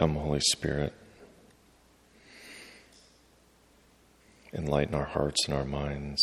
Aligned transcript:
Come, 0.00 0.14
Holy 0.14 0.40
Spirit. 0.40 0.94
Enlighten 4.54 4.94
our 4.94 5.04
hearts 5.04 5.46
and 5.46 5.54
our 5.54 5.66
minds. 5.66 6.22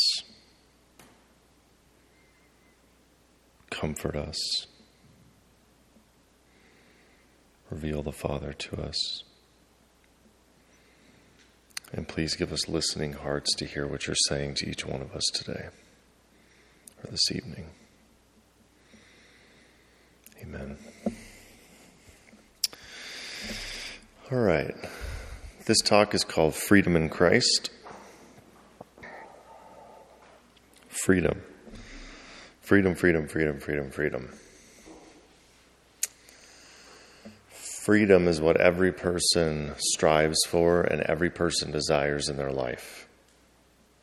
Comfort 3.70 4.16
us. 4.16 4.66
Reveal 7.70 8.02
the 8.02 8.12
Father 8.12 8.52
to 8.52 8.82
us. 8.82 9.24
And 11.94 12.08
please 12.08 12.36
give 12.36 12.52
us 12.52 12.68
listening 12.68 13.14
hearts 13.14 13.54
to 13.58 13.66
hear 13.68 13.86
what 13.86 14.08
you're 14.08 14.16
saying 14.28 14.56
to 14.56 14.68
each 14.68 14.88
one 14.88 15.04
of 15.04 15.14
us 15.16 15.26
today 15.36 15.68
or 17.04 17.12
this 17.12 17.32
evening. 17.32 17.70
Amen. 20.42 20.80
All 24.30 24.40
right. 24.40 24.76
This 25.68 25.80
talk 25.80 26.14
is 26.14 26.26
called 26.26 26.54
Freedom 26.54 26.98
in 26.98 27.08
Christ. 27.08 27.70
Freedom. 30.90 31.42
Freedom, 32.60 32.94
freedom, 32.94 33.30
freedom, 33.30 33.62
freedom, 33.62 33.90
freedom. 33.90 34.30
Freedom 37.52 38.28
is 38.28 38.42
what 38.42 38.60
every 38.60 38.92
person 38.92 39.74
strives 39.78 40.40
for 40.46 40.82
and 40.82 41.04
every 41.04 41.30
person 41.30 41.72
desires 41.72 42.28
in 42.28 42.36
their 42.36 42.52
life. 42.52 43.08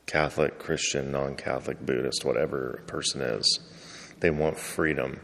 Catholic, 0.06 0.58
Christian, 0.58 1.12
non 1.12 1.36
Catholic, 1.36 1.84
Buddhist, 1.84 2.24
whatever 2.24 2.80
a 2.82 2.86
person 2.86 3.20
is, 3.20 3.60
they 4.20 4.30
want 4.30 4.56
freedom. 4.56 5.20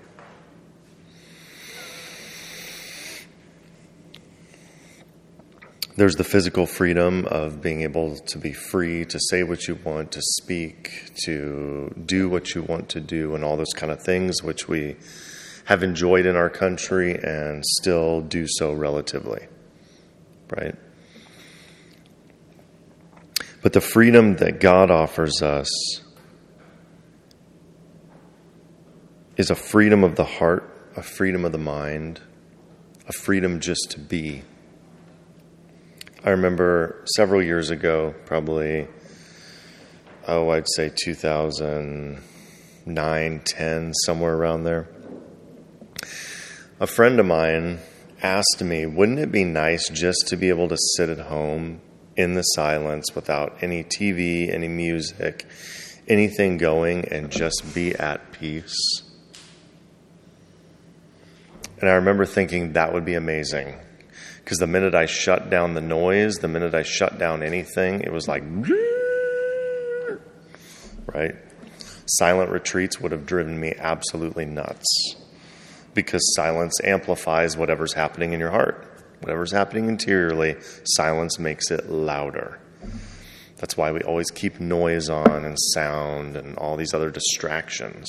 There's 6.01 6.17
the 6.17 6.25
physical 6.25 6.65
freedom 6.65 7.27
of 7.27 7.61
being 7.61 7.83
able 7.83 8.17
to 8.17 8.39
be 8.39 8.55
free 8.55 9.05
to 9.05 9.21
say 9.29 9.43
what 9.43 9.69
you 9.69 9.75
want, 9.85 10.13
to 10.13 10.23
speak, 10.23 11.13
to 11.27 11.93
do 12.07 12.27
what 12.27 12.55
you 12.55 12.63
want 12.63 12.89
to 12.89 13.01
do, 13.01 13.35
and 13.35 13.45
all 13.45 13.59
those 13.59 13.75
kind 13.75 13.93
of 13.93 14.03
things, 14.03 14.43
which 14.43 14.67
we 14.67 14.97
have 15.67 15.83
enjoyed 15.83 16.25
in 16.25 16.37
our 16.37 16.49
country 16.49 17.23
and 17.23 17.63
still 17.67 18.23
do 18.23 18.47
so 18.49 18.73
relatively. 18.73 19.47
Right? 20.49 20.75
But 23.61 23.75
the 23.75 23.83
freedom 23.83 24.37
that 24.37 24.59
God 24.59 24.91
offers 24.91 25.43
us 25.43 26.01
is 29.37 29.51
a 29.51 29.55
freedom 29.55 30.03
of 30.03 30.17
the 30.17 30.25
heart, 30.25 30.91
a 30.97 31.03
freedom 31.03 31.45
of 31.45 31.53
the 31.53 31.59
mind, 31.59 32.23
a 33.07 33.13
freedom 33.13 33.61
just 33.61 33.91
to 33.91 34.01
be. 34.01 34.45
I 36.23 36.31
remember 36.31 37.03
several 37.17 37.43
years 37.43 37.71
ago, 37.71 38.15
probably, 38.27 38.87
oh, 40.29 40.51
I'd 40.51 40.67
say 40.77 40.93
2009, 40.95 43.41
10, 43.43 43.95
somewhere 43.95 44.35
around 44.35 44.65
there. 44.65 44.87
A 46.79 46.87
friend 46.87 47.19
of 47.19 47.25
mine 47.25 47.79
asked 48.23 48.63
me, 48.63 48.85
wouldn't 48.85 49.19
it 49.19 49.33
be 49.33 49.45
nice 49.45 49.89
just 49.89 50.29
to 50.29 50.37
be 50.37 50.51
able 50.51 50.69
to 50.69 50.77
sit 50.95 51.09
at 51.09 51.21
home 51.21 51.81
in 52.17 52.35
the 52.35 52.43
silence 52.43 53.15
without 53.15 53.57
any 53.63 53.83
TV, 53.83 54.53
any 54.53 54.69
music, 54.69 55.47
anything 56.07 56.59
going, 56.59 57.07
and 57.07 57.31
just 57.31 57.75
be 57.75 57.95
at 57.95 58.31
peace? 58.33 58.77
And 61.81 61.89
I 61.89 61.95
remember 61.95 62.27
thinking 62.27 62.75
that 62.75 62.93
would 62.93 63.07
be 63.07 63.15
amazing 63.15 63.75
because 64.51 64.59
the 64.59 64.67
minute 64.67 64.97
I 64.97 65.07
shut 65.07 65.49
down 65.49 65.75
the 65.75 65.81
noise, 65.81 66.39
the 66.39 66.49
minute 66.49 66.75
I 66.75 66.83
shut 66.83 67.21
down 67.21 67.45
anything, 67.45 68.01
it 68.01 68.13
was 68.13 68.27
like, 68.27 68.43
right? 71.07 71.37
Silent 72.07 72.51
retreats 72.51 73.01
would 73.01 73.13
have 73.13 73.27
driven 73.27 73.61
me 73.61 73.75
absolutely 73.79 74.47
nuts 74.47 75.15
because 75.95 76.35
silence 76.35 76.81
amplifies 76.83 77.57
whatever's 77.57 77.93
happening 77.93 78.33
in 78.33 78.41
your 78.41 78.51
heart. 78.51 79.05
Whatever's 79.21 79.53
happening 79.53 79.89
interiorly, 79.89 80.57
silence 80.83 81.39
makes 81.39 81.71
it 81.71 81.89
louder. 81.89 82.59
That's 83.59 83.77
why 83.77 83.93
we 83.93 84.01
always 84.01 84.33
keep 84.33 84.59
noise 84.59 85.09
on 85.09 85.45
and 85.45 85.57
sound 85.75 86.37
and 86.37 86.59
all 86.59 86.77
these 86.77 86.93
other 86.93 87.13
distractions. 87.13 88.09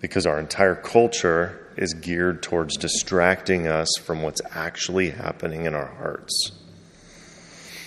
Because 0.00 0.26
our 0.26 0.38
entire 0.38 0.74
culture 0.74 1.66
is 1.76 1.94
geared 1.94 2.42
towards 2.42 2.76
distracting 2.76 3.66
us 3.66 3.88
from 4.02 4.22
what's 4.22 4.40
actually 4.50 5.10
happening 5.10 5.64
in 5.64 5.74
our 5.74 5.86
hearts. 5.86 6.52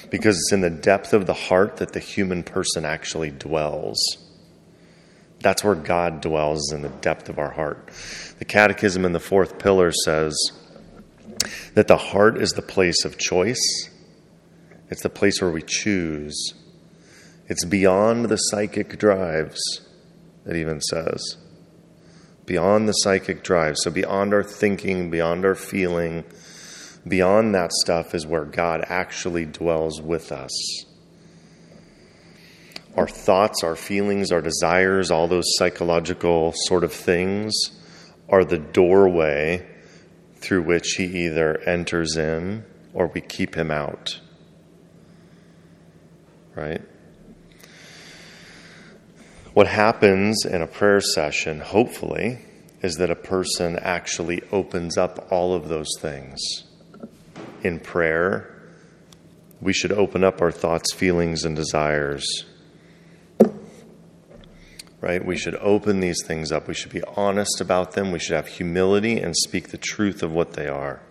Because 0.09 0.37
it's 0.37 0.53
in 0.53 0.61
the 0.61 0.69
depth 0.69 1.13
of 1.13 1.25
the 1.25 1.33
heart 1.33 1.77
that 1.77 1.93
the 1.93 1.99
human 1.99 2.43
person 2.43 2.85
actually 2.85 3.31
dwells. 3.31 3.99
That's 5.41 5.63
where 5.63 5.75
God 5.75 6.21
dwells, 6.21 6.71
in 6.71 6.81
the 6.81 6.89
depth 6.89 7.29
of 7.29 7.39
our 7.39 7.51
heart. 7.51 7.89
The 8.39 8.45
Catechism 8.45 9.05
in 9.05 9.13
the 9.13 9.19
fourth 9.19 9.57
pillar 9.57 9.91
says 9.91 10.35
that 11.75 11.87
the 11.87 11.97
heart 11.97 12.37
is 12.37 12.51
the 12.51 12.61
place 12.61 13.05
of 13.05 13.17
choice, 13.17 13.89
it's 14.89 15.03
the 15.03 15.09
place 15.09 15.41
where 15.41 15.51
we 15.51 15.61
choose. 15.61 16.53
It's 17.47 17.65
beyond 17.65 18.25
the 18.25 18.37
psychic 18.37 18.99
drives, 18.99 19.61
it 20.45 20.55
even 20.55 20.81
says 20.81 21.37
beyond 22.49 22.87
the 22.87 22.93
psychic 22.93 23.43
drive. 23.43 23.77
So, 23.77 23.91
beyond 23.91 24.33
our 24.33 24.41
thinking, 24.43 25.11
beyond 25.11 25.45
our 25.45 25.53
feeling, 25.53 26.23
beyond 27.07 27.53
that 27.53 27.71
stuff 27.71 28.15
is 28.15 28.25
where 28.25 28.43
God 28.43 28.83
actually 28.89 29.45
dwells 29.45 30.01
with 30.01 30.31
us. 30.31 30.51
Our 32.97 33.07
thoughts, 33.07 33.63
our 33.63 33.75
feelings, 33.75 34.31
our 34.31 34.41
desires, 34.41 35.11
all 35.11 35.27
those 35.27 35.45
psychological 35.57 36.53
sort 36.55 36.83
of 36.83 36.91
things 36.91 37.53
are 38.27 38.43
the 38.43 38.57
doorway 38.57 39.63
through 40.37 40.63
which 40.63 40.95
He 40.97 41.25
either 41.25 41.59
enters 41.59 42.17
in 42.17 42.65
or 42.95 43.11
we 43.13 43.21
keep 43.21 43.53
Him 43.53 43.69
out. 43.69 44.19
Right? 46.55 46.81
What 49.59 49.67
happens 49.67 50.45
in 50.45 50.61
a 50.61 50.67
prayer 50.67 51.01
session, 51.01 51.59
hopefully, 51.59 52.39
is 52.81 52.95
that 52.95 53.11
a 53.11 53.15
person 53.15 53.77
actually 53.77 54.41
opens 54.53 54.97
up 54.97 55.29
all 55.33 55.53
of 55.53 55.67
those 55.67 55.89
things. 55.99 56.39
In 57.61 57.81
prayer, 57.81 58.57
we 59.59 59.73
should 59.73 59.91
open 59.91 60.23
up 60.23 60.41
our 60.41 60.53
thoughts, 60.53 60.93
feelings, 60.93 61.43
and 61.43 61.57
desires. 61.57 62.45
Right? 65.01 65.25
We 65.25 65.35
should 65.35 65.55
open 65.55 65.99
these 65.99 66.23
things 66.25 66.53
up. 66.53 66.69
We 66.69 66.73
should 66.73 66.93
be 66.93 67.03
honest 67.17 67.59
about 67.59 67.91
them. 67.91 68.13
We 68.13 68.19
should 68.19 68.37
have 68.37 68.47
humility 68.47 69.19
and 69.19 69.35
speak 69.35 69.71
the 69.71 69.77
truth 69.77 70.23
of 70.23 70.31
what 70.31 70.53
they 70.53 70.69
are. 70.69 71.01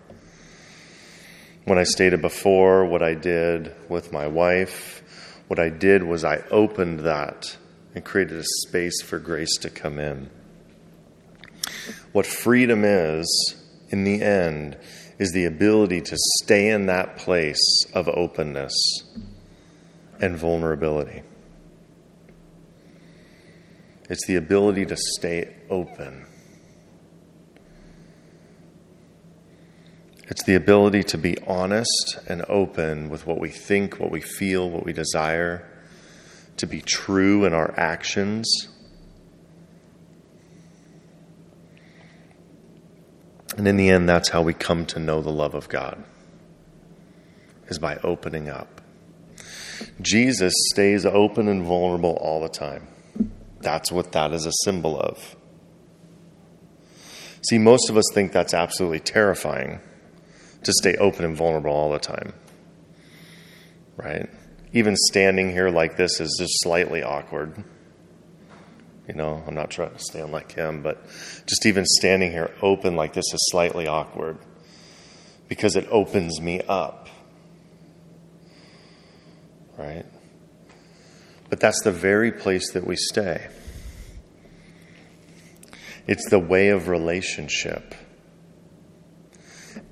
When 1.65 1.77
I 1.77 1.83
stated 1.83 2.19
before 2.19 2.83
what 2.83 3.03
I 3.03 3.13
did 3.13 3.75
with 3.89 4.11
my 4.11 4.25
wife, 4.25 5.03
what 5.47 5.59
I 5.59 5.69
did 5.69 6.01
was 6.01 6.25
I 6.25 6.37
opened 6.49 7.01
that 7.01 7.55
and 7.99 8.05
created 8.05 8.39
a 8.39 8.45
space 8.65 9.01
for 9.01 9.19
grace 9.19 9.57
to 9.57 9.69
come 9.69 9.99
in. 9.99 10.29
What 12.13 12.25
freedom 12.25 12.85
is, 12.85 13.61
in 13.89 14.05
the 14.05 14.21
end, 14.21 14.77
is 15.17 15.33
the 15.33 15.43
ability 15.43 15.99
to 15.99 16.15
stay 16.41 16.69
in 16.69 16.85
that 16.85 17.17
place 17.17 17.59
of 17.93 18.07
openness 18.07 18.73
and 20.21 20.37
vulnerability. 20.37 21.23
It's 24.09 24.25
the 24.27 24.37
ability 24.37 24.85
to 24.85 24.95
stay 24.95 25.57
open. 25.69 26.25
It's 30.29 30.43
the 30.45 30.55
ability 30.55 31.03
to 31.03 31.17
be 31.17 31.37
honest 31.45 32.17
and 32.29 32.45
open 32.47 33.09
with 33.09 33.27
what 33.27 33.41
we 33.41 33.49
think, 33.49 33.99
what 33.99 34.09
we 34.09 34.21
feel, 34.21 34.69
what 34.69 34.85
we 34.85 34.93
desire 34.93 35.68
to 36.59 36.67
be 36.67 36.81
true 36.81 37.45
in 37.45 37.53
our 37.53 37.73
actions. 37.77 38.67
And 43.57 43.67
in 43.67 43.77
the 43.77 43.89
end, 43.89 44.07
that's 44.07 44.29
how 44.29 44.41
we 44.41 44.53
come 44.53 44.85
to 44.87 44.99
know 44.99 45.21
the 45.21 45.31
love 45.31 45.53
of 45.53 45.67
God, 45.67 46.03
is 47.67 47.79
by 47.79 47.97
opening 48.03 48.47
up. 48.49 48.81
Jesus 50.01 50.53
stays 50.71 51.05
open 51.05 51.47
and 51.47 51.63
vulnerable 51.63 52.17
all 52.21 52.41
the 52.41 52.49
time. 52.49 52.87
That's 53.61 53.91
what 53.91 54.11
that 54.11 54.33
is 54.33 54.45
a 54.45 54.51
symbol 54.63 54.99
of. 54.99 55.35
See, 57.47 57.57
most 57.57 57.89
of 57.89 57.95
us 57.95 58.05
think 58.13 58.33
that's 58.33 58.53
absolutely 58.53 58.99
terrifying 58.99 59.79
to 60.63 60.73
stay 60.73 60.95
open 60.95 61.23
and 61.23 61.37
vulnerable 61.37 61.71
all 61.71 61.91
the 61.91 61.99
time. 61.99 62.33
Right? 63.95 64.29
Even 64.73 64.95
standing 64.95 65.51
here 65.51 65.69
like 65.69 65.97
this 65.97 66.19
is 66.19 66.37
just 66.39 66.53
slightly 66.61 67.03
awkward. 67.03 67.63
You 69.07 69.15
know, 69.15 69.43
I'm 69.47 69.55
not 69.55 69.71
trying 69.71 69.91
to 69.91 69.99
stand 69.99 70.31
like 70.31 70.51
him, 70.51 70.83
but 70.83 71.03
just 71.47 71.65
even 71.65 71.85
standing 71.85 72.31
here 72.31 72.51
open 72.61 72.95
like 72.95 73.13
this 73.13 73.25
is 73.33 73.39
slightly 73.49 73.87
awkward 73.87 74.37
because 75.47 75.75
it 75.75 75.87
opens 75.89 76.39
me 76.39 76.61
up. 76.61 77.09
Right? 79.77 80.05
But 81.49 81.59
that's 81.59 81.81
the 81.83 81.91
very 81.91 82.31
place 82.31 82.73
that 82.73 82.85
we 82.85 82.95
stay. 82.95 83.47
It's 86.05 86.29
the 86.29 86.39
way 86.39 86.69
of 86.69 86.87
relationship. 86.87 87.95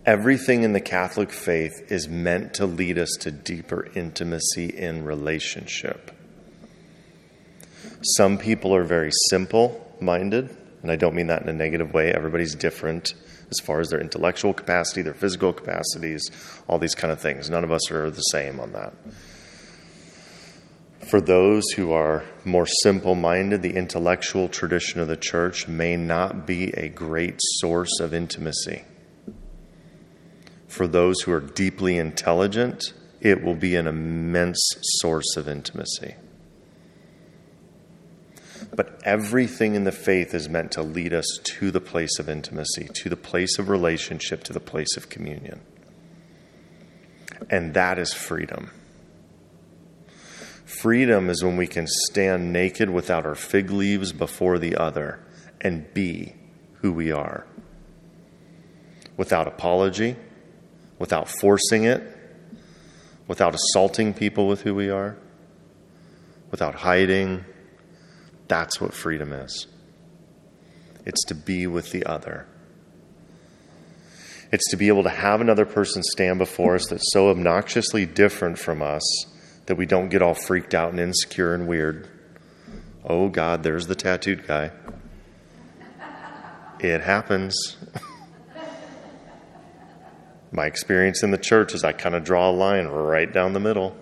Everything 0.07 0.63
in 0.63 0.71
the 0.71 0.79
Catholic 0.79 1.33
faith 1.33 1.91
is 1.91 2.07
meant 2.07 2.53
to 2.53 2.65
lead 2.65 2.97
us 2.97 3.09
to 3.19 3.29
deeper 3.29 3.89
intimacy 3.93 4.67
in 4.67 5.03
relationship. 5.03 6.11
Some 8.15 8.37
people 8.37 8.73
are 8.73 8.85
very 8.85 9.11
simple 9.29 9.85
minded, 9.99 10.55
and 10.81 10.89
I 10.89 10.95
don't 10.95 11.13
mean 11.13 11.27
that 11.27 11.41
in 11.41 11.49
a 11.49 11.53
negative 11.53 11.93
way. 11.93 12.13
Everybody's 12.13 12.55
different 12.55 13.15
as 13.49 13.59
far 13.59 13.81
as 13.81 13.89
their 13.89 13.99
intellectual 13.99 14.53
capacity, 14.53 15.01
their 15.01 15.13
physical 15.13 15.51
capacities, 15.51 16.31
all 16.69 16.79
these 16.79 16.95
kind 16.95 17.11
of 17.11 17.19
things. 17.19 17.49
None 17.49 17.65
of 17.65 17.71
us 17.73 17.91
are 17.91 18.09
the 18.09 18.21
same 18.21 18.61
on 18.61 18.71
that. 18.71 18.93
For 21.09 21.19
those 21.19 21.65
who 21.75 21.91
are 21.91 22.23
more 22.45 22.65
simple 22.65 23.15
minded, 23.15 23.61
the 23.61 23.75
intellectual 23.75 24.47
tradition 24.47 25.01
of 25.01 25.09
the 25.09 25.17
church 25.17 25.67
may 25.67 25.97
not 25.97 26.47
be 26.47 26.69
a 26.77 26.87
great 26.87 27.41
source 27.59 27.99
of 27.99 28.13
intimacy. 28.13 28.83
For 30.77 30.85
those 30.85 31.21
who 31.21 31.31
are 31.31 31.39
deeply 31.39 31.97
intelligent, 31.97 32.93
it 33.19 33.43
will 33.43 33.55
be 33.55 33.75
an 33.75 33.87
immense 33.87 34.59
source 35.01 35.35
of 35.35 35.47
intimacy. 35.47 36.13
But 38.75 39.01
everything 39.03 39.73
in 39.73 39.85
the 39.85 39.91
faith 39.91 40.35
is 40.35 40.47
meant 40.47 40.71
to 40.73 40.83
lead 40.83 41.15
us 41.15 41.25
to 41.43 41.71
the 41.71 41.81
place 41.81 42.19
of 42.19 42.29
intimacy, 42.29 42.89
to 42.93 43.09
the 43.09 43.17
place 43.17 43.57
of 43.57 43.69
relationship, 43.69 44.43
to 44.43 44.53
the 44.53 44.59
place 44.59 44.95
of 44.95 45.09
communion. 45.09 45.61
And 47.49 47.73
that 47.73 47.97
is 47.97 48.13
freedom. 48.13 48.69
Freedom 50.63 51.31
is 51.31 51.43
when 51.43 51.57
we 51.57 51.65
can 51.65 51.87
stand 51.87 52.53
naked 52.53 52.91
without 52.91 53.25
our 53.25 53.33
fig 53.33 53.71
leaves 53.71 54.13
before 54.13 54.59
the 54.59 54.75
other 54.75 55.25
and 55.59 55.91
be 55.95 56.35
who 56.81 56.93
we 56.93 57.11
are. 57.11 57.47
Without 59.17 59.47
apology, 59.47 60.17
without 60.99 61.29
forcing 61.29 61.83
it, 61.83 62.01
without 63.27 63.55
assaulting 63.55 64.13
people 64.13 64.47
with 64.47 64.61
who 64.61 64.73
we 64.73 64.89
are, 64.89 65.17
without 66.51 66.75
hiding. 66.75 67.45
That's 68.47 68.79
what 68.79 68.93
freedom 68.93 69.33
is. 69.33 69.67
It's 71.05 71.23
to 71.25 71.35
be 71.35 71.67
with 71.67 71.91
the 71.91 72.05
other. 72.05 72.47
It's 74.51 74.69
to 74.71 74.77
be 74.77 74.87
able 74.87 75.03
to 75.03 75.09
have 75.09 75.41
another 75.41 75.65
person 75.65 76.01
stand 76.03 76.39
before 76.39 76.75
us 76.75 76.87
that's 76.87 77.11
so 77.11 77.29
obnoxiously 77.29 78.05
different 78.05 78.57
from 78.57 78.81
us 78.81 79.03
that 79.65 79.75
we 79.75 79.85
don't 79.85 80.09
get 80.09 80.21
all 80.21 80.33
freaked 80.33 80.73
out 80.73 80.91
and 80.91 80.99
insecure 80.99 81.53
and 81.53 81.67
weird. 81.67 82.07
Oh, 83.03 83.27
God, 83.29 83.63
there's 83.63 83.87
the 83.87 83.95
tattooed 83.95 84.47
guy. 84.47 84.71
It 86.79 87.01
happens. 87.01 87.77
My 90.51 90.65
experience 90.65 91.23
in 91.23 91.31
the 91.31 91.37
church 91.37 91.73
is 91.73 91.83
I 91.83 91.91
kind 91.91 92.15
of 92.15 92.23
draw 92.23 92.49
a 92.49 92.51
line 92.51 92.87
right 92.87 93.31
down 93.31 93.53
the 93.53 93.59
middle. 93.59 93.97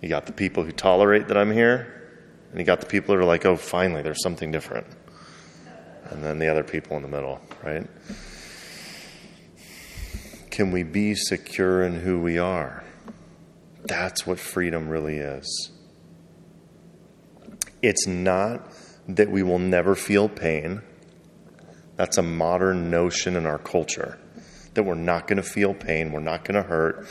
You 0.00 0.08
got 0.08 0.26
the 0.26 0.32
people 0.32 0.64
who 0.64 0.72
tolerate 0.72 1.28
that 1.28 1.36
I'm 1.36 1.52
here, 1.52 2.18
and 2.50 2.58
you 2.58 2.64
got 2.64 2.80
the 2.80 2.86
people 2.86 3.14
that 3.14 3.20
are 3.20 3.26
like, 3.26 3.44
oh, 3.46 3.56
finally, 3.56 4.02
there's 4.02 4.22
something 4.22 4.50
different. 4.50 4.86
And 6.06 6.24
then 6.24 6.38
the 6.38 6.48
other 6.48 6.64
people 6.64 6.96
in 6.96 7.02
the 7.02 7.08
middle, 7.08 7.40
right? 7.62 7.86
Can 10.50 10.72
we 10.72 10.82
be 10.82 11.14
secure 11.14 11.84
in 11.84 12.00
who 12.00 12.18
we 12.18 12.38
are? 12.38 12.82
That's 13.84 14.26
what 14.26 14.40
freedom 14.40 14.88
really 14.88 15.18
is. 15.18 15.70
It's 17.82 18.06
not 18.06 18.72
that 19.08 19.30
we 19.30 19.42
will 19.42 19.58
never 19.58 19.94
feel 19.94 20.28
pain. 20.28 20.82
That's 21.96 22.18
a 22.18 22.22
modern 22.22 22.90
notion 22.90 23.36
in 23.36 23.46
our 23.46 23.58
culture 23.58 24.18
that 24.74 24.84
we're 24.84 24.94
not 24.94 25.26
going 25.26 25.36
to 25.36 25.42
feel 25.42 25.74
pain, 25.74 26.12
we're 26.12 26.20
not 26.20 26.44
going 26.44 26.62
to 26.62 26.68
hurt, 26.68 27.06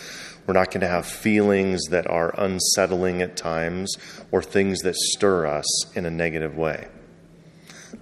we're 0.48 0.54
not 0.54 0.72
going 0.72 0.82
to 0.82 0.88
have 0.88 1.06
feelings 1.06 1.82
that 1.90 2.08
are 2.08 2.34
unsettling 2.38 3.22
at 3.22 3.38
times 3.38 3.98
or 4.32 4.42
things 4.42 4.80
that 4.80 4.96
stir 4.96 5.46
us 5.46 5.96
in 5.96 6.06
a 6.06 6.12
negative 6.12 6.56
way. 6.56 6.88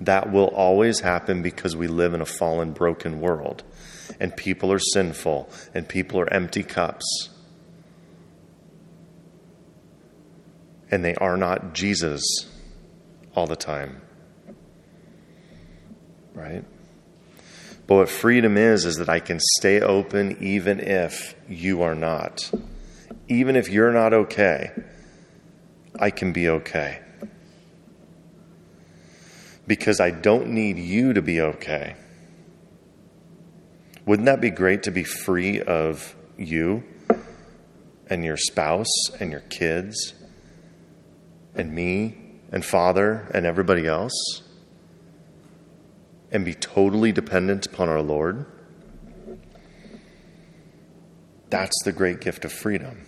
That 0.02 0.32
will 0.32 0.48
always 0.48 1.00
happen 1.00 1.42
because 1.42 1.76
we 1.76 1.88
live 1.88 2.14
in 2.14 2.22
a 2.22 2.26
fallen, 2.26 2.72
broken 2.72 3.20
world, 3.20 3.64
and 4.20 4.36
people 4.36 4.72
are 4.72 4.80
sinful, 4.80 5.50
and 5.74 5.88
people 5.88 6.20
are 6.20 6.32
empty 6.34 6.64
cups. 6.64 7.30
and 10.92 11.04
they 11.04 11.16
are 11.16 11.38
not 11.38 11.74
Jesus 11.74 12.22
all 13.36 13.48
the 13.48 13.56
time. 13.56 14.02
Right? 16.34 16.64
But 17.88 17.96
what 17.96 18.10
freedom 18.10 18.58
is, 18.58 18.86
is 18.86 18.98
that 18.98 19.08
I 19.08 19.22
can 19.22 19.40
stay 19.58 19.80
open 19.80 20.38
even 20.44 20.82
if 20.82 21.36
you 21.48 21.82
are 21.82 21.96
not. 21.96 22.52
Even 23.30 23.56
if 23.56 23.70
you're 23.70 23.94
not 23.94 24.14
okay, 24.14 24.72
I 25.98 26.12
can 26.12 26.34
be 26.34 26.50
okay. 26.50 27.00
Because 29.66 30.02
I 30.02 30.12
don't 30.12 30.50
need 30.50 30.78
you 30.78 31.14
to 31.14 31.22
be 31.22 31.40
okay. 31.40 31.96
Wouldn't 34.06 34.26
that 34.26 34.42
be 34.42 34.50
great 34.50 34.84
to 34.84 34.92
be 34.92 35.04
free 35.04 35.62
of 35.62 36.16
you 36.38 36.84
and 38.10 38.24
your 38.24 38.38
spouse 38.38 39.10
and 39.20 39.32
your 39.32 39.42
kids 39.42 40.14
and 41.56 41.74
me 41.74 42.18
and 42.52 42.64
Father 42.64 43.30
and 43.34 43.46
everybody 43.46 43.88
else 43.88 44.44
and 46.32 46.44
be 46.44 46.54
totally 46.54 47.12
dependent 47.12 47.66
upon 47.66 47.90
our 47.90 48.02
Lord, 48.02 48.46
that's 51.50 51.84
the 51.84 51.92
great 51.92 52.20
gift 52.20 52.44
of 52.46 52.52
freedom. 52.52 53.06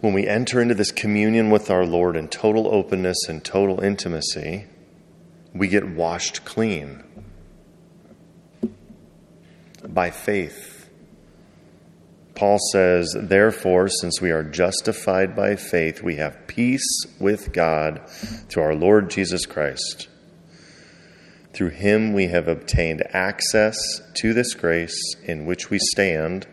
When 0.00 0.12
we 0.12 0.26
enter 0.26 0.60
into 0.60 0.74
this 0.74 0.90
communion 0.90 1.48
with 1.48 1.70
our 1.70 1.86
Lord 1.86 2.14
in 2.14 2.28
total 2.28 2.68
openness 2.68 3.26
and 3.26 3.42
total 3.42 3.80
intimacy, 3.80 4.66
we 5.54 5.68
get 5.68 5.88
washed 5.88 6.44
clean 6.44 7.02
by 9.88 10.10
faith 10.10 10.73
Paul 12.34 12.58
says, 12.72 13.14
Therefore, 13.16 13.88
since 13.88 14.20
we 14.20 14.30
are 14.32 14.42
justified 14.42 15.36
by 15.36 15.54
faith, 15.54 16.02
we 16.02 16.16
have 16.16 16.46
peace 16.46 17.04
with 17.20 17.52
God 17.52 18.00
through 18.48 18.64
our 18.64 18.74
Lord 18.74 19.10
Jesus 19.10 19.46
Christ. 19.46 20.08
Through 21.52 21.70
him 21.70 22.12
we 22.12 22.26
have 22.26 22.48
obtained 22.48 23.04
access 23.14 23.76
to 24.14 24.34
this 24.34 24.54
grace 24.54 24.98
in 25.24 25.46
which 25.46 25.70
we 25.70 25.78
stand, 25.78 26.48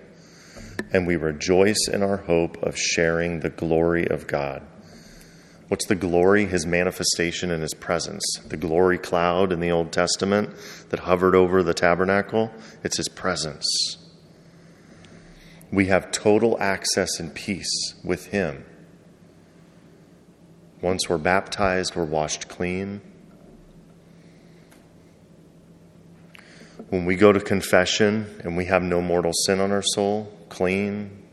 and 0.93 1.07
we 1.07 1.15
rejoice 1.15 1.87
in 1.91 2.03
our 2.03 2.17
hope 2.17 2.61
of 2.61 2.77
sharing 2.77 3.39
the 3.39 3.49
glory 3.49 4.07
of 4.07 4.27
God. 4.27 4.61
What's 5.69 5.87
the 5.87 5.95
glory? 5.95 6.45
His 6.45 6.65
manifestation 6.65 7.49
in 7.49 7.61
his 7.61 7.73
presence. 7.73 8.23
The 8.45 8.57
glory 8.57 8.99
cloud 8.99 9.51
in 9.51 9.61
the 9.61 9.71
Old 9.71 9.91
Testament 9.91 10.53
that 10.89 10.99
hovered 10.99 11.33
over 11.33 11.63
the 11.63 11.73
tabernacle, 11.73 12.51
it's 12.83 12.97
his 12.97 13.07
presence 13.07 13.65
we 15.71 15.85
have 15.85 16.11
total 16.11 16.57
access 16.59 17.19
and 17.19 17.33
peace 17.33 17.95
with 18.03 18.27
Him. 18.27 18.65
Once 20.81 21.07
we're 21.07 21.17
baptized, 21.17 21.95
we're 21.95 22.03
washed 22.05 22.47
clean. 22.47 23.01
When 26.89 27.05
we 27.05 27.15
go 27.15 27.31
to 27.31 27.39
confession 27.39 28.41
and 28.43 28.57
we 28.57 28.65
have 28.65 28.83
no 28.83 29.01
mortal 29.01 29.31
sin 29.45 29.61
on 29.61 29.71
our 29.71 29.83
soul, 29.83 30.31
clean. 30.49 31.23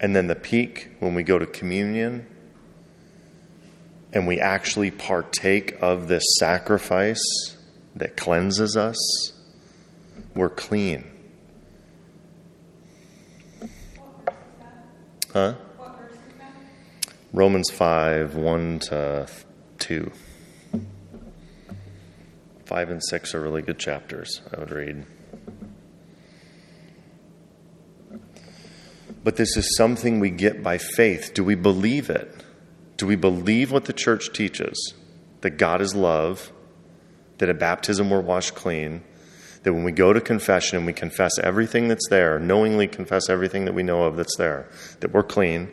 And 0.00 0.16
then 0.16 0.26
the 0.26 0.34
peak, 0.34 0.90
when 0.98 1.14
we 1.14 1.22
go 1.22 1.38
to 1.38 1.46
communion 1.46 2.26
and 4.12 4.26
we 4.26 4.40
actually 4.40 4.90
partake 4.90 5.76
of 5.80 6.08
this 6.08 6.24
sacrifice 6.38 7.56
that 7.94 8.16
cleanses 8.16 8.76
us, 8.76 8.96
we're 10.34 10.48
clean. 10.48 11.17
Huh? 15.38 15.54
Romans 17.32 17.70
5, 17.70 18.34
1 18.34 18.78
to 18.80 19.28
2. 19.78 20.12
5 22.64 22.90
and 22.90 23.04
6 23.04 23.34
are 23.36 23.40
really 23.40 23.62
good 23.62 23.78
chapters, 23.78 24.40
I 24.52 24.58
would 24.58 24.72
read. 24.72 25.06
But 29.22 29.36
this 29.36 29.56
is 29.56 29.76
something 29.76 30.18
we 30.18 30.30
get 30.30 30.64
by 30.64 30.76
faith. 30.76 31.30
Do 31.34 31.44
we 31.44 31.54
believe 31.54 32.10
it? 32.10 32.42
Do 32.96 33.06
we 33.06 33.14
believe 33.14 33.70
what 33.70 33.84
the 33.84 33.92
church 33.92 34.32
teaches? 34.32 34.92
That 35.42 35.50
God 35.50 35.80
is 35.80 35.94
love, 35.94 36.50
that 37.38 37.48
at 37.48 37.60
baptism 37.60 38.10
we're 38.10 38.22
washed 38.22 38.56
clean, 38.56 39.04
that 39.62 39.72
when 39.72 39.84
we 39.84 39.92
go 39.92 40.12
to 40.12 40.20
confession 40.20 40.76
and 40.78 40.86
we 40.86 40.92
confess 40.92 41.38
everything 41.38 41.88
that's 41.88 42.08
there, 42.08 42.38
knowingly 42.38 42.86
confess 42.86 43.28
everything 43.28 43.64
that 43.64 43.74
we 43.74 43.82
know 43.82 44.04
of 44.04 44.16
that's 44.16 44.36
there, 44.36 44.68
that 45.00 45.12
we're 45.12 45.22
clean. 45.22 45.70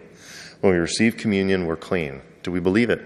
When 0.61 0.73
we 0.73 0.79
receive 0.79 1.17
communion, 1.17 1.65
we're 1.65 1.75
clean. 1.75 2.21
Do 2.43 2.51
we 2.51 2.59
believe 2.59 2.89
it? 2.89 3.01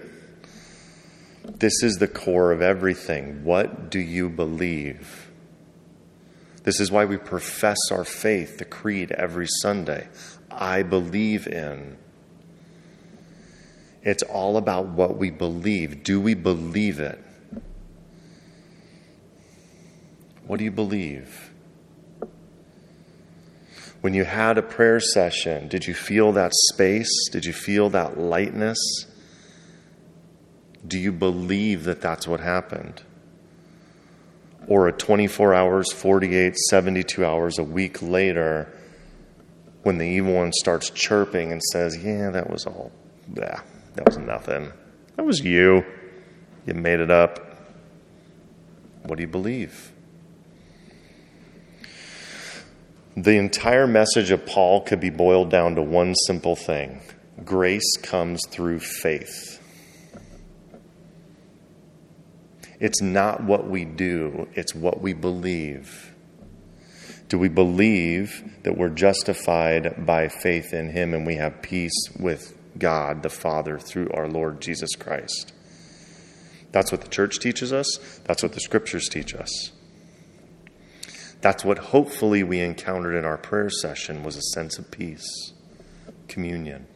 This 1.44 1.82
is 1.82 1.96
the 1.96 2.08
core 2.08 2.52
of 2.52 2.62
everything. 2.62 3.44
What 3.44 3.90
do 3.90 3.98
you 3.98 4.28
believe? 4.28 5.30
This 6.62 6.80
is 6.80 6.90
why 6.90 7.04
we 7.04 7.16
profess 7.16 7.78
our 7.90 8.04
faith, 8.04 8.58
the 8.58 8.64
creed, 8.64 9.12
every 9.12 9.46
Sunday. 9.62 10.08
I 10.50 10.82
believe 10.82 11.46
in. 11.46 11.96
It's 14.02 14.22
all 14.22 14.56
about 14.56 14.86
what 14.86 15.16
we 15.16 15.30
believe. 15.30 16.02
Do 16.02 16.20
we 16.20 16.34
believe 16.34 17.00
it? 17.00 17.22
What 20.50 20.58
do 20.58 20.64
you 20.64 20.72
believe? 20.72 21.52
When 24.00 24.14
you 24.14 24.24
had 24.24 24.58
a 24.58 24.62
prayer 24.62 24.98
session, 24.98 25.68
did 25.68 25.86
you 25.86 25.94
feel 25.94 26.32
that 26.32 26.50
space? 26.72 27.28
Did 27.30 27.44
you 27.44 27.52
feel 27.52 27.88
that 27.90 28.18
lightness? 28.18 28.76
Do 30.84 30.98
you 30.98 31.12
believe 31.12 31.84
that 31.84 32.00
that's 32.00 32.26
what 32.26 32.40
happened? 32.40 33.00
Or 34.66 34.88
a 34.88 34.92
24 34.92 35.54
hours, 35.54 35.92
48, 35.92 36.56
72 36.56 37.24
hours 37.24 37.56
a 37.60 37.62
week 37.62 38.02
later, 38.02 38.76
when 39.84 39.98
the 39.98 40.06
evil 40.08 40.34
one 40.34 40.50
starts 40.52 40.90
chirping 40.90 41.52
and 41.52 41.62
says, 41.62 41.96
Yeah, 41.96 42.30
that 42.30 42.50
was 42.50 42.66
all, 42.66 42.90
yeah, 43.36 43.60
that 43.94 44.04
was 44.04 44.18
nothing. 44.18 44.72
That 45.14 45.24
was 45.24 45.44
you. 45.44 45.84
You 46.66 46.74
made 46.74 46.98
it 46.98 47.12
up. 47.12 47.38
What 49.04 49.14
do 49.14 49.22
you 49.22 49.28
believe? 49.28 49.89
The 53.22 53.36
entire 53.36 53.86
message 53.86 54.30
of 54.30 54.46
Paul 54.46 54.80
could 54.80 54.98
be 54.98 55.10
boiled 55.10 55.50
down 55.50 55.74
to 55.74 55.82
one 55.82 56.14
simple 56.26 56.56
thing 56.56 57.02
grace 57.44 57.98
comes 58.02 58.40
through 58.48 58.80
faith. 58.80 59.60
It's 62.78 63.02
not 63.02 63.44
what 63.44 63.68
we 63.68 63.84
do, 63.84 64.48
it's 64.54 64.74
what 64.74 65.02
we 65.02 65.12
believe. 65.12 66.14
Do 67.28 67.38
we 67.38 67.50
believe 67.50 68.62
that 68.62 68.78
we're 68.78 68.88
justified 68.88 70.06
by 70.06 70.28
faith 70.28 70.72
in 70.72 70.88
Him 70.88 71.12
and 71.12 71.26
we 71.26 71.34
have 71.34 71.60
peace 71.60 72.08
with 72.18 72.56
God 72.78 73.22
the 73.22 73.28
Father 73.28 73.78
through 73.78 74.08
our 74.14 74.28
Lord 74.28 74.62
Jesus 74.62 74.96
Christ? 74.98 75.52
That's 76.72 76.90
what 76.90 77.02
the 77.02 77.08
church 77.08 77.38
teaches 77.38 77.70
us, 77.70 77.98
that's 78.24 78.42
what 78.42 78.54
the 78.54 78.60
scriptures 78.60 79.08
teach 79.10 79.34
us. 79.34 79.72
That's 81.40 81.64
what 81.64 81.78
hopefully 81.78 82.42
we 82.42 82.60
encountered 82.60 83.16
in 83.16 83.24
our 83.24 83.38
prayer 83.38 83.70
session 83.70 84.22
was 84.22 84.36
a 84.36 84.42
sense 84.42 84.78
of 84.78 84.90
peace, 84.90 85.52
communion. 86.28 86.86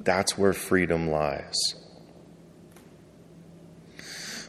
That's 0.00 0.36
where 0.36 0.52
freedom 0.52 1.08
lies. 1.08 1.56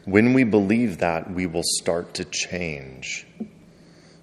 When 0.05 0.34
we 0.34 0.43
believe 0.43 0.98
that, 0.98 1.32
we 1.32 1.46
will 1.46 1.63
start 1.63 2.15
to 2.15 2.25
change. 2.25 3.25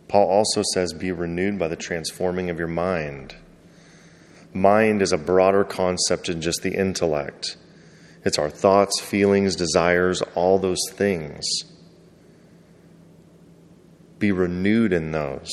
Paul 0.09 0.29
also 0.29 0.63
says, 0.75 0.93
Be 0.93 1.13
renewed 1.13 1.59
by 1.59 1.69
the 1.69 1.77
transforming 1.77 2.51
of 2.51 2.59
your 2.59 2.69
mind. 2.69 3.35
Mind 4.53 5.01
is 5.01 5.13
a 5.13 5.19
broader 5.19 5.65
concept 5.65 6.27
than 6.27 6.43
just 6.43 6.63
the 6.63 6.75
intellect, 6.75 7.57
it's 8.23 8.39
our 8.39 8.51
thoughts, 8.51 9.01
feelings, 9.01 9.57
desires, 9.57 10.21
all 10.35 10.59
those 10.59 10.83
things. 10.91 11.47
Be 14.21 14.31
renewed 14.31 14.93
in 14.93 15.11
those. 15.11 15.51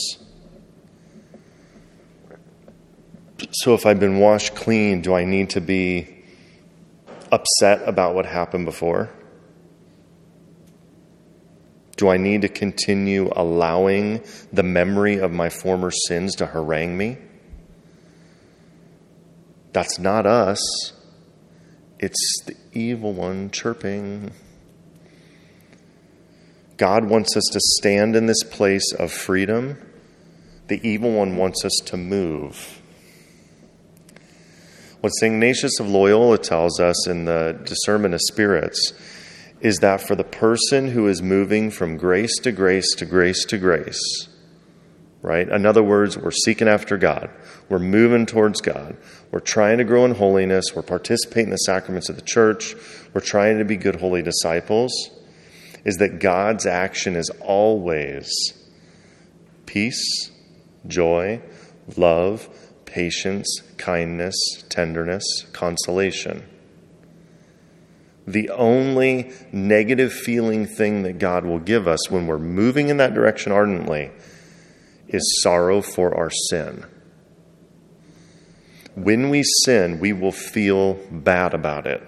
So, 3.52 3.74
if 3.74 3.88
I've 3.88 4.00
been 4.00 4.20
washed 4.20 4.54
clean, 4.54 5.02
do 5.02 5.16
I 5.16 5.26
need 5.26 5.50
to 5.52 5.62
be 5.62 6.24
upset 7.32 7.82
about 7.88 8.14
what 8.14 8.28
happened 8.28 8.66
before? 8.66 9.10
Do 11.96 12.10
I 12.10 12.18
need 12.18 12.44
to 12.44 12.50
continue 12.50 13.32
allowing 13.36 14.22
the 14.54 14.62
memory 14.62 15.18
of 15.18 15.32
my 15.32 15.50
former 15.50 15.90
sins 15.90 16.36
to 16.36 16.46
harangue 16.46 16.96
me? 16.96 17.18
That's 19.74 19.98
not 19.98 20.26
us. 20.26 20.94
It's 22.00 22.44
the 22.46 22.56
evil 22.74 23.14
one 23.14 23.50
chirping. 23.50 24.32
God 26.78 27.06
wants 27.06 27.36
us 27.36 27.46
to 27.52 27.60
stand 27.60 28.16
in 28.16 28.28
this 28.28 28.44
place 28.44 28.94
of 28.94 29.12
freedom. 29.12 29.78
The 30.68 30.86
evil 30.88 31.12
one 31.12 31.36
wants 31.36 31.66
us 31.66 31.76
to 31.86 31.98
move. 31.98 32.82
What 35.02 35.10
St. 35.10 35.34
Ignatius 35.34 35.80
of 35.80 35.90
Loyola 35.90 36.38
tells 36.38 36.80
us 36.80 37.08
in 37.08 37.26
the 37.26 37.60
Discernment 37.64 38.14
of 38.14 38.22
Spirits 38.22 38.94
is 39.60 39.78
that 39.78 40.02
for 40.02 40.16
the 40.16 40.24
person 40.24 40.90
who 40.90 41.08
is 41.08 41.22
moving 41.22 41.72
from 41.72 41.98
grace 41.98 42.38
to 42.40 42.52
grace 42.52 42.94
to 42.96 43.06
grace 43.06 43.44
to 43.46 43.58
grace, 43.58 44.28
right? 45.22 45.48
In 45.50 45.66
other 45.66 45.84
words, 45.84 46.18
we're 46.18 46.32
seeking 46.32 46.68
after 46.68 46.98
God. 46.98 47.30
We're 47.70 47.80
moving 47.80 48.26
towards 48.28 48.62
God. 48.62 48.98
We're 49.32 49.40
trying 49.40 49.80
to 49.80 49.84
grow 49.84 50.06
in 50.06 50.16
holiness. 50.16 50.76
We're 50.76 50.84
participating 50.84 51.46
in 51.46 51.52
the 51.52 51.58
sacraments 51.58 52.10
of 52.10 52.18
the 52.18 52.22
church. 52.22 52.76
We're 53.14 53.22
trying 53.22 53.58
to 53.58 53.66
be 53.66 53.78
good, 53.78 53.96
holy 53.96 54.22
disciples. 54.22 54.92
Is 55.86 55.98
that 55.98 56.20
God's 56.20 56.66
action 56.66 57.16
is 57.16 57.30
always 57.42 58.30
peace, 59.66 60.32
joy, 60.88 61.42
love, 61.96 62.50
patience, 62.86 63.62
kindness, 63.78 64.36
tenderness, 64.70 65.24
consolation. 65.54 66.44
The 68.26 68.50
only 68.50 69.32
negative 69.52 70.12
feeling 70.12 70.66
thing 70.66 71.04
that 71.04 71.20
God 71.20 71.46
will 71.46 71.60
give 71.60 71.88
us 71.88 72.10
when 72.10 72.28
we're 72.28 72.38
moving 72.38 72.90
in 72.90 72.98
that 72.98 73.14
direction 73.14 73.52
ardently 73.52 74.12
is 75.08 75.42
sorrow 75.42 75.82
for 75.82 76.16
our 76.16 76.30
sin. 76.50 76.86
When 78.96 79.30
we 79.30 79.44
sin, 79.64 80.00
we 80.00 80.12
will 80.12 80.32
feel 80.32 80.96
bad 81.12 81.54
about 81.54 81.86
it. 81.86 82.04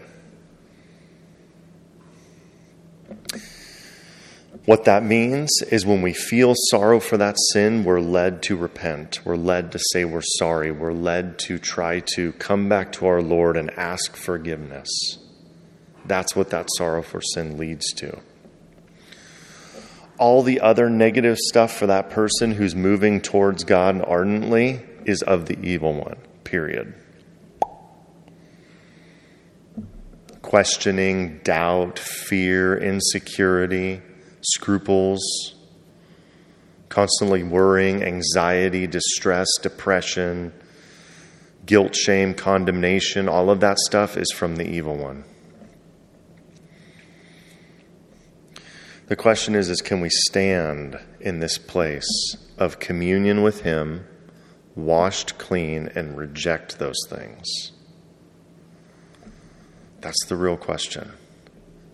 What 4.70 4.84
that 4.84 5.04
means 5.04 5.50
is 5.72 5.84
when 5.84 6.04
we 6.04 6.14
feel 6.14 6.54
sorrow 6.70 7.00
for 7.00 7.18
that 7.18 7.38
sin, 7.54 7.84
we're 7.84 8.00
led 8.00 8.44
to 8.44 8.56
repent. 8.56 9.20
We're 9.26 9.36
led 9.36 9.72
to 9.72 9.80
say 9.92 10.06
we're 10.06 10.22
sorry. 10.38 10.72
We're 10.72 10.94
led 10.94 11.40
to 11.48 11.58
try 11.58 12.02
to 12.14 12.34
come 12.34 12.70
back 12.70 12.92
to 12.92 13.08
our 13.08 13.24
Lord 13.24 13.58
and 13.58 13.72
ask 13.72 14.16
forgiveness. 14.16 15.18
That's 16.06 16.36
what 16.36 16.52
that 16.52 16.68
sorrow 16.78 17.02
for 17.02 17.20
sin 17.20 17.58
leads 17.58 17.92
to. 17.94 18.20
All 20.20 20.44
the 20.44 20.62
other 20.62 20.88
negative 20.88 21.40
stuff 21.40 21.76
for 21.76 21.88
that 21.88 22.12
person 22.12 22.52
who's 22.52 22.76
moving 22.76 23.22
towards 23.22 23.64
God 23.64 24.00
ardently 24.06 24.86
is 25.04 25.24
of 25.24 25.48
the 25.48 25.58
evil 25.64 25.96
one, 25.96 26.18
period. 26.44 26.94
Questioning, 30.44 31.40
doubt, 31.40 31.98
fear, 31.98 32.78
insecurity, 32.78 34.04
scruples, 34.42 35.56
constantly 36.90 37.44
worrying, 37.44 38.04
anxiety, 38.04 38.88
distress, 38.88 39.48
depression, 39.62 40.52
guilt, 41.66 41.96
shame, 41.96 42.34
condemnation, 42.34 43.30
all 43.30 43.50
of 43.50 43.60
that 43.60 43.78
stuff 43.80 44.18
is 44.18 44.32
from 44.32 44.56
the 44.56 44.68
evil 44.68 44.98
one. 44.98 45.24
The 49.08 49.16
question 49.16 49.56
is, 49.56 49.70
is 49.70 49.82
can 49.82 50.02
we 50.02 50.10
stand 50.10 51.00
in 51.20 51.40
this 51.40 51.58
place 51.58 52.08
of 52.58 52.80
communion 52.80 53.42
with 53.42 53.62
Him, 53.62 54.06
washed 54.76 55.38
clean, 55.38 55.90
and 55.96 56.16
reject 56.16 56.78
those 56.78 57.00
things? 57.08 57.72
That's 60.02 60.26
the 60.26 60.36
real 60.36 60.58
question. 60.58 61.12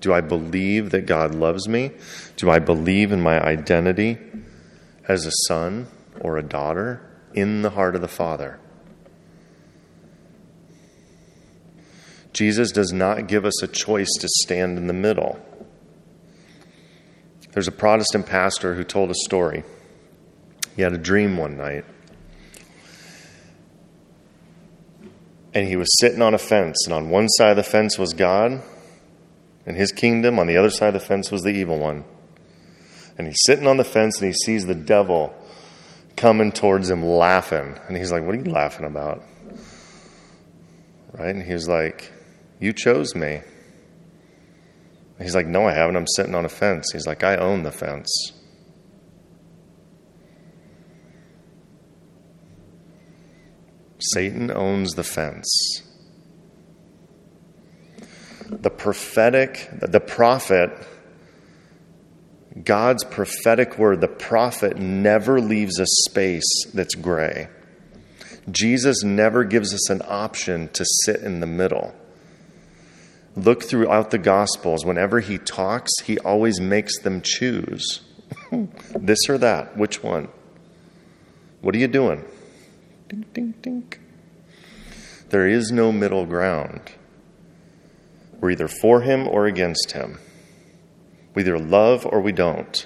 Do 0.05 0.13
I 0.13 0.21
believe 0.21 0.91
that 0.91 1.07
God 1.07 1.33
loves 1.33 1.67
me? 1.67 1.89
Do 2.35 2.51
I 2.51 2.59
believe 2.59 3.11
in 3.11 3.21
my 3.21 3.43
identity 3.43 4.19
as 5.07 5.25
a 5.25 5.31
son 5.47 5.87
or 6.21 6.37
a 6.37 6.43
daughter 6.43 7.01
in 7.33 7.63
the 7.63 7.71
heart 7.71 7.95
of 7.95 8.01
the 8.01 8.07
Father? 8.07 8.59
Jesus 12.33 12.71
does 12.71 12.93
not 12.93 13.27
give 13.27 13.45
us 13.45 13.63
a 13.63 13.67
choice 13.67 14.11
to 14.19 14.27
stand 14.43 14.77
in 14.77 14.85
the 14.85 14.93
middle. 14.93 15.43
There's 17.53 17.67
a 17.67 17.71
Protestant 17.71 18.27
pastor 18.27 18.75
who 18.75 18.83
told 18.83 19.09
a 19.09 19.15
story. 19.15 19.63
He 20.75 20.83
had 20.83 20.93
a 20.93 20.99
dream 20.99 21.35
one 21.35 21.57
night. 21.57 21.85
And 25.55 25.67
he 25.67 25.75
was 25.75 25.87
sitting 25.99 26.21
on 26.21 26.35
a 26.35 26.37
fence, 26.37 26.85
and 26.85 26.93
on 26.93 27.09
one 27.09 27.27
side 27.27 27.49
of 27.49 27.57
the 27.57 27.63
fence 27.63 27.97
was 27.97 28.13
God, 28.13 28.61
In 29.65 29.75
his 29.75 29.91
kingdom, 29.91 30.37
on 30.37 30.47
the 30.47 30.57
other 30.57 30.69
side 30.69 30.89
of 30.89 30.93
the 30.93 30.99
fence 30.99 31.31
was 31.31 31.41
the 31.41 31.49
evil 31.49 31.79
one. 31.79 32.03
And 33.17 33.27
he's 33.27 33.41
sitting 33.45 33.67
on 33.67 33.77
the 33.77 33.83
fence 33.83 34.19
and 34.19 34.27
he 34.27 34.33
sees 34.33 34.65
the 34.65 34.75
devil 34.75 35.33
coming 36.15 36.51
towards 36.51 36.89
him 36.89 37.03
laughing. 37.03 37.77
And 37.87 37.97
he's 37.97 38.11
like, 38.11 38.23
What 38.23 38.35
are 38.35 38.39
you 38.39 38.51
laughing 38.51 38.85
about? 38.85 39.23
Right? 41.13 41.33
And 41.33 41.43
he's 41.43 41.67
like, 41.67 42.11
You 42.59 42.73
chose 42.73 43.15
me. 43.15 43.41
He's 45.19 45.33
like, 45.35 45.47
No, 45.47 45.67
I 45.67 45.71
haven't. 45.71 45.95
I'm 45.95 46.07
sitting 46.07 46.35
on 46.35 46.45
a 46.45 46.49
fence. 46.49 46.91
He's 46.91 47.07
like, 47.07 47.23
I 47.23 47.37
own 47.37 47.63
the 47.63 47.71
fence. 47.71 48.09
Satan 54.13 54.51
owns 54.51 54.93
the 54.93 55.03
fence. 55.03 55.81
The 58.49 58.69
prophetic, 58.69 59.69
the 59.71 59.99
prophet, 59.99 60.71
God's 62.63 63.03
prophetic 63.03 63.77
word, 63.77 64.01
the 64.01 64.07
prophet 64.07 64.77
never 64.77 65.41
leaves 65.41 65.79
a 65.79 65.85
space 65.85 66.65
that's 66.73 66.95
gray. 66.95 67.49
Jesus 68.51 69.03
never 69.03 69.43
gives 69.43 69.73
us 69.73 69.89
an 69.89 70.01
option 70.07 70.69
to 70.69 70.85
sit 71.03 71.21
in 71.21 71.39
the 71.39 71.47
middle. 71.47 71.95
Look 73.35 73.63
throughout 73.63 74.11
the 74.11 74.17
Gospels. 74.17 74.85
Whenever 74.85 75.19
he 75.19 75.37
talks, 75.37 75.91
he 76.03 76.17
always 76.19 76.61
makes 76.61 76.99
them 76.99 77.21
choose 77.21 78.01
this 78.95 79.27
or 79.27 79.37
that. 79.39 79.75
Which 79.75 80.03
one? 80.03 80.29
What 81.61 81.75
are 81.75 81.79
you 81.79 81.87
doing? 81.87 82.23
Ding, 83.09 83.25
ding, 83.33 83.53
ding. 83.61 83.93
There 85.29 85.47
is 85.47 85.71
no 85.71 85.91
middle 85.91 86.25
ground. 86.25 86.91
We're 88.45 88.51
either 88.51 88.67
for 88.67 89.01
him 89.01 89.27
or 89.27 89.47
against 89.47 89.93
him. 89.93 90.19
We 91.33 91.41
either 91.41 91.57
love 91.57 92.05
or 92.05 92.21
we 92.21 92.31
don't. 92.31 92.85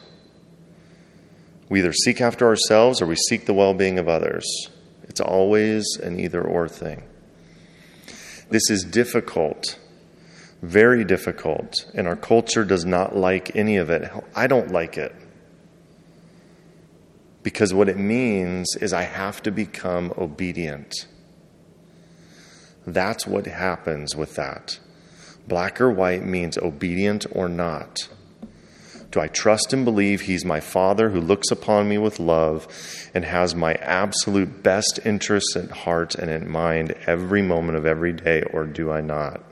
We 1.67 1.79
either 1.79 1.91
seek 1.91 2.21
after 2.21 2.47
ourselves 2.47 3.01
or 3.01 3.05
we 3.07 3.17
seek 3.17 3.45
the 3.45 3.53
well 3.53 3.73
being 3.73 3.99
of 3.99 4.07
others. 4.07 4.45
It's 5.03 5.19
always 5.19 5.85
an 6.01 6.17
either 6.17 6.41
or 6.41 6.69
thing. 6.69 7.03
This 8.49 8.69
is 8.69 8.85
difficult, 8.85 9.77
very 10.61 11.03
difficult, 11.03 11.91
and 11.93 12.07
our 12.07 12.15
culture 12.15 12.63
does 12.63 12.85
not 12.85 13.17
like 13.17 13.53
any 13.53 13.75
of 13.75 13.89
it. 13.89 14.09
I 14.33 14.47
don't 14.47 14.71
like 14.71 14.97
it. 14.97 15.13
Because 17.43 17.73
what 17.73 17.89
it 17.89 17.97
means 17.97 18.77
is 18.79 18.93
I 18.93 19.01
have 19.03 19.43
to 19.43 19.51
become 19.51 20.13
obedient. 20.17 21.05
That's 22.87 23.27
what 23.27 23.45
happens 23.45 24.15
with 24.15 24.35
that. 24.35 24.79
Black 25.49 25.81
or 25.81 25.91
white 25.91 26.23
means 26.23 26.57
obedient 26.57 27.25
or 27.31 27.49
not. 27.49 28.07
Do 29.11 29.19
I 29.19 29.27
trust 29.27 29.73
and 29.73 29.83
believe 29.83 30.21
He's 30.21 30.45
my 30.45 30.59
Father 30.59 31.09
who 31.09 31.19
looks 31.19 31.49
upon 31.49 31.89
me 31.89 31.97
with 31.97 32.19
love 32.19 32.67
and 33.15 33.25
has 33.25 33.55
my 33.55 33.73
absolute 33.73 34.61
best 34.61 34.99
interests 35.03 35.55
at 35.55 35.71
heart 35.71 36.13
and 36.13 36.29
in 36.29 36.49
mind 36.49 36.95
every 37.07 37.41
moment 37.41 37.77
of 37.77 37.87
every 37.87 38.13
day, 38.13 38.43
or 38.43 38.65
do 38.65 38.91
I 38.91 39.01
not? 39.01 39.43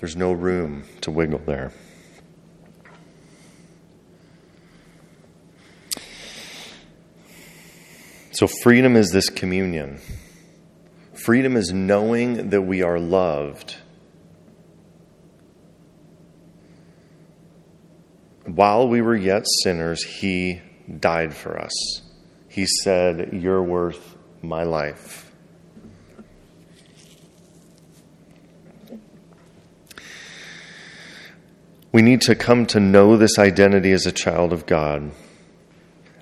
There's 0.00 0.16
no 0.16 0.32
room 0.32 0.84
to 1.00 1.10
wiggle 1.10 1.40
there. 1.46 1.72
So, 8.32 8.46
freedom 8.46 8.96
is 8.96 9.12
this 9.12 9.30
communion. 9.30 10.00
Freedom 11.24 11.56
is 11.56 11.72
knowing 11.72 12.50
that 12.50 12.60
we 12.60 12.82
are 12.82 12.98
loved. 13.00 13.76
While 18.44 18.88
we 18.88 19.00
were 19.00 19.16
yet 19.16 19.46
sinners, 19.62 20.04
He 20.04 20.60
died 21.00 21.32
for 21.32 21.58
us. 21.58 22.02
He 22.46 22.66
said, 22.66 23.30
You're 23.32 23.62
worth 23.62 24.18
my 24.42 24.64
life. 24.64 25.32
We 31.90 32.02
need 32.02 32.20
to 32.20 32.34
come 32.34 32.66
to 32.66 32.80
know 32.80 33.16
this 33.16 33.38
identity 33.38 33.92
as 33.92 34.04
a 34.04 34.12
child 34.12 34.52
of 34.52 34.66
God 34.66 35.10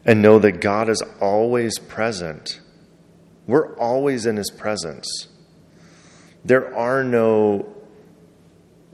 and 0.04 0.22
know 0.22 0.38
that 0.38 0.60
God 0.60 0.88
is 0.88 1.02
always 1.20 1.80
present. 1.80 2.60
We're 3.46 3.76
always 3.76 4.26
in 4.26 4.36
His 4.36 4.50
presence. 4.50 5.28
There 6.44 6.74
are 6.76 7.04
no 7.04 7.66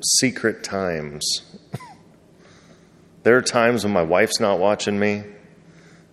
secret 0.03 0.63
times. 0.63 1.25
there 3.23 3.37
are 3.37 3.43
times 3.43 3.85
when 3.85 3.93
my 3.93 4.03
wife's 4.03 4.41
not 4.41 4.59
watching 4.59 4.99
me. 4.99 5.25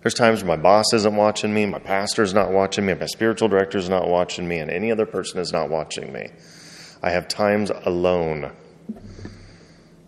There's 0.02 0.14
times 0.14 0.40
when 0.40 0.48
my 0.48 0.62
boss 0.62 0.92
isn't 0.92 1.16
watching 1.16 1.52
me, 1.52 1.66
my 1.66 1.80
pastor's 1.80 2.32
not 2.32 2.52
watching 2.52 2.86
me, 2.86 2.94
my 2.94 3.06
spiritual 3.06 3.48
director's 3.48 3.88
not 3.88 4.08
watching 4.08 4.46
me, 4.46 4.58
and 4.58 4.70
any 4.70 4.92
other 4.92 5.04
person 5.04 5.40
is 5.40 5.52
not 5.52 5.68
watching 5.68 6.12
me. 6.12 6.28
I 7.02 7.10
have 7.10 7.26
times 7.26 7.70
alone 7.70 8.52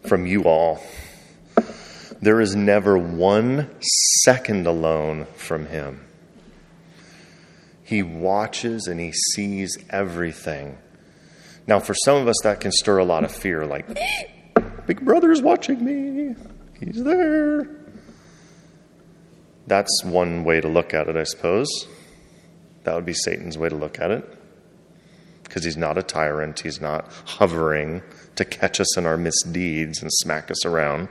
from 0.07 0.25
you 0.27 0.45
all. 0.45 0.81
There 2.23 2.41
is 2.41 2.55
never 2.55 2.97
one 2.97 3.71
second 4.23 4.67
alone 4.67 5.27
from 5.35 5.67
Him. 5.67 6.08
He 7.89 8.03
watches 8.03 8.87
and 8.87 9.01
He 9.01 9.13
sees 9.33 9.79
everything. 9.89 10.77
Now, 11.67 11.81
for 11.81 11.95
some 11.95 12.19
of 12.19 12.29
us, 12.29 12.37
that 12.43 12.61
can 12.61 12.71
stir 12.71 12.99
a 12.99 13.05
lot 13.05 13.25
of 13.25 13.33
fear 13.33 13.65
like, 13.65 13.99
Big 14.87 15.03
Brother 15.03 15.33
is 15.33 15.41
watching 15.41 15.83
me. 15.83 16.35
He's 16.79 17.03
there. 17.03 17.67
That's 19.67 20.05
one 20.05 20.45
way 20.45 20.61
to 20.61 20.69
look 20.69 20.93
at 20.93 21.09
it, 21.09 21.17
I 21.17 21.23
suppose. 21.23 21.67
That 22.85 22.95
would 22.95 23.07
be 23.07 23.15
Satan's 23.15 23.57
way 23.57 23.71
to 23.71 23.75
look 23.75 23.99
at 23.99 24.11
it. 24.11 24.37
Because 25.45 25.65
he's 25.65 25.79
not 25.79 25.97
a 25.97 26.03
tyrant, 26.03 26.61
he's 26.61 26.83
not 26.83 27.11
hovering 27.25 28.03
to 28.37 28.45
catch 28.45 28.81
us 28.81 28.99
in 28.99 29.07
our 29.07 29.17
misdeeds 29.17 30.03
and 30.03 30.13
smack 30.13 30.51
us 30.51 30.67
around. 30.67 31.09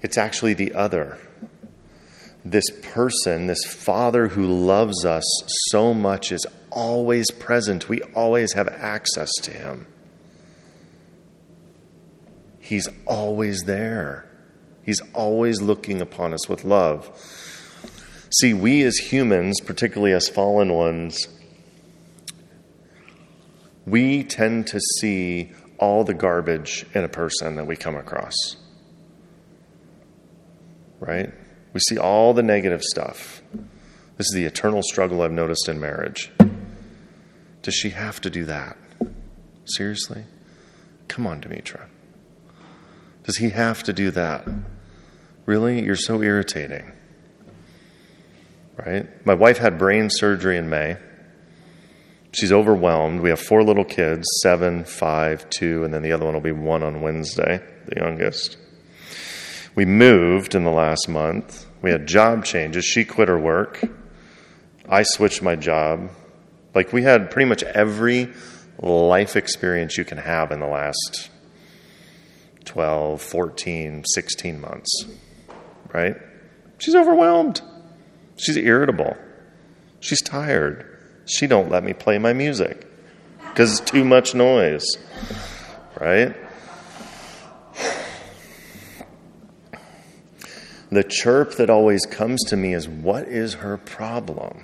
It's 0.00 0.16
actually 0.16 0.54
the 0.54 0.74
other. 0.74 1.18
This 2.44 2.64
person, 2.82 3.46
this 3.46 3.64
Father 3.64 4.28
who 4.28 4.46
loves 4.46 5.04
us 5.04 5.24
so 5.70 5.94
much, 5.94 6.30
is 6.30 6.46
always 6.70 7.30
present. 7.30 7.88
We 7.88 8.02
always 8.14 8.52
have 8.52 8.68
access 8.68 9.30
to 9.42 9.50
Him. 9.50 9.86
He's 12.60 12.88
always 13.06 13.62
there. 13.62 14.28
He's 14.82 15.00
always 15.14 15.62
looking 15.62 16.02
upon 16.02 16.34
us 16.34 16.48
with 16.48 16.64
love. 16.64 17.10
See, 18.40 18.52
we 18.52 18.82
as 18.82 18.96
humans, 18.96 19.60
particularly 19.60 20.12
as 20.12 20.28
fallen 20.28 20.72
ones, 20.72 21.28
we 23.86 24.24
tend 24.24 24.66
to 24.68 24.80
see 24.98 25.52
all 25.78 26.04
the 26.04 26.14
garbage 26.14 26.84
in 26.94 27.04
a 27.04 27.08
person 27.08 27.56
that 27.56 27.66
we 27.66 27.76
come 27.76 27.96
across 27.96 28.56
right? 31.04 31.32
We 31.74 31.80
see 31.80 31.98
all 31.98 32.32
the 32.32 32.42
negative 32.42 32.82
stuff. 32.82 33.42
This 34.16 34.28
is 34.28 34.32
the 34.32 34.44
eternal 34.44 34.82
struggle 34.82 35.20
I've 35.20 35.32
noticed 35.32 35.68
in 35.68 35.80
marriage. 35.80 36.30
Does 37.62 37.74
she 37.74 37.90
have 37.90 38.20
to 38.22 38.30
do 38.30 38.44
that? 38.44 38.78
Seriously? 39.64 40.24
Come 41.08 41.26
on, 41.26 41.42
Demetra. 41.42 41.82
Does 43.24 43.38
he 43.38 43.50
have 43.50 43.82
to 43.82 43.92
do 43.92 44.10
that? 44.12 44.46
Really? 45.46 45.82
You're 45.84 45.96
so 45.96 46.22
irritating. 46.22 46.92
Right? 48.76 49.26
My 49.26 49.34
wife 49.34 49.58
had 49.58 49.78
brain 49.78 50.10
surgery 50.10 50.56
in 50.56 50.70
May. 50.70 50.96
She's 52.32 52.52
overwhelmed. 52.52 53.20
We 53.20 53.30
have 53.30 53.40
four 53.40 53.62
little 53.62 53.84
kids 53.84 54.26
seven, 54.42 54.84
five, 54.84 55.48
two, 55.50 55.84
and 55.84 55.94
then 55.94 56.02
the 56.02 56.12
other 56.12 56.24
one 56.24 56.34
will 56.34 56.40
be 56.40 56.52
one 56.52 56.82
on 56.82 57.00
Wednesday, 57.00 57.62
the 57.86 57.96
youngest. 57.96 58.58
We 59.74 59.84
moved 59.84 60.54
in 60.54 60.64
the 60.64 60.70
last 60.70 61.08
month. 61.08 61.63
We 61.84 61.90
had 61.90 62.06
job 62.06 62.46
changes. 62.46 62.82
She 62.86 63.04
quit 63.04 63.28
her 63.28 63.38
work. 63.38 63.84
I 64.88 65.02
switched 65.02 65.42
my 65.42 65.54
job. 65.54 66.08
Like 66.74 66.94
we 66.94 67.02
had 67.02 67.30
pretty 67.30 67.46
much 67.46 67.62
every 67.62 68.32
life 68.78 69.36
experience 69.36 69.98
you 69.98 70.04
can 70.06 70.16
have 70.16 70.50
in 70.50 70.60
the 70.60 70.66
last 70.66 71.28
12, 72.64 73.20
14, 73.20 74.02
16 74.02 74.60
months. 74.62 75.04
Right? 75.92 76.16
She's 76.78 76.94
overwhelmed. 76.94 77.60
She's 78.36 78.56
irritable. 78.56 79.18
She's 80.00 80.22
tired. 80.22 80.86
She 81.26 81.46
don't 81.46 81.70
let 81.70 81.84
me 81.84 81.92
play 81.92 82.16
my 82.16 82.32
music 82.32 82.90
because 83.40 83.78
it's 83.78 83.90
too 83.90 84.06
much 84.06 84.34
noise. 84.34 84.86
Right? 86.00 86.34
The 90.94 91.02
chirp 91.02 91.56
that 91.56 91.70
always 91.70 92.06
comes 92.06 92.40
to 92.44 92.56
me 92.56 92.72
is, 92.72 92.88
What 92.88 93.26
is 93.26 93.54
her 93.54 93.78
problem? 93.78 94.62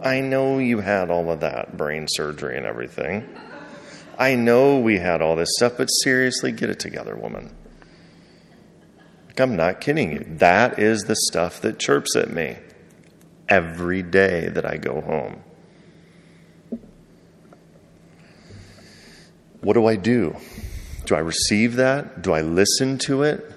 I 0.00 0.20
know 0.20 0.56
you 0.56 0.80
had 0.80 1.10
all 1.10 1.30
of 1.30 1.40
that 1.40 1.76
brain 1.76 2.06
surgery 2.08 2.56
and 2.56 2.64
everything. 2.64 3.28
I 4.18 4.36
know 4.36 4.78
we 4.78 4.96
had 4.98 5.20
all 5.20 5.36
this 5.36 5.50
stuff, 5.58 5.74
but 5.76 5.88
seriously, 5.88 6.50
get 6.50 6.70
it 6.70 6.78
together, 6.80 7.14
woman. 7.14 7.54
I'm 9.36 9.54
not 9.54 9.82
kidding 9.82 10.12
you. 10.12 10.24
That 10.38 10.78
is 10.78 11.02
the 11.02 11.16
stuff 11.28 11.60
that 11.60 11.78
chirps 11.78 12.16
at 12.16 12.30
me 12.30 12.56
every 13.50 14.02
day 14.02 14.48
that 14.48 14.64
I 14.64 14.78
go 14.78 15.02
home. 15.02 15.44
What 19.60 19.74
do 19.74 19.84
I 19.84 19.96
do? 19.96 20.38
Do 21.04 21.16
I 21.16 21.18
receive 21.18 21.76
that? 21.76 22.22
Do 22.22 22.32
I 22.32 22.40
listen 22.40 22.96
to 23.00 23.24
it? 23.24 23.55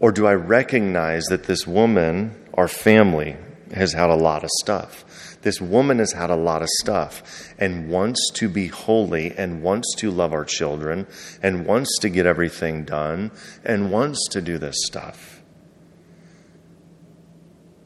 Or 0.00 0.12
do 0.12 0.26
I 0.26 0.34
recognize 0.34 1.24
that 1.26 1.44
this 1.44 1.66
woman, 1.66 2.34
our 2.54 2.68
family, 2.68 3.36
has 3.74 3.92
had 3.92 4.10
a 4.10 4.14
lot 4.14 4.44
of 4.44 4.50
stuff? 4.60 5.04
This 5.42 5.60
woman 5.60 5.98
has 5.98 6.12
had 6.12 6.30
a 6.30 6.36
lot 6.36 6.62
of 6.62 6.68
stuff 6.80 7.52
and 7.58 7.88
wants 7.88 8.30
to 8.34 8.48
be 8.48 8.68
holy 8.68 9.32
and 9.36 9.62
wants 9.62 9.94
to 9.96 10.10
love 10.10 10.32
our 10.32 10.44
children 10.44 11.06
and 11.42 11.66
wants 11.66 11.98
to 12.00 12.08
get 12.08 12.26
everything 12.26 12.84
done 12.84 13.30
and 13.64 13.90
wants 13.90 14.26
to 14.30 14.40
do 14.40 14.58
this 14.58 14.76
stuff. 14.86 15.42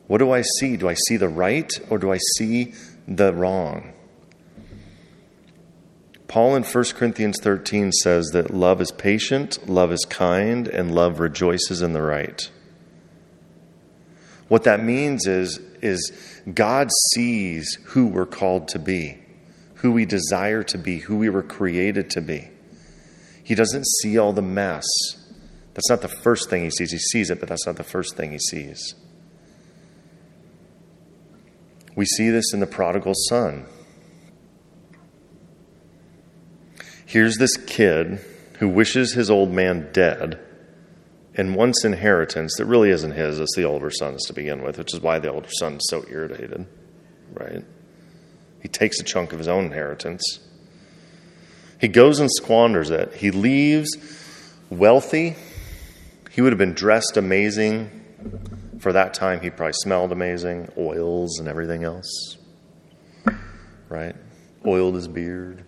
What 0.06 0.18
do 0.18 0.30
I 0.30 0.42
see? 0.58 0.76
Do 0.76 0.88
I 0.88 0.94
see 1.08 1.16
the 1.16 1.28
right 1.28 1.70
or 1.88 1.98
do 1.98 2.12
I 2.12 2.18
see 2.36 2.74
the 3.08 3.32
wrong? 3.32 3.94
Paul 6.32 6.56
in 6.56 6.62
1 6.62 6.84
Corinthians 6.94 7.38
13 7.42 7.92
says 7.92 8.30
that 8.32 8.54
love 8.54 8.80
is 8.80 8.90
patient, 8.90 9.68
love 9.68 9.92
is 9.92 10.06
kind, 10.08 10.66
and 10.66 10.94
love 10.94 11.20
rejoices 11.20 11.82
in 11.82 11.92
the 11.92 12.00
right. 12.00 12.50
What 14.48 14.64
that 14.64 14.82
means 14.82 15.26
is, 15.26 15.58
is 15.82 16.10
God 16.54 16.88
sees 17.10 17.74
who 17.88 18.06
we're 18.06 18.24
called 18.24 18.66
to 18.68 18.78
be, 18.78 19.18
who 19.74 19.92
we 19.92 20.06
desire 20.06 20.62
to 20.62 20.78
be, 20.78 21.00
who 21.00 21.18
we 21.18 21.28
were 21.28 21.42
created 21.42 22.08
to 22.12 22.22
be. 22.22 22.48
He 23.44 23.54
doesn't 23.54 23.84
see 24.00 24.16
all 24.16 24.32
the 24.32 24.40
mess. 24.40 24.86
That's 25.74 25.90
not 25.90 26.00
the 26.00 26.08
first 26.08 26.48
thing 26.48 26.64
he 26.64 26.70
sees. 26.70 26.92
He 26.92 26.98
sees 26.98 27.28
it, 27.28 27.40
but 27.40 27.50
that's 27.50 27.66
not 27.66 27.76
the 27.76 27.84
first 27.84 28.16
thing 28.16 28.32
he 28.32 28.38
sees. 28.38 28.94
We 31.94 32.06
see 32.06 32.30
this 32.30 32.54
in 32.54 32.60
the 32.60 32.66
prodigal 32.66 33.12
son. 33.28 33.66
Here's 37.12 37.36
this 37.36 37.58
kid 37.58 38.20
who 38.58 38.70
wishes 38.70 39.12
his 39.12 39.30
old 39.30 39.52
man 39.52 39.90
dead 39.92 40.40
and 41.34 41.54
wants 41.54 41.84
inheritance 41.84 42.54
that 42.56 42.64
really 42.64 42.88
isn't 42.88 43.10
his, 43.10 43.38
it's 43.38 43.54
the 43.54 43.64
older 43.64 43.90
son's 43.90 44.24
to 44.28 44.32
begin 44.32 44.62
with, 44.62 44.78
which 44.78 44.94
is 44.94 45.00
why 45.00 45.18
the 45.18 45.30
older 45.30 45.50
son's 45.50 45.82
so 45.90 46.06
irritated, 46.08 46.66
right? 47.34 47.66
He 48.62 48.68
takes 48.68 48.98
a 48.98 49.02
chunk 49.02 49.34
of 49.34 49.38
his 49.40 49.46
own 49.46 49.66
inheritance. 49.66 50.40
He 51.78 51.86
goes 51.86 52.18
and 52.18 52.30
squanders 52.32 52.88
it. 52.88 53.12
He 53.12 53.30
leaves 53.30 53.90
wealthy. 54.70 55.36
He 56.30 56.40
would 56.40 56.52
have 56.52 56.58
been 56.58 56.72
dressed 56.72 57.18
amazing. 57.18 57.90
For 58.78 58.94
that 58.94 59.12
time, 59.12 59.42
he 59.42 59.50
probably 59.50 59.74
smelled 59.74 60.12
amazing, 60.12 60.70
oils 60.78 61.40
and 61.40 61.46
everything 61.46 61.84
else, 61.84 62.38
right? 63.90 64.16
Oiled 64.64 64.94
his 64.94 65.08
beard. 65.08 65.66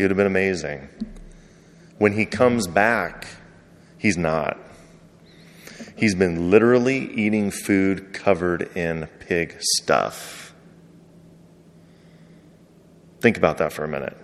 He 0.00 0.04
would 0.04 0.12
have 0.12 0.16
been 0.16 0.26
amazing. 0.26 0.88
When 1.98 2.14
he 2.14 2.24
comes 2.24 2.66
back, 2.66 3.26
he's 3.98 4.16
not. 4.16 4.58
He's 5.94 6.14
been 6.14 6.50
literally 6.50 7.12
eating 7.12 7.50
food 7.50 8.14
covered 8.14 8.74
in 8.74 9.08
pig 9.18 9.58
stuff. 9.60 10.54
Think 13.20 13.36
about 13.36 13.58
that 13.58 13.74
for 13.74 13.84
a 13.84 13.88
minute. 13.88 14.16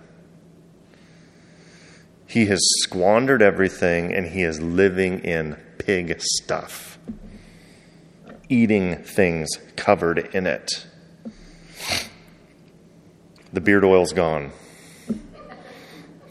He 2.25 2.47
has 2.47 2.59
squandered 2.79 3.43
everything 3.43 4.15
and 4.15 4.25
he 4.25 4.41
is 4.41 4.59
living 4.59 5.19
in 5.19 5.57
pig 5.77 6.19
stuff, 6.19 6.97
eating 8.49 8.95
things 9.03 9.47
covered 9.75 10.33
in 10.33 10.47
it. 10.47 10.87
The 13.53 13.61
beard 13.61 13.83
oil's 13.85 14.13
gone. 14.13 14.53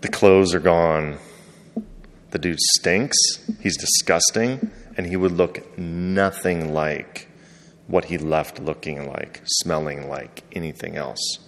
The 0.06 0.12
clothes 0.12 0.54
are 0.54 0.60
gone. 0.60 1.18
The 2.30 2.38
dude 2.38 2.60
stinks. 2.60 3.16
He's 3.60 3.76
disgusting. 3.76 4.70
And 4.96 5.04
he 5.04 5.16
would 5.16 5.32
look 5.32 5.76
nothing 5.76 6.72
like 6.72 7.28
what 7.88 8.04
he 8.04 8.16
left 8.16 8.60
looking 8.60 9.08
like, 9.08 9.42
smelling 9.46 10.08
like, 10.08 10.44
anything 10.52 10.94
else. 10.94 11.40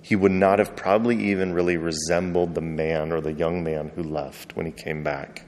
He 0.00 0.14
would 0.14 0.30
not 0.30 0.60
have 0.60 0.76
probably 0.76 1.30
even 1.30 1.52
really 1.52 1.76
resembled 1.76 2.54
the 2.54 2.60
man 2.60 3.10
or 3.10 3.20
the 3.20 3.32
young 3.32 3.64
man 3.64 3.90
who 3.96 4.04
left 4.04 4.54
when 4.54 4.64
he 4.64 4.70
came 4.70 5.02
back. 5.02 5.44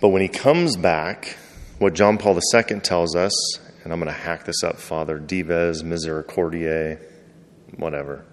But 0.00 0.08
when 0.08 0.22
he 0.22 0.28
comes 0.28 0.78
back, 0.78 1.36
what 1.78 1.92
John 1.92 2.16
Paul 2.16 2.40
II 2.54 2.80
tells 2.80 3.14
us, 3.14 3.58
and 3.84 3.92
I'm 3.92 4.00
going 4.00 4.10
to 4.10 4.18
hack 4.18 4.46
this 4.46 4.64
up, 4.64 4.78
Father 4.78 5.18
Dives 5.18 5.82
Misericordiae, 5.82 6.98
whatever. 7.76 8.24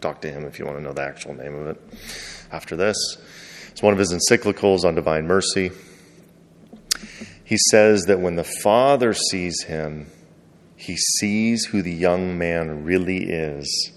Talk 0.00 0.20
to 0.22 0.30
him 0.30 0.44
if 0.44 0.58
you 0.58 0.64
want 0.64 0.78
to 0.78 0.82
know 0.82 0.92
the 0.92 1.02
actual 1.02 1.34
name 1.34 1.54
of 1.54 1.66
it 1.68 1.80
after 2.50 2.76
this. 2.76 2.96
It's 3.70 3.82
one 3.82 3.92
of 3.92 3.98
his 3.98 4.12
encyclicals 4.12 4.84
on 4.84 4.94
divine 4.94 5.26
mercy. 5.26 5.70
He 7.44 7.56
says 7.70 8.04
that 8.04 8.20
when 8.20 8.36
the 8.36 8.44
Father 8.62 9.14
sees 9.14 9.62
him, 9.62 10.10
he 10.76 10.96
sees 10.96 11.66
who 11.66 11.82
the 11.82 11.92
young 11.92 12.36
man 12.36 12.84
really 12.84 13.30
is. 13.30 13.92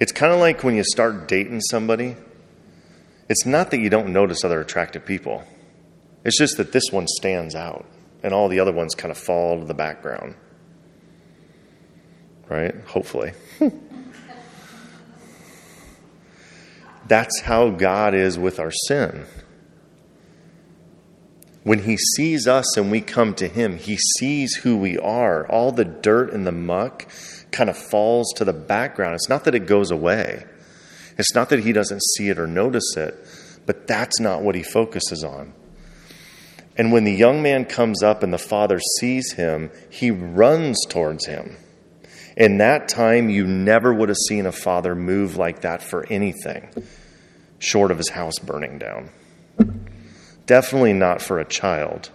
It's 0.00 0.12
kind 0.12 0.32
of 0.32 0.40
like 0.40 0.64
when 0.64 0.74
you 0.74 0.84
start 0.84 1.28
dating 1.28 1.60
somebody, 1.62 2.16
it's 3.28 3.46
not 3.46 3.70
that 3.70 3.78
you 3.78 3.90
don't 3.90 4.12
notice 4.12 4.44
other 4.44 4.60
attractive 4.60 5.04
people, 5.04 5.44
it's 6.24 6.38
just 6.38 6.56
that 6.56 6.72
this 6.72 6.84
one 6.90 7.06
stands 7.06 7.54
out 7.54 7.86
and 8.22 8.34
all 8.34 8.48
the 8.48 8.60
other 8.60 8.72
ones 8.72 8.94
kind 8.94 9.12
of 9.12 9.18
fall 9.18 9.60
to 9.60 9.64
the 9.64 9.74
background 9.74 10.34
right? 12.48 12.74
Hopefully. 12.86 13.32
That's 17.06 17.40
how 17.40 17.70
God 17.70 18.14
is 18.14 18.38
with 18.38 18.60
our 18.60 18.70
sin. 18.70 19.24
When 21.64 21.84
He 21.84 21.96
sees 21.96 22.46
us 22.46 22.76
and 22.76 22.90
we 22.90 23.00
come 23.00 23.34
to 23.34 23.48
Him, 23.48 23.78
He 23.78 23.96
sees 23.96 24.56
who 24.56 24.76
we 24.76 24.98
are. 24.98 25.46
All 25.48 25.72
the 25.72 25.84
dirt 25.84 26.32
and 26.32 26.46
the 26.46 26.52
muck 26.52 27.08
kind 27.50 27.70
of 27.70 27.76
falls 27.76 28.32
to 28.36 28.44
the 28.44 28.52
background. 28.52 29.14
It's 29.14 29.28
not 29.28 29.44
that 29.44 29.54
it 29.54 29.66
goes 29.66 29.90
away, 29.90 30.44
it's 31.16 31.34
not 31.34 31.48
that 31.48 31.60
He 31.60 31.72
doesn't 31.72 32.02
see 32.16 32.28
it 32.28 32.38
or 32.38 32.46
notice 32.46 32.96
it, 32.96 33.14
but 33.66 33.86
that's 33.86 34.20
not 34.20 34.42
what 34.42 34.54
He 34.54 34.62
focuses 34.62 35.24
on. 35.24 35.52
And 36.78 36.92
when 36.92 37.02
the 37.02 37.12
young 37.12 37.42
man 37.42 37.64
comes 37.64 38.04
up 38.04 38.22
and 38.22 38.32
the 38.32 38.38
father 38.38 38.78
sees 39.00 39.32
him, 39.32 39.72
he 39.90 40.12
runs 40.12 40.78
towards 40.88 41.26
him. 41.26 41.56
In 42.38 42.58
that 42.58 42.88
time, 42.88 43.28
you 43.28 43.48
never 43.48 43.92
would 43.92 44.08
have 44.10 44.18
seen 44.28 44.46
a 44.46 44.52
father 44.52 44.94
move 44.94 45.36
like 45.36 45.62
that 45.62 45.82
for 45.82 46.06
anything 46.06 46.68
short 47.58 47.90
of 47.90 47.98
his 47.98 48.10
house 48.10 48.38
burning 48.38 48.78
down. 48.78 49.10
Definitely 50.46 50.92
not 50.92 51.20
for 51.20 51.40
a 51.40 51.44
child 51.44 52.10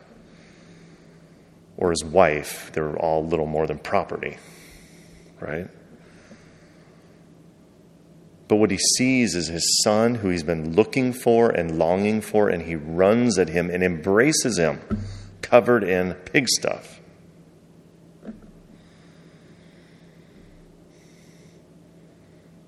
or 1.75 1.89
his 1.89 2.05
wife. 2.05 2.71
They 2.71 2.79
were 2.79 2.97
all 2.97 3.27
little 3.27 3.45
more 3.45 3.67
than 3.67 3.79
property, 3.79 4.38
right? 5.41 5.67
But 8.47 8.55
what 8.55 8.71
he 8.71 8.77
sees 8.77 9.36
is 9.36 9.47
his 9.47 9.81
son, 9.83 10.15
who 10.15 10.29
he's 10.29 10.43
been 10.43 10.73
looking 10.73 11.12
for 11.12 11.49
and 11.49 11.77
longing 11.77 12.21
for, 12.21 12.47
and 12.47 12.62
he 12.62 12.77
runs 12.77 13.38
at 13.38 13.49
him 13.49 13.69
and 13.69 13.83
embraces 13.83 14.57
him, 14.57 14.79
covered 15.41 15.83
in 15.83 16.13
pig 16.13 16.47
stuff. 16.47 17.01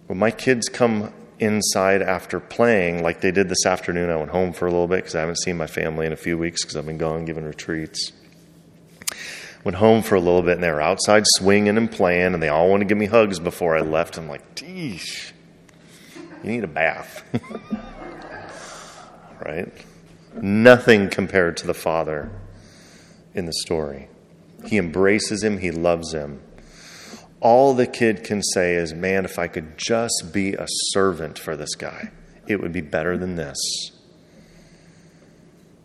When 0.07 0.19
my 0.19 0.29
kids 0.29 0.69
come 0.69 1.11
inside 1.39 2.01
after 2.01 2.39
playing, 2.39 3.01
like 3.01 3.21
they 3.21 3.31
did 3.31 3.49
this 3.49 3.65
afternoon, 3.65 4.09
I 4.09 4.17
went 4.17 4.29
home 4.29 4.53
for 4.53 4.67
a 4.67 4.71
little 4.71 4.87
bit 4.87 4.97
because 4.97 5.15
I 5.15 5.21
haven't 5.21 5.39
seen 5.39 5.57
my 5.57 5.67
family 5.67 6.05
in 6.05 6.13
a 6.13 6.17
few 6.17 6.37
weeks 6.37 6.63
because 6.63 6.75
I've 6.75 6.85
been 6.85 6.97
gone 6.97 7.25
giving 7.25 7.43
retreats. 7.43 8.11
Went 9.63 9.77
home 9.77 10.03
for 10.03 10.13
a 10.13 10.19
little 10.19 10.43
bit 10.43 10.53
and 10.53 10.63
they 10.63 10.69
were 10.69 10.81
outside 10.81 11.23
swinging 11.37 11.75
and 11.75 11.91
playing 11.91 12.35
and 12.35 12.43
they 12.43 12.49
all 12.49 12.69
wanted 12.69 12.85
to 12.85 12.89
give 12.89 12.99
me 12.99 13.07
hugs 13.07 13.39
before 13.39 13.75
I 13.75 13.81
left. 13.81 14.17
I'm 14.17 14.27
like, 14.27 14.53
geez, 14.53 15.33
you 16.43 16.51
need 16.51 16.63
a 16.63 16.67
bath. 16.67 17.23
right? 19.43 19.73
Nothing 20.35 21.09
compared 21.09 21.57
to 21.57 21.67
the 21.67 21.73
Father 21.73 22.29
in 23.33 23.47
the 23.47 23.53
story. 23.53 24.07
He 24.65 24.77
embraces 24.77 25.43
him, 25.43 25.57
he 25.57 25.71
loves 25.71 26.13
him 26.13 26.41
all 27.45 27.75
the 27.75 27.85
kid 27.85 28.23
can 28.23 28.41
say 28.41 28.73
is, 28.73 28.91
Man, 28.91 29.23
if 29.23 29.37
I 29.37 29.47
could 29.47 29.77
just 29.77 30.31
be 30.33 30.55
a 30.55 30.65
servant 30.67 31.37
for 31.37 31.55
this 31.55 31.75
guy, 31.75 32.09
it 32.47 32.59
would 32.59 32.71
be 32.71 32.81
better 32.81 33.19
than 33.19 33.35
this. 33.35 33.55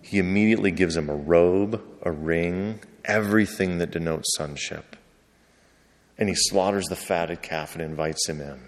He 0.01 0.19
immediately 0.19 0.71
gives 0.71 0.97
him 0.97 1.11
a 1.11 1.15
robe, 1.15 1.83
a 2.01 2.11
ring, 2.11 2.81
everything 3.05 3.77
that 3.77 3.91
denotes 3.91 4.35
sonship. 4.37 4.97
and 6.17 6.31
he 6.31 6.35
slaughters 6.35 6.87
the 6.87 6.97
fatted 6.97 7.43
calf 7.43 7.75
and 7.75 7.83
invites 7.83 8.27
him 8.27 8.41
in. 8.41 8.61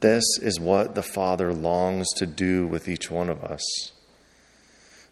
This 0.00 0.24
is 0.40 0.58
what 0.58 0.94
the 0.94 1.02
Father 1.02 1.52
longs 1.52 2.08
to 2.16 2.26
do 2.26 2.66
with 2.66 2.88
each 2.88 3.10
one 3.10 3.28
of 3.28 3.44
us. 3.44 3.92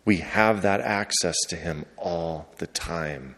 We 0.05 0.19
have 0.19 0.63
that 0.63 0.81
access 0.81 1.37
to 1.49 1.57
Him 1.57 1.85
all 1.97 2.49
the 2.59 2.67
time. 2.67 3.37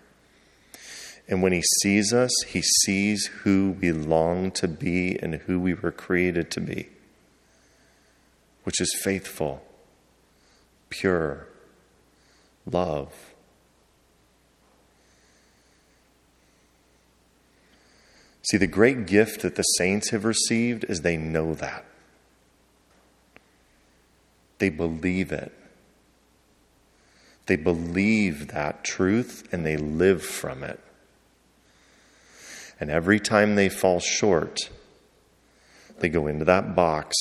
And 1.29 1.43
when 1.43 1.53
He 1.53 1.63
sees 1.83 2.13
us, 2.13 2.33
He 2.47 2.63
sees 2.63 3.27
who 3.43 3.77
we 3.81 3.93
long 3.93 4.51
to 4.53 4.69
be 4.69 5.19
and 5.19 5.35
who 5.35 5.59
we 5.61 5.75
were 5.75 5.93
created 5.93 6.51
to 6.53 6.61
be, 6.61 6.89
which 8.65 8.81
is 8.81 8.95
faithful, 9.03 9.63
pure, 10.89 11.49
love. 12.67 13.33
See, 18.51 18.57
the 18.57 18.67
great 18.67 19.07
gift 19.07 19.43
that 19.43 19.55
the 19.55 19.63
saints 19.63 20.11
have 20.11 20.25
received 20.25 20.85
is 20.89 21.01
they 21.01 21.17
know 21.17 21.55
that. 21.55 21.85
They 24.59 24.69
believe 24.69 25.33
it. 25.33 25.53
They 27.47 27.57
believe 27.57 28.49
that 28.49 28.85
truth 28.85 29.49
and 29.53 29.67
they 29.67 29.77
live 29.77 30.23
from 30.23 30.63
it. 30.63 30.81
And 32.79 32.91
every 32.91 33.21
time 33.21 33.55
they 33.55 33.69
fall 33.69 34.01
short, 34.01 34.59
they 36.01 36.09
go 36.09 36.27
into 36.27 36.45
that 36.45 36.75
box 36.75 37.15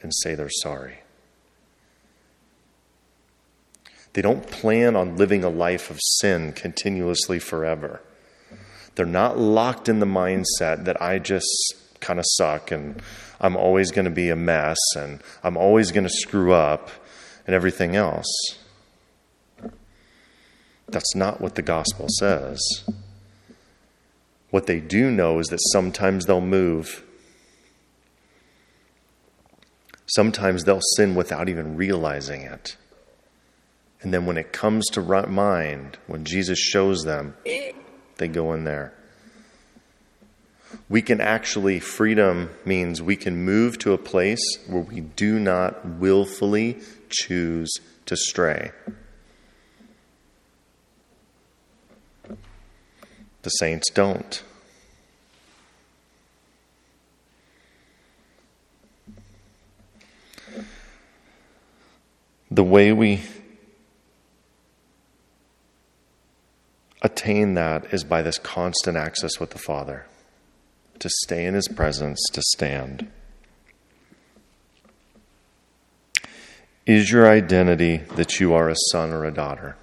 and 0.00 0.12
say 0.14 0.34
they're 0.34 0.50
sorry. 0.50 0.98
They 4.12 4.22
don't 4.22 4.46
plan 4.50 4.94
on 4.96 5.16
living 5.16 5.42
a 5.42 5.48
life 5.48 5.90
of 5.90 5.98
sin 6.00 6.52
continuously 6.52 7.38
forever. 7.38 8.00
They're 8.94 9.06
not 9.06 9.38
locked 9.38 9.88
in 9.88 10.00
the 10.00 10.06
mindset 10.06 10.84
that 10.84 11.00
I 11.00 11.18
just 11.18 11.74
kind 12.00 12.18
of 12.18 12.26
suck 12.28 12.70
and 12.70 13.00
I'm 13.40 13.56
always 13.56 13.90
going 13.90 14.04
to 14.04 14.10
be 14.10 14.28
a 14.28 14.36
mess 14.36 14.78
and 14.96 15.20
I'm 15.42 15.56
always 15.56 15.92
going 15.92 16.04
to 16.04 16.10
screw 16.10 16.52
up 16.52 16.90
and 17.46 17.54
everything 17.54 17.96
else. 17.96 18.28
That's 20.92 21.14
not 21.14 21.40
what 21.40 21.54
the 21.54 21.62
gospel 21.62 22.06
says. 22.18 22.60
What 24.50 24.66
they 24.66 24.78
do 24.80 25.10
know 25.10 25.38
is 25.38 25.46
that 25.48 25.60
sometimes 25.72 26.26
they'll 26.26 26.42
move. 26.42 27.02
Sometimes 30.06 30.64
they'll 30.64 30.82
sin 30.96 31.14
without 31.14 31.48
even 31.48 31.76
realizing 31.76 32.42
it. 32.42 32.76
And 34.02 34.12
then 34.12 34.26
when 34.26 34.36
it 34.36 34.52
comes 34.52 34.88
to 34.90 35.00
mind, 35.00 35.96
when 36.06 36.24
Jesus 36.24 36.58
shows 36.58 37.04
them, 37.04 37.34
they 38.18 38.28
go 38.28 38.52
in 38.52 38.64
there. 38.64 38.92
We 40.88 41.00
can 41.00 41.20
actually, 41.20 41.80
freedom 41.80 42.50
means 42.64 43.00
we 43.00 43.16
can 43.16 43.44
move 43.44 43.78
to 43.78 43.92
a 43.92 43.98
place 43.98 44.42
where 44.66 44.82
we 44.82 45.00
do 45.00 45.38
not 45.38 45.86
willfully 45.86 46.80
choose 47.08 47.72
to 48.06 48.16
stray. 48.16 48.72
The 53.42 53.50
saints 53.50 53.90
don't. 53.90 54.42
The 62.50 62.62
way 62.62 62.92
we 62.92 63.22
attain 67.00 67.54
that 67.54 67.92
is 67.92 68.04
by 68.04 68.22
this 68.22 68.38
constant 68.38 68.96
access 68.96 69.40
with 69.40 69.50
the 69.50 69.58
Father, 69.58 70.06
to 71.00 71.08
stay 71.24 71.44
in 71.46 71.54
His 71.54 71.66
presence, 71.66 72.20
to 72.32 72.42
stand. 72.42 73.10
Is 76.86 77.10
your 77.10 77.28
identity 77.28 77.98
that 78.16 78.38
you 78.38 78.52
are 78.54 78.68
a 78.68 78.76
son 78.90 79.12
or 79.12 79.24
a 79.24 79.32
daughter? 79.32 79.76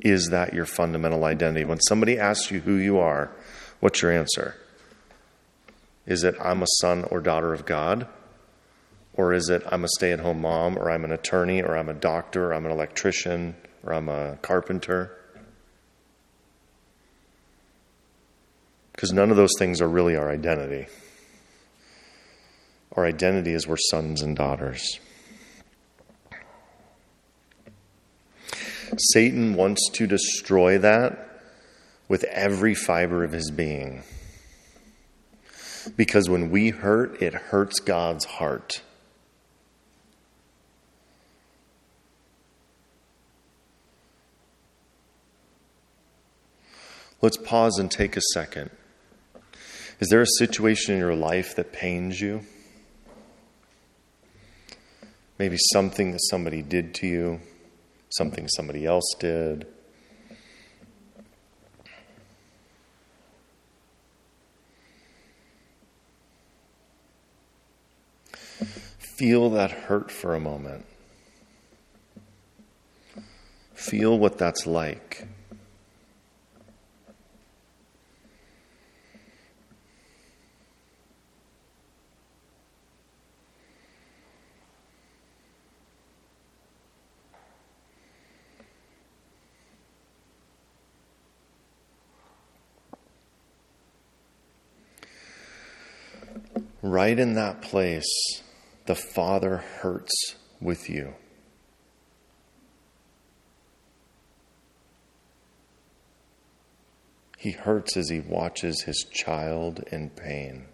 Is 0.00 0.30
that 0.30 0.54
your 0.54 0.64
fundamental 0.64 1.24
identity? 1.24 1.64
When 1.64 1.80
somebody 1.80 2.18
asks 2.18 2.50
you 2.50 2.60
who 2.60 2.76
you 2.76 2.98
are, 2.98 3.30
what's 3.80 4.00
your 4.00 4.10
answer? 4.10 4.56
Is 6.06 6.24
it, 6.24 6.34
I'm 6.40 6.62
a 6.62 6.66
son 6.80 7.04
or 7.04 7.20
daughter 7.20 7.52
of 7.52 7.66
God? 7.66 8.06
Or 9.14 9.34
is 9.34 9.50
it, 9.50 9.62
I'm 9.66 9.84
a 9.84 9.88
stay 9.88 10.12
at 10.12 10.20
home 10.20 10.40
mom, 10.40 10.78
or 10.78 10.90
I'm 10.90 11.04
an 11.04 11.12
attorney, 11.12 11.62
or 11.62 11.76
I'm 11.76 11.90
a 11.90 11.94
doctor, 11.94 12.46
or 12.46 12.54
I'm 12.54 12.64
an 12.64 12.72
electrician, 12.72 13.54
or 13.84 13.92
I'm 13.92 14.08
a 14.08 14.38
carpenter? 14.40 15.12
Because 18.92 19.12
none 19.12 19.30
of 19.30 19.36
those 19.36 19.52
things 19.58 19.82
are 19.82 19.88
really 19.88 20.16
our 20.16 20.30
identity. 20.30 20.86
Our 22.96 23.04
identity 23.04 23.52
is 23.52 23.66
we're 23.66 23.76
sons 23.76 24.22
and 24.22 24.34
daughters. 24.34 24.98
Satan 28.98 29.54
wants 29.54 29.88
to 29.90 30.06
destroy 30.06 30.78
that 30.78 31.40
with 32.08 32.24
every 32.24 32.74
fiber 32.74 33.24
of 33.24 33.32
his 33.32 33.50
being. 33.50 34.02
Because 35.96 36.28
when 36.28 36.50
we 36.50 36.70
hurt, 36.70 37.20
it 37.22 37.34
hurts 37.34 37.80
God's 37.80 38.24
heart. 38.24 38.82
Let's 47.20 47.36
pause 47.36 47.78
and 47.78 47.90
take 47.90 48.16
a 48.16 48.20
second. 48.34 48.70
Is 50.00 50.08
there 50.08 50.22
a 50.22 50.26
situation 50.38 50.94
in 50.94 51.00
your 51.00 51.14
life 51.14 51.54
that 51.54 51.72
pains 51.72 52.20
you? 52.20 52.42
Maybe 55.38 55.56
something 55.72 56.10
that 56.10 56.20
somebody 56.30 56.62
did 56.62 56.94
to 56.96 57.06
you, 57.06 57.40
something 58.16 58.48
somebody 58.48 58.86
else 58.86 59.14
did. 59.18 59.66
Feel 68.98 69.50
that 69.50 69.70
hurt 69.70 70.10
for 70.10 70.34
a 70.34 70.40
moment. 70.40 70.84
Feel 73.74 74.18
what 74.18 74.38
that's 74.38 74.66
like. 74.66 75.26
Right 96.82 97.18
in 97.18 97.34
that 97.34 97.62
place, 97.62 98.42
the 98.86 98.94
Father 98.94 99.58
hurts 99.58 100.34
with 100.60 100.90
you. 100.90 101.14
He 107.38 107.52
hurts 107.52 107.96
as 107.96 108.08
he 108.08 108.20
watches 108.20 108.82
his 108.82 109.04
child 109.10 109.82
in 109.90 110.10
pain. 110.10 110.66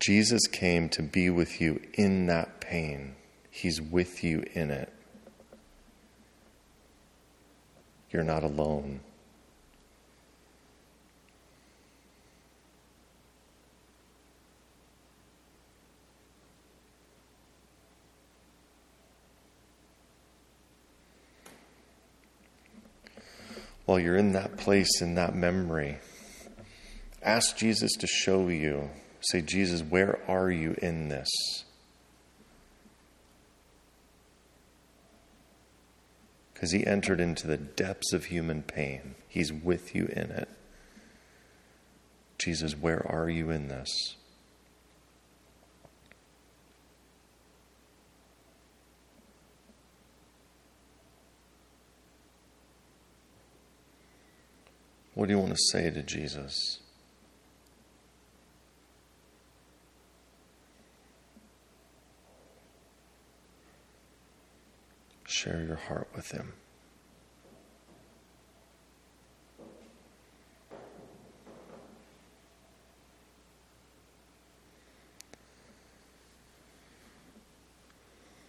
Jesus 0.00 0.46
came 0.46 0.88
to 0.90 1.02
be 1.02 1.28
with 1.28 1.60
you 1.60 1.80
in 1.94 2.26
that 2.26 2.60
pain. 2.60 3.14
He's 3.50 3.80
with 3.80 4.24
you 4.24 4.42
in 4.54 4.70
it. 4.70 4.92
You're 8.10 8.24
not 8.24 8.42
alone. 8.42 9.00
While 23.88 23.98
you're 23.98 24.18
in 24.18 24.32
that 24.32 24.58
place, 24.58 25.00
in 25.00 25.14
that 25.14 25.34
memory, 25.34 25.96
ask 27.22 27.56
Jesus 27.56 27.90
to 27.92 28.06
show 28.06 28.48
you. 28.48 28.90
Say, 29.22 29.40
Jesus, 29.40 29.80
where 29.80 30.18
are 30.28 30.50
you 30.50 30.76
in 30.82 31.08
this? 31.08 31.26
Because 36.52 36.70
he 36.70 36.86
entered 36.86 37.18
into 37.18 37.46
the 37.46 37.56
depths 37.56 38.12
of 38.12 38.26
human 38.26 38.62
pain. 38.62 39.14
He's 39.26 39.54
with 39.54 39.94
you 39.94 40.04
in 40.04 40.32
it. 40.32 40.50
Jesus, 42.36 42.76
where 42.76 43.10
are 43.10 43.30
you 43.30 43.48
in 43.48 43.68
this? 43.68 44.17
What 55.18 55.26
do 55.26 55.34
you 55.34 55.40
want 55.40 55.50
to 55.50 55.58
say 55.72 55.90
to 55.90 56.00
Jesus? 56.00 56.78
Share 65.26 65.64
your 65.66 65.74
heart 65.74 66.06
with 66.14 66.30
Him. 66.30 66.52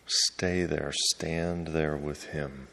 Stay 0.06 0.66
there, 0.66 0.92
stand 0.94 1.70
there 1.70 1.98
with 1.98 2.26
Him. 2.26 2.68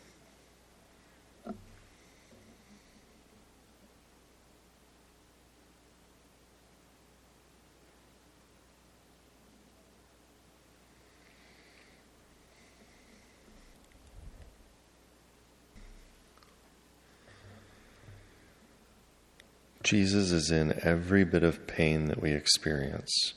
Jesus 19.86 20.32
is 20.32 20.50
in 20.50 20.80
every 20.82 21.22
bit 21.22 21.44
of 21.44 21.64
pain 21.68 22.06
that 22.06 22.20
we 22.20 22.32
experience. 22.32 23.34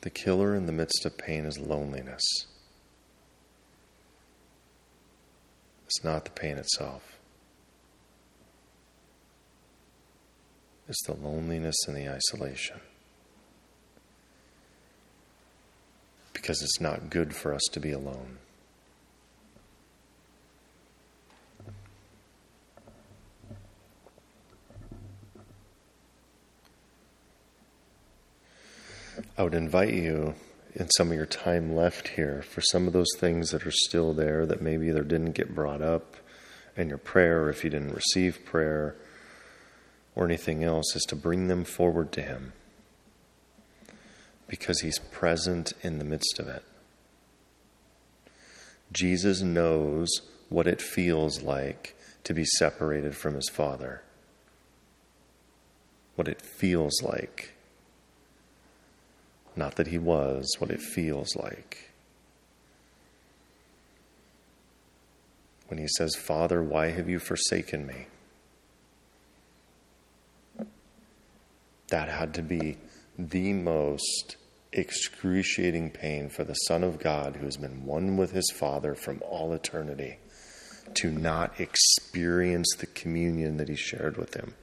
The 0.00 0.08
killer 0.08 0.54
in 0.54 0.64
the 0.64 0.72
midst 0.72 1.04
of 1.04 1.18
pain 1.18 1.44
is 1.44 1.58
loneliness. 1.58 2.22
It's 5.84 6.02
not 6.02 6.24
the 6.24 6.30
pain 6.30 6.56
itself, 6.56 7.18
it's 10.88 11.06
the 11.06 11.12
loneliness 11.12 11.76
and 11.86 11.94
the 11.94 12.08
isolation. 12.08 12.80
Because 16.42 16.60
it's 16.60 16.80
not 16.80 17.08
good 17.08 17.32
for 17.36 17.54
us 17.54 17.62
to 17.70 17.78
be 17.78 17.92
alone. 17.92 18.38
I 29.38 29.44
would 29.44 29.54
invite 29.54 29.94
you 29.94 30.34
in 30.74 30.90
some 30.90 31.12
of 31.12 31.16
your 31.16 31.26
time 31.26 31.76
left 31.76 32.08
here 32.08 32.42
for 32.42 32.60
some 32.60 32.88
of 32.88 32.92
those 32.92 33.10
things 33.18 33.50
that 33.50 33.64
are 33.64 33.70
still 33.70 34.12
there 34.12 34.44
that 34.44 34.60
maybe 34.60 34.88
either 34.88 35.04
didn't 35.04 35.32
get 35.32 35.54
brought 35.54 35.80
up 35.80 36.16
in 36.76 36.88
your 36.88 36.98
prayer, 36.98 37.44
or 37.44 37.50
if 37.50 37.62
you 37.62 37.70
didn't 37.70 37.94
receive 37.94 38.44
prayer, 38.44 38.96
or 40.16 40.24
anything 40.24 40.64
else, 40.64 40.96
is 40.96 41.04
to 41.04 41.14
bring 41.14 41.46
them 41.46 41.62
forward 41.62 42.10
to 42.12 42.22
Him 42.22 42.52
because 44.52 44.80
he's 44.80 44.98
present 44.98 45.72
in 45.80 45.98
the 45.98 46.04
midst 46.04 46.38
of 46.38 46.46
it. 46.46 46.62
Jesus 48.92 49.40
knows 49.40 50.10
what 50.50 50.66
it 50.66 50.82
feels 50.82 51.40
like 51.40 51.96
to 52.24 52.34
be 52.34 52.44
separated 52.44 53.16
from 53.16 53.34
his 53.34 53.48
Father, 53.48 54.02
what 56.16 56.28
it 56.28 56.42
feels 56.42 56.92
like. 57.02 57.54
Not 59.56 59.76
that 59.76 59.86
he 59.86 59.96
was, 59.96 60.54
what 60.58 60.70
it 60.70 60.82
feels 60.82 61.34
like. 61.34 61.90
When 65.68 65.78
he 65.78 65.88
says, 65.96 66.14
Father, 66.14 66.62
why 66.62 66.90
have 66.90 67.08
you 67.08 67.18
forsaken 67.18 67.86
me? 67.86 68.06
That 71.88 72.10
had 72.10 72.34
to 72.34 72.42
be 72.42 72.76
the 73.18 73.54
most 73.54 74.36
excruciating 74.72 75.90
pain 75.90 76.28
for 76.28 76.44
the 76.44 76.54
Son 76.54 76.82
of 76.82 76.98
God 76.98 77.36
who 77.36 77.44
has 77.44 77.56
been 77.56 77.84
one 77.84 78.16
with 78.16 78.32
his 78.32 78.50
Father 78.54 78.94
from 78.94 79.22
all 79.28 79.52
eternity 79.52 80.18
to 80.94 81.10
not 81.10 81.60
experience 81.60 82.74
the 82.78 82.86
communion 82.86 83.56
that 83.56 83.68
he 83.68 83.76
shared 83.76 84.16
with 84.16 84.34
him, 84.34 84.54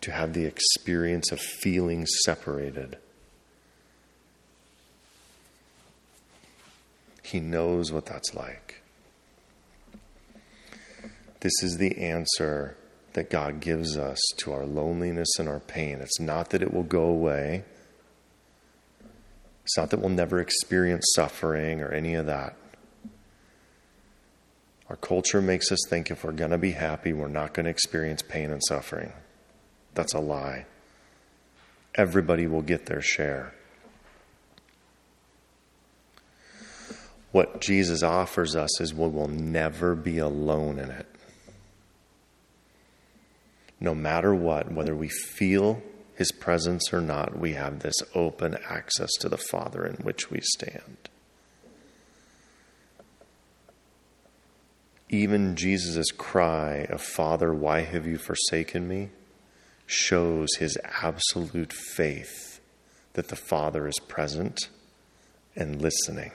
to 0.00 0.12
have 0.12 0.32
the 0.32 0.44
experience 0.44 1.32
of 1.32 1.40
feeling 1.40 2.06
separated. 2.24 2.98
He 7.22 7.40
knows 7.40 7.92
what 7.92 8.06
that's 8.06 8.34
like. 8.34 8.82
This 11.40 11.62
is 11.62 11.76
the 11.78 11.98
answer 11.98 12.76
that 13.12 13.30
God 13.30 13.60
gives 13.60 13.96
us 13.96 14.18
to 14.38 14.52
our 14.52 14.66
loneliness 14.66 15.38
and 15.38 15.48
our 15.48 15.60
pain. 15.60 15.98
It's 16.00 16.20
not 16.20 16.50
that 16.50 16.62
it 16.62 16.72
will 16.72 16.84
go 16.84 17.04
away. 17.04 17.64
It's 19.68 19.76
not 19.76 19.90
that 19.90 20.00
we'll 20.00 20.08
never 20.08 20.40
experience 20.40 21.12
suffering 21.14 21.82
or 21.82 21.92
any 21.92 22.14
of 22.14 22.24
that. 22.24 22.56
Our 24.88 24.96
culture 24.96 25.42
makes 25.42 25.70
us 25.70 25.80
think 25.90 26.10
if 26.10 26.24
we're 26.24 26.32
going 26.32 26.52
to 26.52 26.58
be 26.58 26.70
happy, 26.70 27.12
we're 27.12 27.28
not 27.28 27.52
going 27.52 27.64
to 27.64 27.70
experience 27.70 28.22
pain 28.22 28.50
and 28.50 28.62
suffering. 28.66 29.12
That's 29.92 30.14
a 30.14 30.20
lie. 30.20 30.64
Everybody 31.94 32.46
will 32.46 32.62
get 32.62 32.86
their 32.86 33.02
share. 33.02 33.52
What 37.32 37.60
Jesus 37.60 38.02
offers 38.02 38.56
us 38.56 38.80
is 38.80 38.94
we 38.94 39.06
will 39.06 39.28
never 39.28 39.94
be 39.94 40.16
alone 40.16 40.78
in 40.78 40.90
it. 40.90 41.06
No 43.80 43.94
matter 43.94 44.34
what, 44.34 44.72
whether 44.72 44.96
we 44.96 45.10
feel 45.10 45.82
his 46.18 46.32
presence 46.32 46.92
or 46.92 47.00
not, 47.00 47.38
we 47.38 47.52
have 47.52 47.78
this 47.78 47.94
open 48.12 48.58
access 48.68 49.10
to 49.20 49.28
the 49.28 49.38
Father 49.38 49.86
in 49.86 49.94
which 50.02 50.32
we 50.32 50.40
stand. 50.42 51.08
Even 55.08 55.54
Jesus' 55.54 56.10
cry 56.10 56.88
of, 56.90 57.00
Father, 57.00 57.54
why 57.54 57.82
have 57.82 58.04
you 58.04 58.18
forsaken 58.18 58.88
me? 58.88 59.10
shows 59.86 60.48
his 60.58 60.76
absolute 61.02 61.72
faith 61.72 62.60
that 63.12 63.28
the 63.28 63.36
Father 63.36 63.86
is 63.86 63.98
present 64.00 64.68
and 65.54 65.80
listening. 65.80 66.32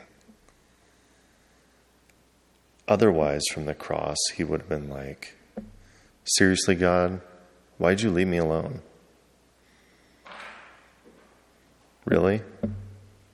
Otherwise, 2.87 3.43
from 3.53 3.65
the 3.65 3.75
cross, 3.75 4.17
he 4.35 4.45
would 4.45 4.61
have 4.61 4.69
been 4.69 4.89
like, 4.89 5.35
Seriously, 6.23 6.73
God, 6.73 7.21
why'd 7.77 8.01
you 8.01 8.09
leave 8.09 8.27
me 8.27 8.37
alone? 8.37 8.81
Really? 12.05 12.41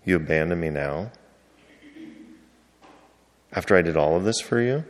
You 0.05 0.15
abandon 0.15 0.59
me 0.59 0.69
now? 0.69 1.11
After 3.51 3.75
I 3.75 3.81
did 3.81 3.97
all 3.97 4.15
of 4.15 4.23
this 4.23 4.39
for 4.39 4.61
you? 4.61 4.85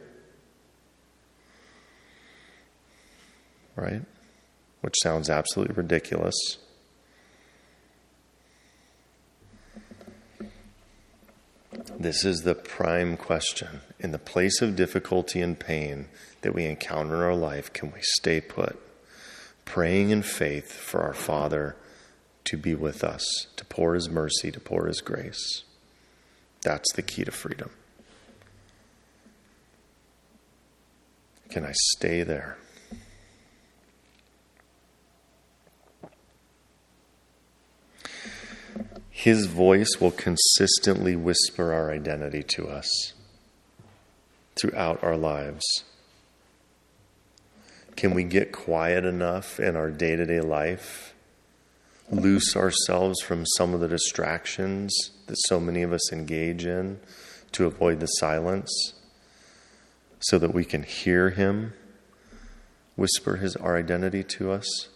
Right? 3.75 4.01
Which 4.81 4.95
sounds 5.01 5.29
absolutely 5.29 5.75
ridiculous. 5.75 6.35
This 11.97 12.23
is 12.23 12.41
the 12.41 12.55
prime 12.55 13.17
question. 13.17 13.81
In 13.99 14.11
the 14.11 14.17
place 14.17 14.61
of 14.61 14.75
difficulty 14.75 15.41
and 15.41 15.59
pain 15.59 16.07
that 16.41 16.53
we 16.53 16.65
encounter 16.65 17.15
in 17.15 17.21
our 17.21 17.35
life, 17.35 17.71
can 17.73 17.91
we 17.91 17.99
stay 18.01 18.39
put? 18.39 18.79
Praying 19.65 20.09
in 20.09 20.21
faith 20.21 20.71
for 20.71 21.01
our 21.01 21.13
Father 21.13 21.75
to 22.45 22.57
be 22.57 22.75
with 22.75 23.03
us, 23.03 23.23
to 23.55 23.65
pour 23.65 23.93
His 23.93 24.09
mercy, 24.09 24.51
to 24.51 24.59
pour 24.59 24.87
His 24.87 25.01
grace. 25.01 25.63
That's 26.61 26.91
the 26.93 27.01
key 27.01 27.23
to 27.23 27.31
freedom. 27.31 27.69
Can 31.49 31.65
I 31.65 31.73
stay 31.73 32.23
there? 32.23 32.57
His 39.09 39.47
voice 39.47 39.99
will 39.99 40.11
consistently 40.11 41.15
whisper 41.15 41.73
our 41.73 41.91
identity 41.91 42.41
to 42.55 42.69
us 42.69 43.13
throughout 44.55 45.03
our 45.03 45.17
lives. 45.17 45.65
Can 47.97 48.13
we 48.13 48.23
get 48.23 48.53
quiet 48.53 49.03
enough 49.03 49.59
in 49.59 49.75
our 49.75 49.91
day 49.91 50.15
to 50.15 50.25
day 50.25 50.39
life 50.39 51.08
loose 52.11 52.55
ourselves 52.55 53.21
from 53.21 53.45
some 53.57 53.73
of 53.73 53.79
the 53.79 53.87
distractions 53.87 54.95
that 55.27 55.35
so 55.47 55.59
many 55.59 55.81
of 55.81 55.93
us 55.93 56.11
engage 56.11 56.65
in 56.65 56.99
to 57.51 57.65
avoid 57.65 57.99
the 57.99 58.07
silence 58.07 58.93
so 60.19 60.37
that 60.37 60.53
we 60.53 60.65
can 60.65 60.83
hear 60.83 61.29
Him 61.29 61.73
whisper 62.99 63.37
his, 63.37 63.55
our 63.55 63.77
identity 63.77 64.23
to 64.23 64.51
us? 64.51 64.89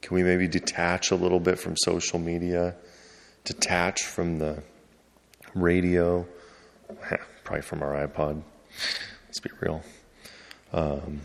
Can 0.00 0.14
we 0.14 0.22
maybe 0.22 0.48
detach 0.48 1.10
a 1.10 1.16
little 1.16 1.40
bit 1.40 1.58
from 1.58 1.76
social 1.76 2.18
media, 2.18 2.76
detach 3.44 4.02
from 4.02 4.38
the 4.38 4.62
radio, 5.54 6.26
probably 7.44 7.62
from 7.62 7.82
our 7.82 8.06
iPod? 8.06 8.42
Let's 9.26 9.40
be 9.40 9.50
real. 9.60 9.82
Um, 10.72 11.20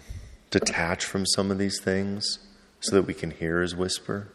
detach 0.49 1.05
from 1.05 1.25
some 1.25 1.51
of 1.51 1.57
these 1.57 1.79
things 1.81 2.39
so 2.79 2.95
that 2.95 3.03
we 3.03 3.13
can 3.13 3.31
hear 3.31 3.61
his 3.61 3.75
whisper? 3.75 4.27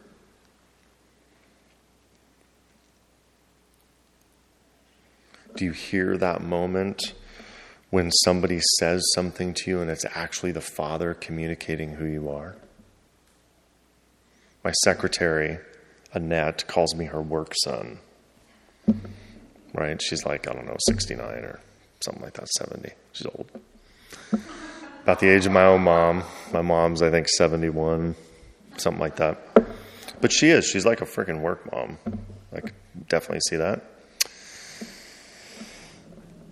Do 5.55 5.65
you 5.65 5.71
hear 5.71 6.17
that 6.17 6.41
moment 6.41 7.13
when 7.91 8.11
somebody 8.23 8.59
says 8.79 9.03
something 9.13 9.53
to 9.53 9.69
you 9.69 9.81
and 9.81 9.89
it's 9.89 10.05
actually 10.15 10.51
the 10.51 10.61
Father 10.61 11.13
communicating 11.13 11.91
who 11.95 12.05
you 12.05 12.29
are? 12.29 12.55
My 14.63 14.71
secretary, 14.83 15.59
Annette, 16.11 16.65
calls 16.67 16.95
me 16.95 17.05
her 17.05 17.21
work 17.21 17.53
son. 17.63 17.99
Right? 19.73 20.01
She's 20.01 20.25
like, 20.25 20.47
I 20.47 20.53
don't 20.53 20.65
know, 20.65 20.77
69 20.87 21.21
or 21.21 21.59
something 21.99 22.23
like 22.23 22.33
that, 22.33 22.47
70. 22.47 22.91
She's 23.11 23.27
old. 23.27 23.49
About 25.03 25.19
the 25.19 25.27
age 25.27 25.45
of 25.45 25.51
my 25.51 25.65
own 25.65 25.81
mom. 25.81 26.23
My 26.53 26.61
mom's, 26.61 27.01
I 27.01 27.11
think, 27.11 27.27
71, 27.27 28.15
something 28.77 29.01
like 29.01 29.17
that. 29.17 29.37
But 30.21 30.31
she 30.31 30.49
is. 30.49 30.65
She's 30.65 30.85
like 30.85 31.01
a 31.01 31.05
freaking 31.05 31.41
work 31.41 31.69
mom. 31.71 31.97
I 32.53 32.61
could 32.61 32.73
definitely 33.09 33.41
see 33.41 33.57
that. 33.57 33.83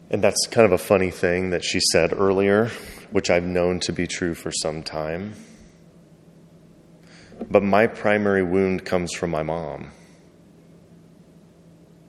And 0.10 0.22
that's 0.22 0.48
kind 0.48 0.66
of 0.66 0.74
a 0.74 0.78
funny 0.78 1.12
thing 1.12 1.52
that 1.52 1.64
she 1.64 1.80
said 1.94 2.12
earlier, 2.12 2.68
which 3.12 3.30
I've 3.30 3.46
known 3.46 3.80
to 3.82 3.94
be 3.94 4.06
true 4.06 4.34
for 4.34 4.52
some 4.52 4.84
time. 4.84 5.34
But 7.50 7.64
my 7.64 7.88
primary 7.88 8.44
wound 8.44 8.84
comes 8.84 9.14
from 9.14 9.30
my 9.30 9.44
mom, 9.44 9.92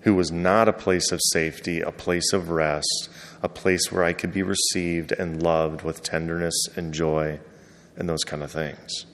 who 0.03 0.15
was 0.15 0.31
not 0.33 0.69
a 0.69 0.73
place 0.73 1.13
of 1.13 1.21
safety, 1.31 1.81
a 1.81 1.93
place 1.93 2.33
of 2.33 2.51
rest, 2.51 3.09
a 3.43 3.49
place 3.49 3.91
where 3.91 4.05
I 4.05 4.13
could 4.13 4.33
be 4.33 4.43
received 4.43 5.13
and 5.13 5.43
loved 5.43 5.83
with 5.83 6.03
tenderness 6.03 6.67
and 6.77 6.93
joy 6.93 7.41
and 7.97 8.09
those 8.09 8.25
kind 8.25 8.43
of 8.43 8.51
things. 8.51 9.07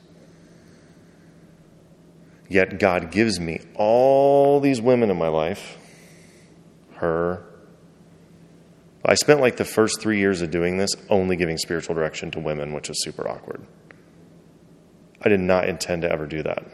Yet 2.48 2.78
God 2.78 3.10
gives 3.10 3.38
me 3.38 3.60
all 3.74 4.60
these 4.60 4.80
women 4.80 5.10
in 5.10 5.18
my 5.18 5.28
life, 5.28 5.76
her. 6.94 7.44
I 9.04 9.14
spent 9.14 9.40
like 9.40 9.56
the 9.56 9.64
first 9.64 10.00
three 10.00 10.18
years 10.18 10.40
of 10.40 10.50
doing 10.50 10.78
this 10.78 10.90
only 11.10 11.36
giving 11.36 11.58
spiritual 11.58 11.94
direction 11.94 12.30
to 12.32 12.40
women, 12.40 12.72
which 12.72 12.88
was 12.88 13.02
super 13.02 13.28
awkward. 13.28 13.66
I 15.20 15.28
did 15.28 15.40
not 15.40 15.68
intend 15.68 16.02
to 16.02 16.10
ever 16.10 16.26
do 16.26 16.42
that. 16.42 16.64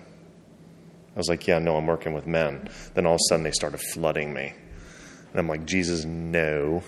I 1.14 1.18
was 1.18 1.28
like, 1.28 1.46
yeah, 1.46 1.60
no, 1.60 1.76
I'm 1.76 1.86
working 1.86 2.12
with 2.12 2.26
men. 2.26 2.68
Then 2.94 3.06
all 3.06 3.14
of 3.14 3.20
a 3.20 3.28
sudden 3.28 3.44
they 3.44 3.52
started 3.52 3.78
flooding 3.78 4.34
me. 4.34 4.52
And 5.30 5.40
I'm 5.40 5.48
like, 5.48 5.64
Jesus, 5.64 6.04
no. 6.04 6.82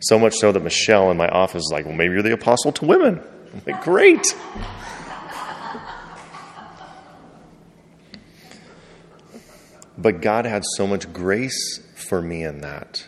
So 0.00 0.18
much 0.18 0.34
so 0.34 0.52
that 0.52 0.62
Michelle 0.62 1.10
in 1.10 1.16
my 1.16 1.28
office 1.28 1.62
is 1.62 1.70
like, 1.72 1.86
well, 1.86 1.94
maybe 1.94 2.14
you're 2.14 2.22
the 2.22 2.32
apostle 2.32 2.72
to 2.72 2.84
women. 2.84 3.22
I'm 3.52 3.62
like, 3.66 3.82
great. 3.82 4.34
But 9.96 10.22
God 10.22 10.46
had 10.46 10.64
so 10.76 10.86
much 10.86 11.12
grace 11.12 11.78
for 11.94 12.22
me 12.22 12.42
in 12.42 12.62
that. 12.62 13.06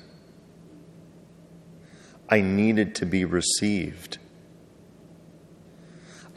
I 2.28 2.40
needed 2.40 2.94
to 2.96 3.06
be 3.06 3.24
received. 3.24 4.18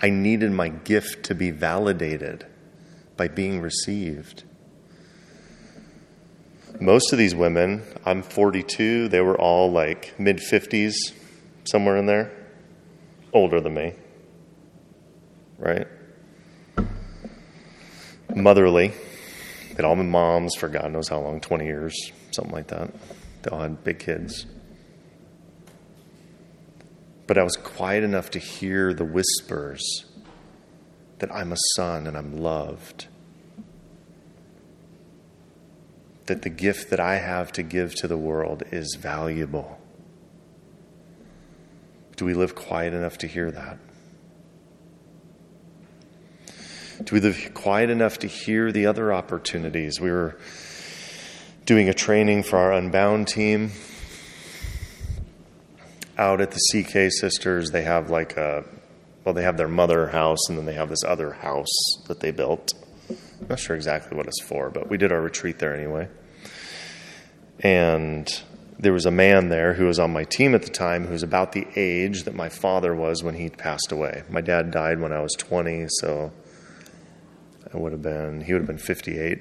I 0.01 0.09
needed 0.09 0.51
my 0.51 0.69
gift 0.69 1.23
to 1.25 1.35
be 1.35 1.51
validated 1.51 2.45
by 3.17 3.27
being 3.27 3.61
received. 3.61 4.43
Most 6.79 7.13
of 7.13 7.19
these 7.19 7.33
women, 7.33 7.83
I'm 8.05 8.21
42, 8.21 9.07
they 9.07 9.21
were 9.21 9.39
all 9.39 9.71
like 9.71 10.13
mid 10.19 10.37
50s, 10.37 10.93
somewhere 11.63 11.97
in 11.97 12.05
there, 12.05 12.31
older 13.31 13.61
than 13.61 13.73
me, 13.73 13.93
right? 15.57 15.87
Motherly. 18.35 18.91
They'd 19.75 19.83
all 19.83 19.95
been 19.95 20.09
moms 20.09 20.55
for 20.55 20.69
God 20.69 20.91
knows 20.91 21.09
how 21.09 21.19
long 21.19 21.41
20 21.41 21.65
years, 21.65 22.11
something 22.31 22.53
like 22.53 22.67
that. 22.67 22.93
They 23.41 23.49
all 23.51 23.59
had 23.59 23.83
big 23.83 23.99
kids. 23.99 24.45
But 27.27 27.37
I 27.37 27.43
was 27.43 27.55
quiet 27.57 28.03
enough 28.03 28.31
to 28.31 28.39
hear 28.39 28.93
the 28.93 29.03
whispers 29.03 30.05
that 31.19 31.33
I'm 31.33 31.51
a 31.51 31.57
son 31.75 32.07
and 32.07 32.17
I'm 32.17 32.37
loved. 32.37 33.07
That 36.25 36.41
the 36.41 36.49
gift 36.49 36.89
that 36.89 36.99
I 36.99 37.17
have 37.17 37.51
to 37.53 37.63
give 37.63 37.95
to 37.95 38.07
the 38.07 38.17
world 38.17 38.63
is 38.71 38.97
valuable. 38.99 39.79
Do 42.15 42.25
we 42.25 42.33
live 42.33 42.55
quiet 42.55 42.93
enough 42.93 43.17
to 43.19 43.27
hear 43.27 43.51
that? 43.51 43.77
Do 47.03 47.13
we 47.13 47.19
live 47.19 47.51
quiet 47.53 47.89
enough 47.89 48.19
to 48.19 48.27
hear 48.27 48.71
the 48.71 48.85
other 48.85 49.13
opportunities? 49.13 49.99
We 49.99 50.11
were 50.11 50.37
doing 51.65 51.89
a 51.89 51.93
training 51.93 52.43
for 52.43 52.57
our 52.57 52.71
Unbound 52.71 53.27
team 53.27 53.71
out 56.17 56.41
at 56.41 56.51
the 56.51 56.59
CK 56.71 57.11
Sisters, 57.11 57.71
they 57.71 57.81
have 57.83 58.09
like 58.09 58.37
a, 58.37 58.63
well, 59.25 59.33
they 59.33 59.43
have 59.43 59.57
their 59.57 59.67
mother 59.67 60.07
house 60.07 60.47
and 60.47 60.57
then 60.57 60.65
they 60.65 60.73
have 60.73 60.89
this 60.89 61.03
other 61.03 61.33
house 61.33 61.67
that 62.07 62.19
they 62.19 62.31
built. 62.31 62.73
I'm 63.09 63.47
not 63.49 63.59
sure 63.59 63.75
exactly 63.75 64.15
what 64.15 64.27
it's 64.27 64.41
for, 64.41 64.69
but 64.69 64.89
we 64.89 64.97
did 64.97 65.11
our 65.11 65.21
retreat 65.21 65.59
there 65.59 65.75
anyway. 65.75 66.07
And 67.59 68.27
there 68.77 68.93
was 68.93 69.05
a 69.05 69.11
man 69.11 69.49
there 69.49 69.73
who 69.73 69.85
was 69.85 69.99
on 69.99 70.13
my 70.13 70.25
team 70.25 70.53
at 70.53 70.61
the 70.61 70.69
time 70.69 71.05
who 71.05 71.13
was 71.13 71.23
about 71.23 71.53
the 71.53 71.65
age 71.75 72.23
that 72.23 72.35
my 72.35 72.49
father 72.49 72.93
was 72.93 73.23
when 73.23 73.35
he 73.35 73.49
passed 73.49 73.91
away. 73.91 74.23
My 74.29 74.41
dad 74.41 74.69
died 74.71 74.99
when 74.99 75.11
I 75.11 75.21
was 75.21 75.33
20, 75.33 75.87
so 75.89 76.31
I 77.73 77.77
would 77.77 77.93
have 77.93 78.01
been, 78.01 78.41
he 78.41 78.53
would 78.53 78.61
have 78.61 78.67
been 78.67 78.77
58 78.77 79.39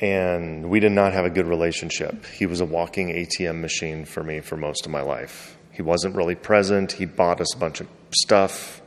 and 0.00 0.70
we 0.70 0.80
did 0.80 0.92
not 0.92 1.12
have 1.12 1.26
a 1.26 1.30
good 1.30 1.46
relationship. 1.46 2.24
He 2.24 2.46
was 2.46 2.60
a 2.60 2.64
walking 2.64 3.08
ATM 3.08 3.60
machine 3.60 4.06
for 4.06 4.22
me 4.22 4.40
for 4.40 4.56
most 4.56 4.86
of 4.86 4.92
my 4.92 5.02
life. 5.02 5.58
He 5.80 5.82
wasn't 5.82 6.14
really 6.14 6.34
present. 6.34 6.92
He 6.92 7.06
bought 7.06 7.40
us 7.40 7.54
a 7.54 7.58
bunch 7.58 7.80
of 7.80 7.88
stuff. 8.14 8.82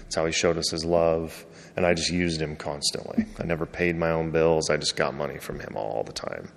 That's 0.00 0.16
how 0.16 0.26
he 0.26 0.32
showed 0.32 0.58
us 0.58 0.72
his 0.72 0.84
love. 0.84 1.46
And 1.76 1.86
I 1.86 1.94
just 1.94 2.10
used 2.10 2.42
him 2.42 2.56
constantly. 2.56 3.26
I 3.38 3.44
never 3.44 3.64
paid 3.64 3.96
my 3.96 4.10
own 4.10 4.32
bills. 4.32 4.68
I 4.68 4.76
just 4.76 4.96
got 4.96 5.14
money 5.14 5.38
from 5.38 5.60
him 5.60 5.76
all 5.76 6.02
the 6.02 6.12
time. 6.12 6.50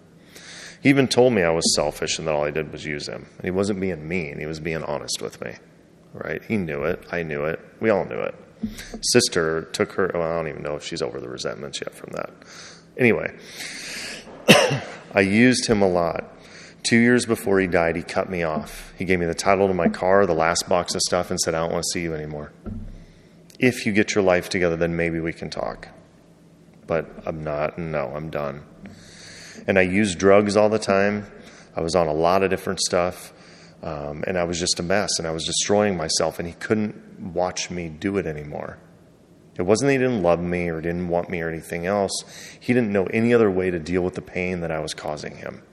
He 0.81 0.89
even 0.89 1.07
told 1.07 1.33
me 1.33 1.43
I 1.43 1.51
was 1.51 1.75
selfish 1.75 2.17
and 2.17 2.27
that 2.27 2.33
all 2.33 2.45
I 2.45 2.49
did 2.49 2.71
was 2.71 2.83
use 2.83 3.07
him. 3.07 3.27
And 3.37 3.43
he 3.43 3.51
wasn't 3.51 3.79
being 3.79 4.07
mean, 4.07 4.39
he 4.39 4.47
was 4.47 4.59
being 4.59 4.81
honest 4.81 5.21
with 5.21 5.39
me. 5.43 5.53
Right? 6.13 6.43
He 6.43 6.57
knew 6.57 6.83
it. 6.85 7.03
I 7.11 7.21
knew 7.21 7.43
it. 7.43 7.59
We 7.79 7.91
all 7.91 8.05
knew 8.05 8.21
it. 8.21 8.33
Sister 9.01 9.65
took 9.71 9.91
her, 9.91 10.09
well, 10.15 10.23
I 10.23 10.35
don't 10.37 10.47
even 10.47 10.63
know 10.63 10.77
if 10.77 10.83
she's 10.83 11.03
over 11.03 11.21
the 11.21 11.29
resentments 11.29 11.79
yet 11.79 11.93
from 11.93 12.09
that. 12.13 12.31
Anyway, 12.97 13.37
I 15.13 15.19
used 15.19 15.67
him 15.67 15.83
a 15.83 15.87
lot. 15.87 16.34
Two 16.85 16.97
years 16.97 17.25
before 17.25 17.59
he 17.59 17.65
died, 17.65 17.95
he 17.95 18.03
cut 18.03 18.29
me 18.29 18.43
off. 18.43 18.93
He 18.95 19.05
gave 19.05 19.19
me 19.19 19.25
the 19.25 19.33
title 19.33 19.67
to 19.67 19.73
my 19.73 19.89
car, 19.89 20.27
the 20.27 20.35
last 20.35 20.69
box 20.69 20.93
of 20.93 21.01
stuff, 21.01 21.31
and 21.31 21.39
said, 21.39 21.55
I 21.55 21.61
don't 21.61 21.71
want 21.71 21.83
to 21.83 21.89
see 21.91 22.03
you 22.03 22.13
anymore. 22.13 22.53
If 23.57 23.87
you 23.87 23.91
get 23.91 24.13
your 24.13 24.23
life 24.23 24.49
together, 24.49 24.75
then 24.75 24.95
maybe 24.95 25.19
we 25.19 25.33
can 25.33 25.49
talk. 25.49 25.87
But 26.85 27.09
I'm 27.25 27.43
not. 27.43 27.79
No, 27.79 28.11
I'm 28.15 28.29
done. 28.29 28.63
And 29.65 29.79
I 29.79 29.81
used 29.81 30.19
drugs 30.19 30.55
all 30.55 30.69
the 30.69 30.77
time. 30.77 31.25
I 31.75 31.81
was 31.81 31.95
on 31.95 32.05
a 32.05 32.13
lot 32.13 32.43
of 32.43 32.51
different 32.51 32.79
stuff. 32.81 33.33
Um, 33.81 34.23
and 34.27 34.37
I 34.37 34.43
was 34.43 34.59
just 34.59 34.79
a 34.79 34.83
mess 34.83 35.17
and 35.17 35.27
I 35.27 35.31
was 35.31 35.43
destroying 35.43 35.97
myself, 35.97 36.37
and 36.37 36.47
he 36.47 36.53
couldn't 36.53 37.33
watch 37.33 37.71
me 37.71 37.89
do 37.89 38.17
it 38.17 38.27
anymore. 38.27 38.77
It 39.57 39.63
wasn't 39.63 39.87
that 39.87 39.93
he 39.93 39.97
didn't 39.97 40.21
love 40.21 40.39
me 40.39 40.69
or 40.69 40.81
didn't 40.81 41.07
want 41.07 41.31
me 41.31 41.41
or 41.41 41.49
anything 41.49 41.87
else. 41.87 42.13
He 42.59 42.73
didn't 42.73 42.91
know 42.91 43.05
any 43.07 43.33
other 43.33 43.49
way 43.49 43.71
to 43.71 43.79
deal 43.79 44.03
with 44.03 44.13
the 44.13 44.21
pain 44.21 44.59
that 44.59 44.69
I 44.69 44.79
was 44.79 44.93
causing 44.93 45.37
him. 45.37 45.63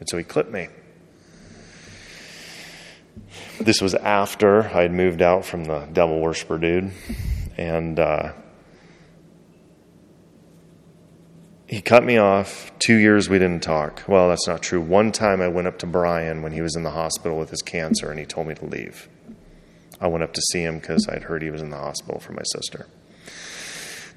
And 0.00 0.08
so 0.08 0.18
he 0.18 0.24
clipped 0.24 0.50
me. 0.50 0.68
This 3.60 3.80
was 3.80 3.94
after 3.94 4.62
I 4.64 4.82
had 4.82 4.92
moved 4.92 5.22
out 5.22 5.44
from 5.44 5.64
the 5.64 5.86
devil 5.92 6.20
worshiper 6.20 6.58
dude. 6.58 6.90
And 7.56 8.00
uh, 8.00 8.32
he 11.68 11.82
cut 11.82 12.02
me 12.02 12.16
off. 12.16 12.72
Two 12.78 12.96
years 12.96 13.28
we 13.28 13.38
didn't 13.38 13.62
talk. 13.62 14.02
Well, 14.08 14.30
that's 14.30 14.48
not 14.48 14.62
true. 14.62 14.80
One 14.80 15.12
time 15.12 15.42
I 15.42 15.48
went 15.48 15.68
up 15.68 15.78
to 15.80 15.86
Bryan 15.86 16.42
when 16.42 16.52
he 16.52 16.62
was 16.62 16.74
in 16.74 16.82
the 16.82 16.90
hospital 16.90 17.38
with 17.38 17.50
his 17.50 17.62
cancer 17.62 18.10
and 18.10 18.18
he 18.18 18.24
told 18.24 18.48
me 18.48 18.54
to 18.54 18.64
leave. 18.64 19.08
I 20.00 20.08
went 20.08 20.24
up 20.24 20.32
to 20.32 20.40
see 20.50 20.62
him 20.62 20.78
because 20.78 21.06
I'd 21.08 21.24
heard 21.24 21.42
he 21.42 21.50
was 21.50 21.60
in 21.60 21.68
the 21.68 21.76
hospital 21.76 22.18
for 22.18 22.32
my 22.32 22.42
sister. 22.42 22.86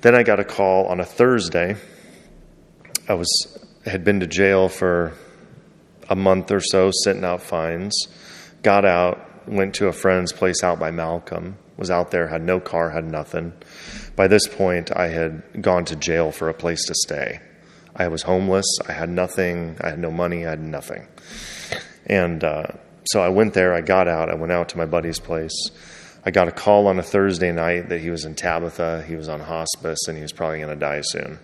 Then 0.01 0.15
I 0.15 0.23
got 0.23 0.39
a 0.39 0.45
call 0.45 0.85
on 0.87 1.01
a 1.01 1.05
Thursday. 1.05 1.75
I 3.09 3.15
was 3.15 3.29
had 3.85 4.05
been 4.05 4.21
to 4.21 4.27
jail 4.27 4.69
for 4.69 5.13
a 6.09 6.15
month 6.15 6.51
or 6.51 6.59
so, 6.59 6.91
sitting 7.03 7.23
out 7.23 7.41
fines. 7.41 7.93
Got 8.61 8.85
out, 8.85 9.47
went 9.47 9.75
to 9.75 9.87
a 9.87 9.93
friend's 9.93 10.31
place 10.31 10.63
out 10.63 10.79
by 10.79 10.91
Malcolm. 10.91 11.57
Was 11.77 11.89
out 11.89 12.11
there, 12.11 12.27
had 12.27 12.43
no 12.43 12.59
car, 12.59 12.91
had 12.91 13.05
nothing. 13.05 13.53
By 14.15 14.27
this 14.27 14.47
point, 14.47 14.95
I 14.95 15.07
had 15.07 15.61
gone 15.61 15.85
to 15.85 15.95
jail 15.95 16.31
for 16.31 16.47
a 16.47 16.53
place 16.53 16.85
to 16.85 16.93
stay. 16.93 17.39
I 17.95 18.07
was 18.07 18.23
homeless. 18.23 18.65
I 18.87 18.91
had 18.93 19.09
nothing. 19.09 19.77
I 19.81 19.89
had 19.89 19.99
no 19.99 20.11
money. 20.11 20.45
I 20.45 20.51
had 20.51 20.61
nothing. 20.61 21.07
And 22.05 22.43
uh, 22.43 22.67
so 23.05 23.21
I 23.21 23.29
went 23.29 23.53
there. 23.53 23.73
I 23.73 23.81
got 23.81 24.07
out. 24.07 24.29
I 24.29 24.35
went 24.35 24.51
out 24.51 24.69
to 24.69 24.77
my 24.77 24.85
buddy's 24.85 25.19
place. 25.19 25.69
I 26.25 26.31
got 26.31 26.47
a 26.47 26.51
call 26.51 26.87
on 26.87 26.99
a 26.99 27.03
Thursday 27.03 27.51
night 27.51 27.89
that 27.89 27.99
he 27.99 28.09
was 28.09 28.23
in 28.23 28.35
Tabitha. 28.35 29.03
He 29.07 29.15
was 29.15 29.27
on 29.27 29.41
hospice 29.41 30.07
and 30.07 30.15
he 30.15 30.21
was 30.21 30.31
probably 30.31 30.59
going 30.59 30.69
to 30.69 30.79
die 30.79 31.01
soon. 31.01 31.37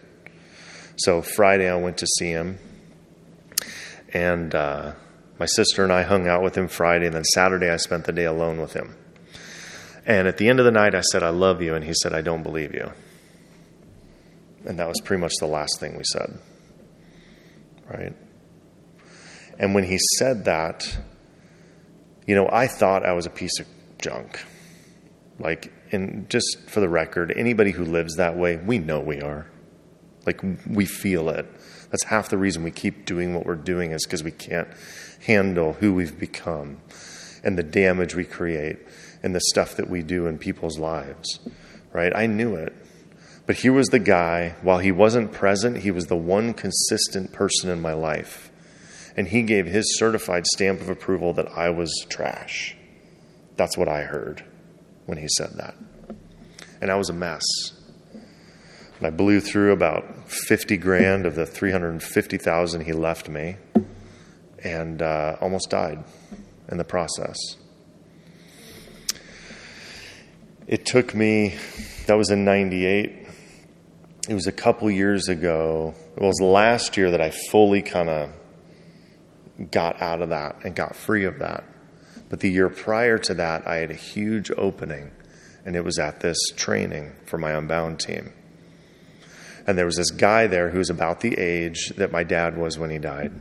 So 0.97 1.21
Friday, 1.21 1.69
I 1.69 1.75
went 1.75 1.97
to 1.97 2.07
see 2.17 2.29
him. 2.29 2.59
And 4.13 4.53
uh, 4.55 4.93
my 5.39 5.45
sister 5.45 5.83
and 5.83 5.93
I 5.93 6.03
hung 6.03 6.27
out 6.27 6.43
with 6.43 6.55
him 6.55 6.67
Friday. 6.67 7.05
And 7.05 7.15
then 7.15 7.23
Saturday, 7.23 7.69
I 7.69 7.77
spent 7.77 8.05
the 8.05 8.11
day 8.11 8.25
alone 8.25 8.59
with 8.59 8.73
him. 8.73 8.95
And 10.05 10.27
at 10.27 10.37
the 10.37 10.49
end 10.49 10.59
of 10.59 10.65
the 10.65 10.71
night, 10.71 10.95
I 10.95 11.01
said, 11.01 11.23
I 11.23 11.29
love 11.29 11.61
you. 11.61 11.75
And 11.75 11.85
he 11.85 11.93
said, 11.93 12.13
I 12.13 12.21
don't 12.21 12.43
believe 12.43 12.73
you. 12.73 12.91
And 14.65 14.79
that 14.79 14.87
was 14.87 14.99
pretty 15.01 15.21
much 15.21 15.33
the 15.39 15.47
last 15.47 15.79
thing 15.79 15.97
we 15.97 16.03
said. 16.03 16.39
Right? 17.89 18.15
And 19.59 19.75
when 19.75 19.83
he 19.83 19.99
said 20.17 20.45
that, 20.45 20.97
you 22.25 22.35
know, 22.35 22.47
I 22.51 22.67
thought 22.67 23.05
I 23.05 23.13
was 23.13 23.25
a 23.25 23.29
piece 23.29 23.59
of 23.59 23.67
junk. 23.99 24.43
Like, 25.39 25.71
and 25.91 26.29
just 26.29 26.57
for 26.67 26.79
the 26.79 26.89
record, 26.89 27.33
anybody 27.35 27.71
who 27.71 27.85
lives 27.85 28.17
that 28.17 28.37
way, 28.37 28.57
we 28.57 28.77
know 28.77 28.99
we 28.99 29.21
are. 29.21 29.47
Like, 30.25 30.41
we 30.67 30.85
feel 30.85 31.29
it. 31.29 31.45
That's 31.91 32.05
half 32.05 32.29
the 32.29 32.37
reason 32.37 32.63
we 32.63 32.71
keep 32.71 33.05
doing 33.05 33.33
what 33.33 33.45
we're 33.45 33.55
doing 33.55 33.91
is 33.91 34.05
because 34.05 34.23
we 34.23 34.31
can't 34.31 34.67
handle 35.25 35.73
who 35.73 35.93
we've 35.93 36.19
become 36.19 36.81
and 37.43 37.57
the 37.57 37.63
damage 37.63 38.15
we 38.15 38.25
create 38.25 38.77
and 39.23 39.33
the 39.33 39.41
stuff 39.41 39.75
that 39.75 39.89
we 39.89 40.01
do 40.01 40.27
in 40.27 40.37
people's 40.37 40.77
lives. 40.77 41.39
Right? 41.91 42.15
I 42.15 42.27
knew 42.27 42.55
it. 42.55 42.73
But 43.45 43.57
he 43.57 43.69
was 43.71 43.87
the 43.87 43.99
guy, 43.99 44.55
while 44.61 44.77
he 44.77 44.91
wasn't 44.91 45.31
present, 45.31 45.77
he 45.77 45.89
was 45.89 46.05
the 46.05 46.15
one 46.15 46.53
consistent 46.53 47.33
person 47.33 47.71
in 47.71 47.81
my 47.81 47.93
life. 47.93 48.51
And 49.17 49.27
he 49.27 49.41
gave 49.41 49.65
his 49.65 49.97
certified 49.97 50.45
stamp 50.45 50.81
of 50.81 50.89
approval 50.89 51.33
that 51.33 51.47
I 51.47 51.71
was 51.71 52.05
trash. 52.09 52.75
That's 53.55 53.75
what 53.75 53.87
I 53.87 54.03
heard 54.03 54.43
when 55.07 55.17
he 55.17 55.27
said 55.35 55.53
that. 55.55 55.75
And 56.79 56.91
I 56.91 56.95
was 56.95 57.09
a 57.09 57.13
mess. 57.13 57.41
And 58.99 59.07
I 59.07 59.09
blew 59.09 59.39
through 59.39 59.71
about 59.71 60.29
50 60.29 60.77
grand 60.77 61.25
of 61.25 61.35
the 61.35 61.45
350,000 61.45 62.81
he 62.81 62.93
left 62.93 63.27
me 63.27 63.55
and 64.63 65.01
uh, 65.01 65.37
almost 65.41 65.69
died 65.69 66.03
in 66.69 66.77
the 66.77 66.83
process. 66.83 67.37
It 70.67 70.85
took 70.85 71.15
me, 71.15 71.55
that 72.05 72.15
was 72.15 72.29
in 72.29 72.45
98 72.45 73.19
it 74.29 74.35
was 74.35 74.45
a 74.45 74.51
couple 74.51 74.91
years 74.91 75.27
ago. 75.27 75.95
It 76.15 76.21
was 76.21 76.39
last 76.39 76.97
year 76.97 77.09
that 77.09 77.19
I 77.19 77.31
fully 77.31 77.81
kind 77.81 78.09
of 78.09 78.29
got 79.71 79.99
out 80.03 80.21
of 80.21 80.29
that 80.29 80.63
and 80.63 80.75
got 80.75 80.95
free 80.95 81.25
of 81.25 81.39
that. 81.39 81.63
But 82.29 82.39
the 82.39 82.51
year 82.51 82.69
prior 82.69 83.17
to 83.17 83.33
that, 83.33 83.67
I 83.67 83.77
had 83.77 83.89
a 83.89 83.95
huge 83.95 84.51
opening, 84.55 85.09
and 85.65 85.75
it 85.75 85.83
was 85.83 85.97
at 85.97 86.19
this 86.19 86.37
training 86.55 87.13
for 87.25 87.39
my 87.39 87.53
Unbound 87.53 87.99
team. 87.99 88.31
And 89.69 89.77
there 89.77 89.85
was 89.85 89.97
this 89.97 90.09
guy 90.09 90.47
there 90.47 90.71
who 90.71 90.79
was 90.79 90.89
about 90.89 91.19
the 91.19 91.37
age 91.37 91.89
that 91.89 92.11
my 92.11 92.23
dad 92.23 92.57
was 92.57 92.79
when 92.79 92.89
he 92.89 92.97
died. 92.97 93.31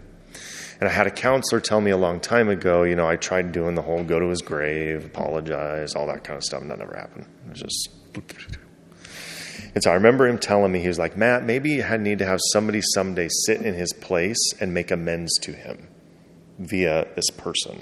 And 0.79 0.87
I 0.87 0.93
had 0.93 1.07
a 1.07 1.11
counselor 1.11 1.59
tell 1.59 1.81
me 1.81 1.91
a 1.91 1.97
long 1.97 2.21
time 2.21 2.51
ago, 2.51 2.83
you 2.83 2.97
know, 2.97 3.09
I 3.09 3.17
tried 3.17 3.51
doing 3.51 3.75
the 3.75 3.81
whole 3.81 4.05
go 4.05 4.21
to 4.21 4.29
his 4.29 4.43
grave, 4.43 5.07
apologize, 5.07 5.95
all 5.95 6.07
that 6.09 6.25
kind 6.25 6.37
of 6.37 6.45
stuff, 6.45 6.61
and 6.61 6.71
that 6.71 6.81
never 6.81 6.95
happened. 6.95 7.25
It 7.47 7.53
was 7.53 7.61
just 7.63 7.89
and 9.75 9.83
so 9.83 9.91
I 9.91 9.95
remember 9.95 10.27
him 10.27 10.37
telling 10.37 10.71
me, 10.71 10.81
he 10.81 10.89
was 10.89 10.99
like, 10.99 11.17
Matt, 11.17 11.45
maybe 11.45 11.71
you 11.71 11.97
need 11.97 12.19
to 12.19 12.27
have 12.27 12.41
somebody 12.53 12.83
someday 12.93 13.31
sit 13.47 13.63
in 13.63 13.73
his 13.73 13.95
place 13.95 14.53
and 14.61 14.75
make 14.75 14.91
amends 14.91 15.33
to 15.41 15.53
him 15.53 15.89
via 16.59 17.07
this 17.17 17.31
person, 17.31 17.81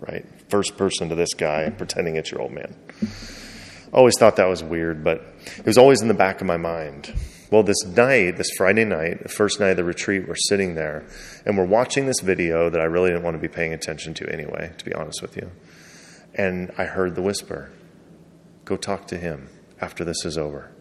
right? 0.00 0.24
First 0.48 0.78
person 0.78 1.10
to 1.10 1.14
this 1.14 1.34
guy, 1.34 1.68
pretending 1.68 2.16
it's 2.16 2.30
your 2.30 2.40
old 2.40 2.52
man. 2.52 2.74
Always 3.92 4.14
thought 4.18 4.36
that 4.36 4.48
was 4.48 4.64
weird, 4.64 5.04
but 5.04 5.22
it 5.58 5.66
was 5.66 5.76
always 5.76 6.00
in 6.00 6.08
the 6.08 6.14
back 6.14 6.40
of 6.40 6.46
my 6.46 6.56
mind. 6.56 7.14
Well, 7.54 7.62
this 7.62 7.84
night, 7.84 8.36
this 8.36 8.50
Friday 8.56 8.84
night, 8.84 9.22
the 9.22 9.28
first 9.28 9.60
night 9.60 9.68
of 9.68 9.76
the 9.76 9.84
retreat, 9.84 10.26
we're 10.26 10.34
sitting 10.34 10.74
there 10.74 11.06
and 11.46 11.56
we're 11.56 11.64
watching 11.64 12.06
this 12.06 12.18
video 12.18 12.68
that 12.68 12.80
I 12.80 12.84
really 12.84 13.10
didn't 13.10 13.22
want 13.22 13.36
to 13.36 13.40
be 13.40 13.46
paying 13.46 13.72
attention 13.72 14.12
to 14.14 14.28
anyway, 14.28 14.72
to 14.76 14.84
be 14.84 14.92
honest 14.92 15.22
with 15.22 15.36
you. 15.36 15.52
And 16.34 16.72
I 16.76 16.86
heard 16.86 17.14
the 17.14 17.22
whisper 17.22 17.70
go 18.64 18.76
talk 18.76 19.06
to 19.06 19.18
him 19.18 19.50
after 19.80 20.04
this 20.04 20.24
is 20.24 20.36
over 20.36 20.72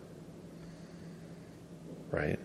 right? 2.10 2.40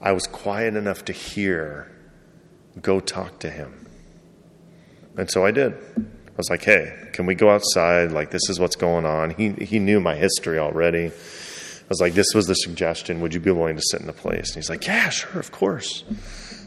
I 0.00 0.10
was 0.10 0.26
quiet 0.26 0.74
enough 0.74 1.04
to 1.04 1.12
hear, 1.12 1.92
go 2.80 2.98
talk 2.98 3.38
to 3.40 3.50
him. 3.50 3.86
And 5.16 5.30
so 5.30 5.46
I 5.46 5.52
did. 5.52 5.74
I 5.74 6.36
was 6.36 6.50
like, 6.50 6.64
hey, 6.64 7.08
can 7.12 7.26
we 7.26 7.36
go 7.36 7.50
outside? 7.50 8.10
Like, 8.10 8.32
this 8.32 8.50
is 8.50 8.58
what's 8.58 8.74
going 8.74 9.06
on. 9.06 9.30
He, 9.30 9.50
he 9.50 9.78
knew 9.78 10.00
my 10.00 10.16
history 10.16 10.58
already. 10.58 11.12
I 11.82 11.88
was 11.88 12.00
like, 12.00 12.14
this 12.14 12.34
was 12.34 12.46
the 12.46 12.54
suggestion. 12.54 13.20
Would 13.20 13.34
you 13.34 13.40
be 13.40 13.50
willing 13.50 13.76
to 13.76 13.82
sit 13.82 14.00
in 14.00 14.06
the 14.06 14.12
place? 14.12 14.48
And 14.50 14.56
he's 14.56 14.70
like, 14.70 14.86
yeah, 14.86 15.10
sure, 15.10 15.40
of 15.40 15.52
course. 15.52 16.04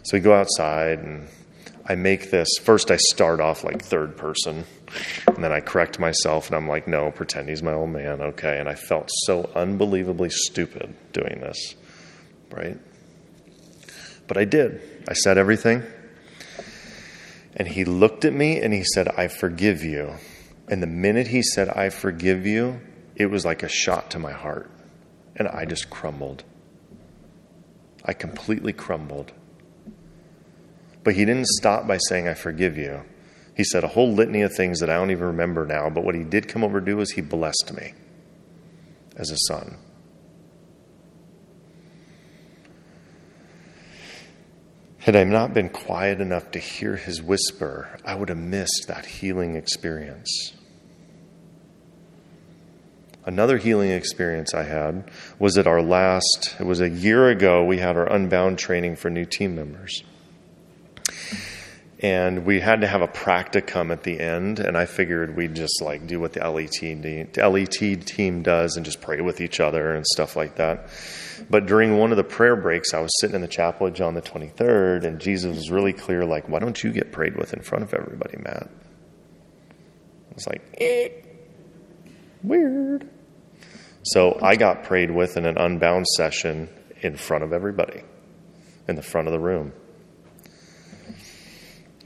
So 0.04 0.18
we 0.18 0.20
go 0.20 0.34
outside 0.34 1.00
and 1.00 1.28
I 1.88 1.96
make 1.96 2.32
this. 2.32 2.48
First, 2.62 2.90
I 2.90 2.98
start 2.98 3.40
off 3.40 3.64
like 3.64 3.82
third 3.82 4.18
person, 4.18 4.66
and 5.28 5.44
then 5.44 5.52
I 5.52 5.60
correct 5.60 6.00
myself, 6.00 6.48
and 6.48 6.56
I'm 6.56 6.68
like, 6.68 6.88
no, 6.88 7.12
pretend 7.12 7.48
he's 7.48 7.62
my 7.62 7.74
old 7.74 7.92
man, 7.92 8.22
okay? 8.22 8.60
And 8.60 8.68
I 8.68 8.74
felt 8.74 9.10
so 9.26 9.50
unbelievably 9.56 10.32
stupid 10.32 10.96
doing 11.14 11.42
this, 11.42 11.76
right? 12.50 12.78
But 14.28 14.38
I 14.38 14.46
did. 14.46 14.82
I 15.08 15.14
said 15.14 15.38
everything. 15.38 15.84
And 17.56 17.68
he 17.68 17.86
looked 17.86 18.26
at 18.26 18.34
me 18.34 18.60
and 18.60 18.74
he 18.74 18.84
said, 18.84 19.08
I 19.10 19.28
forgive 19.28 19.84
you. 19.84 20.16
And 20.68 20.82
the 20.82 20.88
minute 20.88 21.28
he 21.28 21.44
said, 21.44 21.70
I 21.70 21.90
forgive 21.90 22.48
you, 22.48 22.82
it 23.16 23.28
was 23.28 23.46
like 23.46 23.62
a 23.62 23.70
shot 23.70 24.12
to 24.12 24.20
my 24.20 24.34
heart. 24.34 24.72
And 25.36 25.48
I 25.48 25.66
just 25.66 25.90
crumbled. 25.90 26.44
I 28.06 28.14
completely 28.14 28.74
crumbled. 28.74 29.34
But 31.04 31.16
he 31.16 31.26
didn't 31.26 31.48
stop 31.48 31.88
by 31.88 31.98
saying, 31.98 32.28
I 32.28 32.34
forgive 32.34 32.78
you. 32.78 33.04
He 33.56 33.64
said 33.64 33.84
a 33.84 33.90
whole 33.90 34.12
litany 34.12 34.42
of 34.42 34.54
things 34.54 34.80
that 34.80 34.90
I 34.90 34.96
don't 34.96 35.12
even 35.12 35.28
remember 35.28 35.66
now, 35.66 35.90
but 35.90 36.04
what 36.04 36.16
he 36.16 36.24
did 36.24 36.48
come 36.48 36.64
over 36.64 36.80
to 36.80 36.86
do 36.86 37.00
is 37.00 37.12
he 37.12 37.22
blessed 37.22 37.74
me 37.74 37.94
as 39.16 39.32
a 39.32 39.38
son. 39.48 39.78
Had 45.00 45.16
I 45.16 45.24
not 45.24 45.54
been 45.54 45.70
quiet 45.70 46.20
enough 46.20 46.50
to 46.52 46.60
hear 46.60 46.96
his 46.96 47.22
whisper, 47.22 48.00
I 48.04 48.16
would 48.16 48.30
have 48.30 48.40
missed 48.40 48.86
that 48.88 49.06
healing 49.06 49.56
experience. 49.56 50.54
Another 53.26 53.58
healing 53.58 53.90
experience 53.90 54.54
I 54.54 54.64
had 54.64 55.10
was 55.40 55.58
at 55.58 55.66
our 55.66 55.82
last, 55.82 56.56
it 56.60 56.66
was 56.66 56.80
a 56.80 56.90
year 56.90 57.28
ago, 57.30 57.64
we 57.64 57.80
had 57.80 57.98
our 57.98 58.06
Unbound 58.06 58.60
training 58.60 58.98
for 58.98 59.10
new 59.10 59.26
team 59.26 59.56
members. 59.56 60.04
And 62.00 62.46
we 62.46 62.60
had 62.60 62.82
to 62.82 62.88
have 62.88 63.02
a 63.02 63.08
practicum 63.08 63.92
at 63.92 64.04
the 64.04 64.20
end 64.20 64.60
and 64.60 64.78
i 64.78 64.86
figured 64.86 65.36
we'd 65.36 65.56
just 65.56 65.82
like 65.82 66.06
do 66.06 66.20
what 66.20 66.34
the 66.34 66.48
let 66.48 66.72
team, 66.72 67.02
let 67.02 67.72
team 68.06 68.44
does 68.44 68.76
and 68.76 68.86
just 68.86 69.02
pray 69.02 69.22
with 69.22 69.42
each 69.42 69.60
other 69.60 69.96
and 69.96 70.06
stuff 70.06 70.36
like 70.36 70.58
that. 70.58 70.90
But 71.50 71.66
during 71.66 71.98
one 71.98 72.12
of 72.12 72.18
the 72.18 72.24
prayer 72.24 72.56
breaks 72.56 72.94
i 72.94 73.00
was 73.00 73.10
sitting 73.20 73.36
in 73.36 73.42
the 73.42 73.48
chapel 73.48 73.88
at 73.88 73.94
john 73.94 74.14
the 74.14 74.22
23rd 74.22 75.04
and 75.04 75.20
jesus 75.20 75.56
was 75.56 75.72
really 75.72 75.94
clear 75.94 76.26
like 76.26 76.48
why 76.48 76.60
don't 76.60 76.84
you 76.84 76.92
get 76.92 77.12
prayed 77.12 77.36
with 77.38 77.54
in 77.54 77.62
front 77.62 77.84
of 77.84 77.94
everybody 77.94 78.38
matt? 78.38 78.70
I 80.30 80.34
was 80.36 80.48
like 80.48 80.62
eh, 80.80 81.10
weird 82.44 83.10
so 84.06 84.40
i 84.42 84.56
got 84.56 84.84
prayed 84.84 85.12
with 85.12 85.36
in 85.38 85.46
an 85.46 85.58
unbound 85.58 86.06
session 86.16 86.70
in 87.02 87.16
front 87.18 87.44
of 87.44 87.52
everybody 87.52 88.02
in 88.88 88.96
the 88.96 89.02
front 89.02 89.28
of 89.28 89.34
the 89.34 89.40
room 89.40 89.74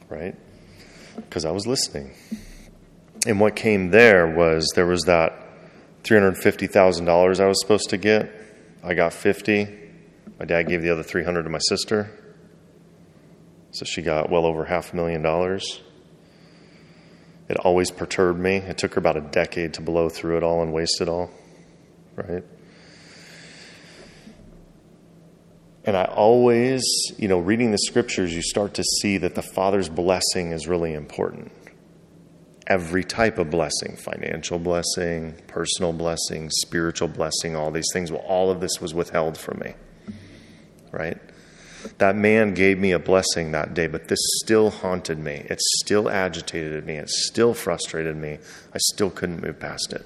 right? 0.09 0.35
Because 1.15 1.45
I 1.45 1.51
was 1.51 1.65
listening. 1.67 2.13
And 3.27 3.39
what 3.39 3.55
came 3.55 3.91
there 3.91 4.27
was 4.27 4.71
there 4.75 4.85
was 4.85 5.03
that 5.03 5.33
$350,000 6.03 7.39
I 7.39 7.45
was 7.45 7.61
supposed 7.61 7.89
to 7.89 7.97
get. 7.97 8.31
I 8.83 8.93
got 8.93 9.13
50. 9.13 9.67
My 10.39 10.45
dad 10.45 10.63
gave 10.63 10.81
the 10.81 10.89
other 10.89 11.03
300 11.03 11.43
to 11.43 11.49
my 11.49 11.59
sister. 11.59 12.11
So 13.71 13.85
she 13.85 14.01
got 14.01 14.29
well 14.29 14.45
over 14.45 14.65
half 14.65 14.93
a 14.93 14.95
million 14.95 15.21
dollars. 15.21 15.81
It 17.49 17.57
always 17.57 17.91
perturbed 17.91 18.39
me. 18.39 18.57
It 18.57 18.77
took 18.77 18.93
her 18.95 18.99
about 18.99 19.17
a 19.17 19.21
decade 19.21 19.73
to 19.75 19.81
blow 19.81 20.09
through 20.09 20.37
it 20.37 20.43
all 20.43 20.61
and 20.61 20.71
waste 20.71 21.01
it 21.01 21.09
all, 21.09 21.29
right? 22.27 22.43
And 25.85 25.95
I 25.95 26.05
always, 26.05 26.83
you 27.17 27.27
know, 27.27 27.39
reading 27.39 27.71
the 27.71 27.77
scriptures, 27.79 28.33
you 28.33 28.41
start 28.41 28.73
to 28.75 28.83
see 28.83 29.17
that 29.17 29.35
the 29.35 29.41
Father's 29.41 29.89
blessing 29.89 30.51
is 30.51 30.67
really 30.67 30.93
important. 30.93 31.51
Every 32.67 33.03
type 33.03 33.39
of 33.39 33.49
blessing 33.49 33.97
financial 33.97 34.59
blessing, 34.59 35.35
personal 35.47 35.93
blessing, 35.93 36.51
spiritual 36.51 37.07
blessing, 37.07 37.55
all 37.55 37.71
these 37.71 37.89
things. 37.91 38.11
Well, 38.11 38.21
all 38.21 38.51
of 38.51 38.59
this 38.59 38.79
was 38.79 38.93
withheld 38.93 39.37
from 39.37 39.59
me, 39.59 39.73
right? 40.91 41.17
That 41.97 42.15
man 42.15 42.53
gave 42.53 42.77
me 42.77 42.91
a 42.91 42.99
blessing 42.99 43.51
that 43.53 43.73
day, 43.73 43.87
but 43.87 44.09
this 44.09 44.19
still 44.43 44.69
haunted 44.69 45.17
me. 45.17 45.45
It 45.49 45.59
still 45.77 46.09
agitated 46.09 46.85
me. 46.85 46.97
It 46.97 47.09
still 47.09 47.53
frustrated 47.53 48.17
me. 48.17 48.37
I 48.73 48.77
still 48.77 49.09
couldn't 49.09 49.41
move 49.41 49.59
past 49.59 49.93
it. 49.93 50.05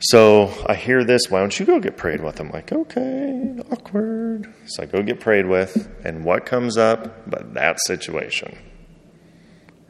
So 0.00 0.52
I 0.66 0.74
hear 0.74 1.04
this, 1.04 1.30
why 1.30 1.40
don't 1.40 1.58
you 1.58 1.64
go 1.64 1.80
get 1.80 1.96
prayed 1.96 2.22
with? 2.22 2.38
I'm 2.40 2.50
like, 2.50 2.72
okay, 2.72 3.58
awkward. 3.70 4.52
So 4.66 4.82
I 4.82 4.86
go 4.86 5.02
get 5.02 5.20
prayed 5.20 5.46
with, 5.46 5.88
and 6.04 6.24
what 6.24 6.44
comes 6.44 6.76
up 6.76 7.30
but 7.30 7.54
that 7.54 7.78
situation 7.86 8.58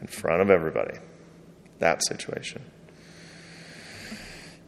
in 0.00 0.06
front 0.06 0.42
of 0.42 0.50
everybody? 0.50 0.98
That 1.80 2.04
situation. 2.04 2.62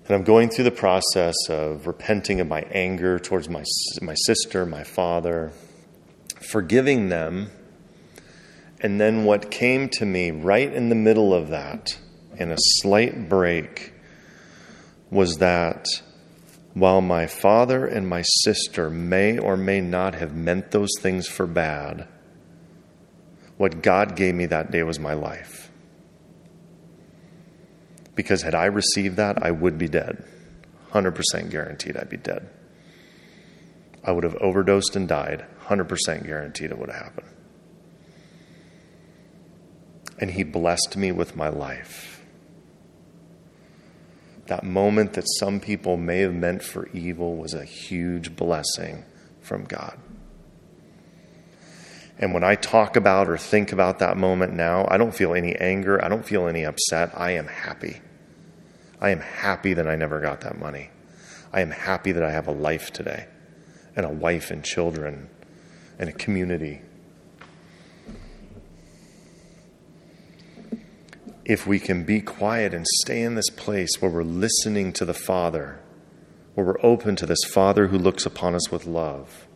And 0.07 0.15
I'm 0.15 0.23
going 0.23 0.51
through 0.51 0.65
the 0.65 0.71
process 0.71 1.35
of 1.49 1.87
repenting 1.87 2.41
of 2.41 2.47
my 2.47 2.63
anger 2.71 3.19
towards 3.19 3.49
my, 3.49 3.65
my 4.01 4.15
sister, 4.15 4.65
my 4.65 4.85
father, 4.85 5.53
forgiving 6.41 7.09
them. 7.09 7.51
And 8.81 9.01
then 9.01 9.25
what 9.25 9.51
came 9.51 9.89
to 9.91 10.07
me 10.07 10.31
right 10.31 10.73
in 10.73 10.91
the 10.91 10.95
middle 10.95 11.35
of 11.35 11.49
that, 11.49 11.99
in 12.39 12.53
a 12.53 12.57
slight 12.59 13.29
break, 13.29 13.93
was 15.11 15.39
that 15.39 15.87
while 16.75 17.01
my 17.01 17.27
father 17.27 17.87
and 17.87 18.09
my 18.09 18.23
sister 18.23 18.91
may 18.91 19.39
or 19.39 19.57
may 19.57 19.81
not 19.81 20.15
have 20.15 20.35
meant 20.35 20.71
those 20.71 20.91
things 21.01 21.27
for 21.27 21.47
bad, 21.47 22.07
what 23.57 23.83
God 23.83 24.17
gave 24.17 24.35
me 24.35 24.47
that 24.47 24.71
day 24.71 24.83
was 24.83 24.99
my 24.99 25.15
life. 25.15 25.71
Because 28.15 28.43
had 28.43 28.55
I 28.55 28.67
received 28.67 29.17
that, 29.17 29.43
I 29.43 29.51
would 29.51 29.79
be 29.79 29.89
dead. 29.89 30.25
100% 30.93 31.51
guaranteed 31.51 31.97
I'd 31.97 32.09
be 32.09 32.17
dead. 32.17 32.49
I 34.05 34.13
would 34.13 34.25
have 34.25 34.37
overdosed 34.37 34.97
and 34.97 35.09
died. 35.09 35.47
100% 35.67 36.27
guaranteed 36.27 36.71
it 36.71 36.79
would 36.79 36.91
have 36.91 37.03
happened. 37.03 37.29
And 40.19 40.31
He 40.31 40.45
blessed 40.45 40.97
me 40.97 41.13
with 41.13 41.37
my 41.37 41.49
life 41.49 42.16
that 44.49 44.65
moment 44.65 45.15
that 45.15 45.25
some 45.39 45.61
people 45.61 45.97
may 45.97 46.21
have 46.21 46.35
meant 46.35 46.63
for 46.63 46.89
evil 46.89 47.37
was 47.37 47.55
a 47.55 47.65
huge 47.65 48.37
blessing 48.37 49.05
from 49.41 49.65
God. 49.65 49.99
And 52.19 52.33
when 52.33 52.45
I 52.45 52.55
talk 52.55 52.97
about 52.97 53.29
or 53.29 53.37
think 53.37 53.73
about 53.73 53.99
that 53.99 54.17
moment 54.17 54.55
now, 54.55 54.87
I 54.91 54.97
don't 54.97 55.15
feel 55.15 55.35
any 55.35 55.55
anger. 55.57 56.03
I 56.03 56.09
don't 56.09 56.25
feel 56.25 56.47
any 56.49 56.65
upset. 56.65 57.11
I 57.15 57.33
am 57.33 57.47
happy. 57.47 58.01
I 59.01 59.11
am 59.11 59.21
happy 59.21 59.75
that 59.75 59.87
I 59.87 59.97
never 59.97 60.21
got 60.21 60.41
that 60.41 60.59
money. 60.59 60.91
I 61.53 61.61
am 61.61 61.71
happy 61.71 62.13
that 62.13 62.23
I 62.23 62.31
have 62.31 62.49
a 62.49 62.53
life 62.53 62.93
today 62.93 63.27
and 63.95 64.07
a 64.07 64.11
wife 64.11 64.51
and 64.51 64.65
children 64.65 65.29
and 65.99 66.09
a 66.09 66.13
community 66.13 66.81
if 71.47 71.65
we 71.65 71.79
can 71.79 72.03
be 72.03 72.21
quiet 72.21 72.75
and 72.75 72.85
stay 73.03 73.23
in 73.23 73.37
this 73.37 73.51
place 73.51 74.01
where 74.01 74.11
we're 74.11 74.25
listening 74.25 74.93
to 74.93 75.05
the 75.05 75.15
Father, 75.15 75.81
where 76.55 76.67
we're 76.67 76.85
open 76.85 77.15
to 77.15 77.25
this 77.25 77.45
Father 77.45 77.87
who 77.87 77.97
looks 77.97 78.27
upon 78.27 78.57
us 78.57 78.73
with 78.73 78.85
love, 78.85 79.47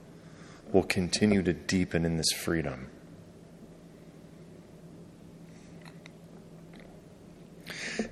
we'll 0.72 0.84
continue 0.84 1.43
to 1.43 1.53
deepen 1.53 2.05
in 2.05 2.16
this 2.16 2.30
freedom. 2.30 2.88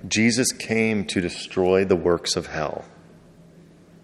Jesus 0.08 0.50
came 0.50 1.04
to 1.04 1.20
destroy 1.20 1.84
the 1.84 1.96
works 1.96 2.34
of 2.34 2.48
hell. 2.48 2.84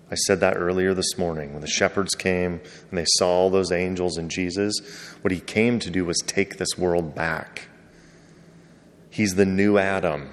I 0.09 0.15
said 0.15 0.39
that 0.39 0.57
earlier 0.57 0.95
this 0.95 1.19
morning 1.19 1.53
when 1.53 1.63
the 1.63 1.67
shepherds 1.67 2.15
came 2.15 2.61
and 2.91 2.99
they 2.99 3.07
saw 3.19 3.29
all 3.29 3.51
those 3.51 3.73
angels 3.73 4.19
and 4.19 4.31
Jesus. 4.31 4.79
What 5.23 5.33
he 5.33 5.41
came 5.41 5.81
to 5.81 5.91
do 5.91 6.05
was 6.05 6.19
take 6.25 6.59
this 6.59 6.79
world 6.79 7.17
back. 7.17 7.71
He's 9.15 9.37
the 9.37 9.47
new 9.47 9.79
Adam. 9.79 10.31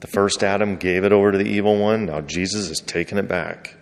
The 0.00 0.08
first 0.08 0.42
Adam 0.42 0.74
gave 0.74 1.04
it 1.04 1.12
over 1.12 1.30
to 1.30 1.38
the 1.38 1.44
evil 1.44 1.78
one. 1.78 2.06
Now 2.06 2.22
Jesus 2.22 2.68
is 2.68 2.80
taking 2.80 3.18
it 3.18 3.28
back. 3.28 3.76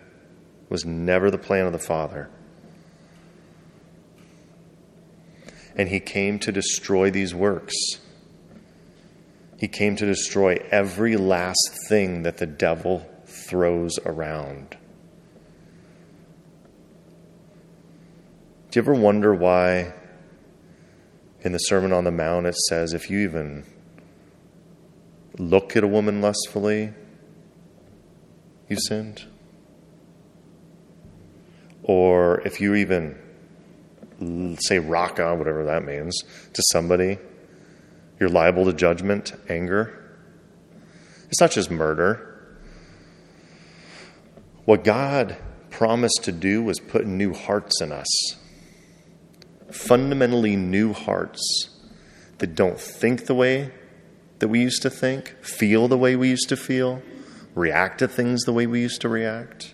It 0.65 0.69
was 0.69 0.85
never 0.85 1.31
the 1.31 1.39
plan 1.39 1.65
of 1.65 1.71
the 1.71 1.79
Father. 1.79 2.29
And 5.75 5.89
he 5.89 5.99
came 5.99 6.37
to 6.37 6.51
destroy 6.51 7.09
these 7.09 7.33
works. 7.33 7.73
He 9.57 9.67
came 9.67 9.95
to 9.95 10.05
destroy 10.05 10.57
every 10.69 11.17
last 11.17 11.75
thing 11.87 12.21
that 12.21 12.37
the 12.37 12.45
devil 12.45 13.09
throws 13.25 13.97
around. 14.05 14.77
Do 18.69 18.79
you 18.79 18.83
ever 18.83 18.93
wonder 18.93 19.33
why 19.33 19.95
in 21.41 21.51
the 21.51 21.57
Sermon 21.57 21.93
on 21.93 22.03
the 22.03 22.11
Mount, 22.11 22.45
it 22.45 22.55
says 22.55 22.93
if 22.93 23.09
you 23.09 23.19
even 23.19 23.65
look 25.37 25.75
at 25.75 25.83
a 25.83 25.87
woman 25.87 26.21
lustfully, 26.21 26.93
you 28.67 28.77
sinned. 28.87 29.25
Or 31.83 32.41
if 32.41 32.59
you 32.61 32.75
even 32.75 33.17
say 34.59 34.79
raca, 34.79 35.33
whatever 35.35 35.65
that 35.65 35.83
means, 35.85 36.21
to 36.53 36.61
somebody, 36.71 37.17
you're 38.19 38.29
liable 38.29 38.65
to 38.65 38.73
judgment, 38.73 39.33
anger. 39.47 39.95
It's 41.29 41.39
not 41.39 41.51
just 41.51 41.71
murder. 41.71 42.25
What 44.65 44.83
God 44.83 45.37
promised 45.69 46.23
to 46.23 46.31
do 46.31 46.61
was 46.61 46.79
put 46.79 47.07
new 47.07 47.33
hearts 47.33 47.81
in 47.81 47.91
us 47.91 48.07
fundamentally 49.73 50.55
new 50.55 50.93
hearts 50.93 51.69
that 52.39 52.55
don't 52.55 52.79
think 52.79 53.25
the 53.25 53.35
way 53.35 53.71
that 54.39 54.47
we 54.47 54.61
used 54.61 54.81
to 54.81 54.89
think, 54.89 55.35
feel 55.43 55.87
the 55.87 55.97
way 55.97 56.15
we 56.15 56.29
used 56.29 56.49
to 56.49 56.57
feel, 56.57 57.01
react 57.55 57.99
to 57.99 58.07
things 58.07 58.43
the 58.43 58.53
way 58.53 58.65
we 58.65 58.79
used 58.79 59.01
to 59.01 59.09
react. 59.09 59.73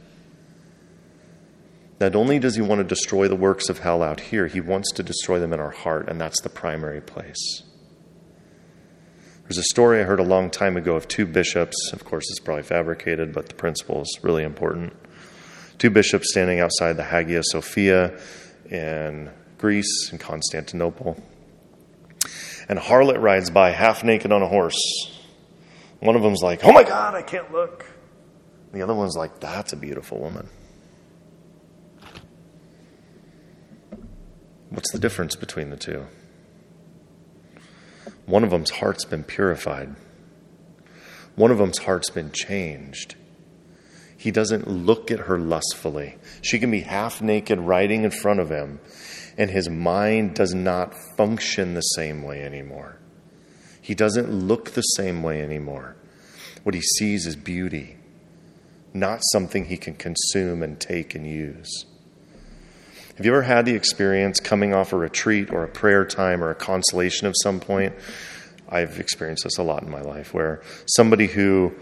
Not 1.99 2.15
only 2.15 2.39
does 2.39 2.55
he 2.55 2.61
want 2.61 2.79
to 2.79 2.83
destroy 2.83 3.27
the 3.27 3.35
works 3.35 3.69
of 3.69 3.79
hell 3.79 4.03
out 4.03 4.19
here, 4.19 4.47
he 4.47 4.59
wants 4.59 4.91
to 4.93 5.03
destroy 5.03 5.39
them 5.39 5.53
in 5.53 5.59
our 5.59 5.71
heart, 5.71 6.09
and 6.09 6.19
that's 6.19 6.41
the 6.41 6.49
primary 6.49 6.99
place. 6.99 7.63
There's 9.43 9.59
a 9.59 9.63
story 9.63 10.01
I 10.01 10.03
heard 10.03 10.19
a 10.19 10.23
long 10.23 10.49
time 10.49 10.75
ago 10.75 10.95
of 10.95 11.07
two 11.07 11.27
bishops. 11.27 11.75
Of 11.93 12.03
course, 12.03 12.25
it's 12.31 12.39
probably 12.39 12.63
fabricated, 12.63 13.31
but 13.31 13.47
the 13.47 13.53
principle 13.53 14.01
is 14.01 14.19
really 14.23 14.43
important. 14.43 14.93
Two 15.77 15.91
bishops 15.91 16.31
standing 16.31 16.59
outside 16.59 16.93
the 16.97 17.03
Hagia 17.03 17.43
Sophia 17.43 18.19
in 18.69 19.29
Greece 19.65 20.11
and 20.11 20.19
Constantinople. 20.19 21.17
And 22.69 22.77
a 22.77 22.81
harlot 22.83 23.19
rides 23.19 23.49
by 23.49 23.71
half 23.71 24.03
naked 24.03 24.31
on 24.31 24.43
a 24.43 24.47
horse. 24.47 24.77
One 26.01 26.15
of 26.15 26.21
them's 26.21 26.43
like, 26.43 26.63
Oh 26.63 26.71
my 26.71 26.83
God, 26.83 27.15
I 27.15 27.23
can't 27.23 27.51
look. 27.51 27.83
The 28.73 28.83
other 28.83 28.93
one's 28.93 29.15
like, 29.17 29.39
That's 29.39 29.73
a 29.73 29.75
beautiful 29.75 30.19
woman. 30.19 30.49
What's 34.69 34.91
the 34.91 34.99
difference 34.99 35.35
between 35.35 35.71
the 35.71 35.77
two? 35.77 36.05
One 38.27 38.43
of 38.43 38.51
them's 38.51 38.69
heart's 38.69 39.05
been 39.05 39.23
purified. 39.23 39.95
One 41.35 41.49
of 41.49 41.57
them's 41.57 41.79
heart's 41.79 42.11
been 42.11 42.31
changed. 42.31 43.15
He 44.15 44.29
doesn't 44.29 44.67
look 44.67 45.09
at 45.09 45.21
her 45.21 45.39
lustfully. 45.39 46.17
She 46.43 46.59
can 46.59 46.69
be 46.69 46.81
half 46.81 47.19
naked 47.19 47.59
riding 47.59 48.03
in 48.03 48.11
front 48.11 48.39
of 48.39 48.49
him, 48.49 48.79
and 49.37 49.49
his 49.49 49.69
mind 49.69 50.35
does 50.35 50.53
not 50.53 50.93
function 51.17 51.73
the 51.73 51.81
same 51.81 52.23
way 52.23 52.43
anymore. 52.43 52.97
He 53.81 53.93
doesn't 53.93 54.31
look 54.31 54.71
the 54.71 54.81
same 54.81 55.21
way 55.21 55.41
anymore. 55.41 55.95
What 56.63 56.73
he 56.73 56.81
sees 56.81 57.27
is 57.27 57.35
beauty, 57.35 57.97
not 58.93 59.19
something 59.31 59.65
he 59.65 59.77
can 59.77 59.93
consume 59.93 60.63
and 60.63 60.79
take 60.79 61.13
and 61.13 61.27
use. 61.27 61.85
Have 63.17 63.25
you 63.25 63.31
ever 63.31 63.43
had 63.43 63.65
the 63.65 63.75
experience 63.75 64.39
coming 64.39 64.73
off 64.73 64.91
a 64.91 64.97
retreat 64.97 65.51
or 65.51 65.63
a 65.63 65.67
prayer 65.67 66.03
time 66.03 66.43
or 66.43 66.49
a 66.49 66.55
consolation 66.55 67.27
of 67.27 67.35
some 67.43 67.59
point? 67.59 67.93
I've 68.67 68.99
experienced 68.99 69.43
this 69.43 69.57
a 69.57 69.63
lot 69.63 69.83
in 69.83 69.91
my 69.91 70.01
life 70.01 70.33
where 70.33 70.61
somebody 70.87 71.27
who 71.27 71.73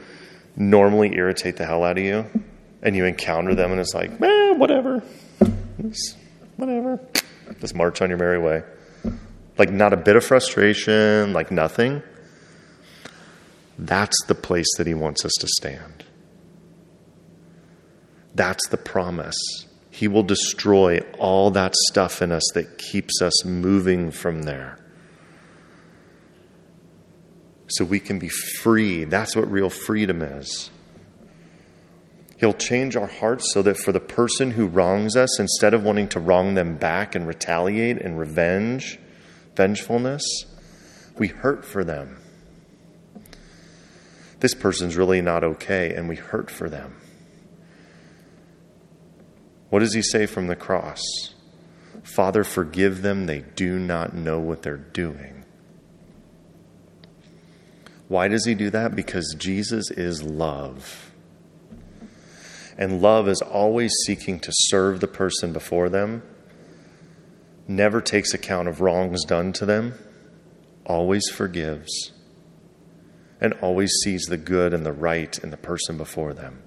normally 0.55 1.15
irritate 1.15 1.55
the 1.55 1.65
hell 1.65 1.83
out 1.83 1.97
of 1.97 2.03
you 2.03 2.25
and 2.81 2.95
you 2.95 3.05
encounter 3.05 3.55
them 3.55 3.71
and 3.71 3.79
it's 3.79 3.93
like, 3.93 4.11
eh, 4.21 4.51
whatever. 4.51 5.01
Whatever. 6.57 6.99
Just 7.59 7.75
march 7.75 8.01
on 8.01 8.09
your 8.09 8.17
merry 8.17 8.39
way. 8.39 8.63
like 9.57 9.71
not 9.71 9.93
a 9.93 9.97
bit 9.97 10.15
of 10.15 10.25
frustration, 10.25 11.33
like 11.33 11.51
nothing, 11.51 12.01
that's 13.77 14.15
the 14.27 14.35
place 14.35 14.67
that 14.77 14.87
He 14.87 14.93
wants 14.93 15.25
us 15.25 15.33
to 15.39 15.47
stand. 15.47 16.05
That's 18.35 18.67
the 18.69 18.77
promise. 18.77 19.37
He 19.91 20.07
will 20.07 20.23
destroy 20.23 20.99
all 21.19 21.51
that 21.51 21.75
stuff 21.89 22.21
in 22.21 22.31
us 22.31 22.43
that 22.55 22.79
keeps 22.79 23.21
us 23.21 23.45
moving 23.45 24.09
from 24.11 24.43
there. 24.43 24.79
So 27.67 27.85
we 27.85 27.99
can 27.99 28.19
be 28.19 28.29
free. 28.29 29.03
That's 29.03 29.35
what 29.35 29.49
real 29.51 29.69
freedom 29.69 30.21
is. 30.21 30.71
He'll 32.43 32.51
change 32.51 32.97
our 32.97 33.07
hearts 33.07 33.53
so 33.53 33.61
that 33.61 33.77
for 33.77 33.93
the 33.93 34.01
person 34.01 34.51
who 34.51 34.67
wrongs 34.67 35.15
us, 35.15 35.39
instead 35.39 35.73
of 35.73 35.85
wanting 35.85 36.09
to 36.09 36.19
wrong 36.19 36.55
them 36.55 36.75
back 36.75 37.15
and 37.15 37.25
retaliate 37.25 38.01
and 38.01 38.19
revenge, 38.19 38.99
vengefulness, 39.55 40.25
we 41.17 41.29
hurt 41.29 41.63
for 41.63 41.85
them. 41.85 42.21
This 44.41 44.53
person's 44.53 44.97
really 44.97 45.21
not 45.21 45.45
okay, 45.45 45.95
and 45.95 46.09
we 46.09 46.17
hurt 46.17 46.51
for 46.51 46.67
them. 46.67 46.97
What 49.69 49.79
does 49.79 49.93
he 49.93 50.01
say 50.01 50.25
from 50.25 50.47
the 50.47 50.57
cross? 50.57 51.01
Father, 52.03 52.43
forgive 52.43 53.03
them. 53.03 53.25
They 53.25 53.45
do 53.55 53.79
not 53.79 54.15
know 54.15 54.41
what 54.41 54.63
they're 54.63 54.75
doing. 54.75 55.45
Why 58.09 58.27
does 58.27 58.45
he 58.45 58.53
do 58.53 58.69
that? 58.71 58.97
Because 58.97 59.33
Jesus 59.39 59.89
is 59.91 60.21
love. 60.23 61.12
And 62.77 63.01
love 63.01 63.27
is 63.27 63.41
always 63.41 63.93
seeking 64.05 64.39
to 64.39 64.51
serve 64.51 64.99
the 64.99 65.07
person 65.07 65.53
before 65.53 65.89
them 65.89 66.23
never 67.67 68.01
takes 68.01 68.33
account 68.33 68.67
of 68.67 68.81
wrongs 68.81 69.23
done 69.25 69.53
to 69.53 69.65
them, 69.65 69.93
always 70.85 71.29
forgives, 71.29 72.11
and 73.39 73.53
always 73.61 73.91
sees 74.03 74.23
the 74.23 74.37
good 74.37 74.73
and 74.73 74.85
the 74.85 74.93
right 74.93 75.37
in 75.39 75.49
the 75.49 75.57
person 75.57 75.97
before 75.97 76.33
them. 76.33 76.61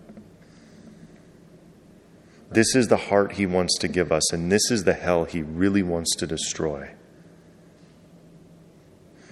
This 2.50 2.74
is 2.76 2.88
the 2.88 2.96
heart 2.96 3.32
he 3.32 3.46
wants 3.46 3.76
to 3.78 3.88
give 3.88 4.12
us, 4.12 4.32
and 4.32 4.50
this 4.50 4.70
is 4.70 4.84
the 4.84 4.94
hell 4.94 5.24
he 5.24 5.42
really 5.42 5.82
wants 5.82 6.14
to 6.16 6.26
destroy. 6.26 6.90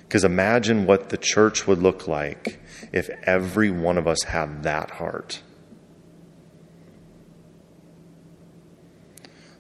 Because 0.01 0.25
imagine 0.25 0.87
what 0.87 1.09
the 1.09 1.17
church 1.17 1.67
would 1.67 1.79
look 1.79 2.07
like 2.07 2.61
if 2.93 3.09
every 3.23 3.71
one 3.71 3.99
of 3.99 4.07
us 4.07 4.25
had 4.25 4.63
that 4.65 4.93
heart. 4.93 5.43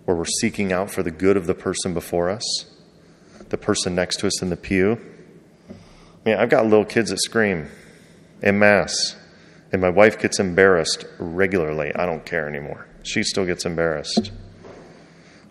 Where 0.04 0.16
we're 0.16 0.24
seeking 0.24 0.72
out 0.72 0.90
for 0.90 1.02
the 1.02 1.10
good 1.10 1.36
of 1.36 1.46
the 1.46 1.54
person 1.54 1.94
before 1.94 2.30
us, 2.30 2.42
the 3.48 3.58
person 3.58 3.94
next 3.94 4.20
to 4.20 4.26
us 4.26 4.42
in 4.42 4.50
the 4.50 4.56
pew. 4.56 5.00
I 5.70 5.74
mean, 6.28 6.36
I've 6.38 6.50
got 6.50 6.64
little 6.66 6.84
kids 6.84 7.10
that 7.10 7.18
scream 7.18 7.68
in 8.42 8.58
mass, 8.58 9.16
and 9.72 9.80
my 9.80 9.90
wife 9.90 10.18
gets 10.18 10.38
embarrassed 10.38 11.04
regularly. 11.18 11.94
I 11.94 12.06
don't 12.06 12.24
care 12.24 12.48
anymore. 12.48 12.86
She 13.02 13.22
still 13.22 13.44
gets 13.46 13.64
embarrassed. 13.64 14.30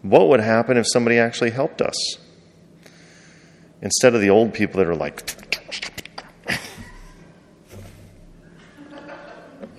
What 0.01 0.27
would 0.29 0.39
happen 0.39 0.77
if 0.77 0.85
somebody 0.91 1.17
actually 1.17 1.51
helped 1.51 1.81
us? 1.81 1.95
Instead 3.81 4.15
of 4.15 4.21
the 4.21 4.29
old 4.29 4.53
people 4.53 4.77
that 4.79 4.87
are 4.87 4.95
like, 4.95 5.35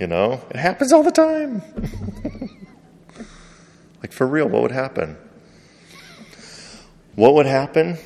you 0.01 0.07
know, 0.07 0.43
it 0.51 0.57
happens 0.57 0.93
all 0.93 1.03
the 1.03 1.11
time. 1.11 1.62
Like, 4.05 4.12
for 4.12 4.26
real, 4.26 4.46
what 4.46 4.61
would 4.61 4.70
happen? 4.70 5.16
What 7.14 7.32
would 7.36 7.46
happen 7.46 7.96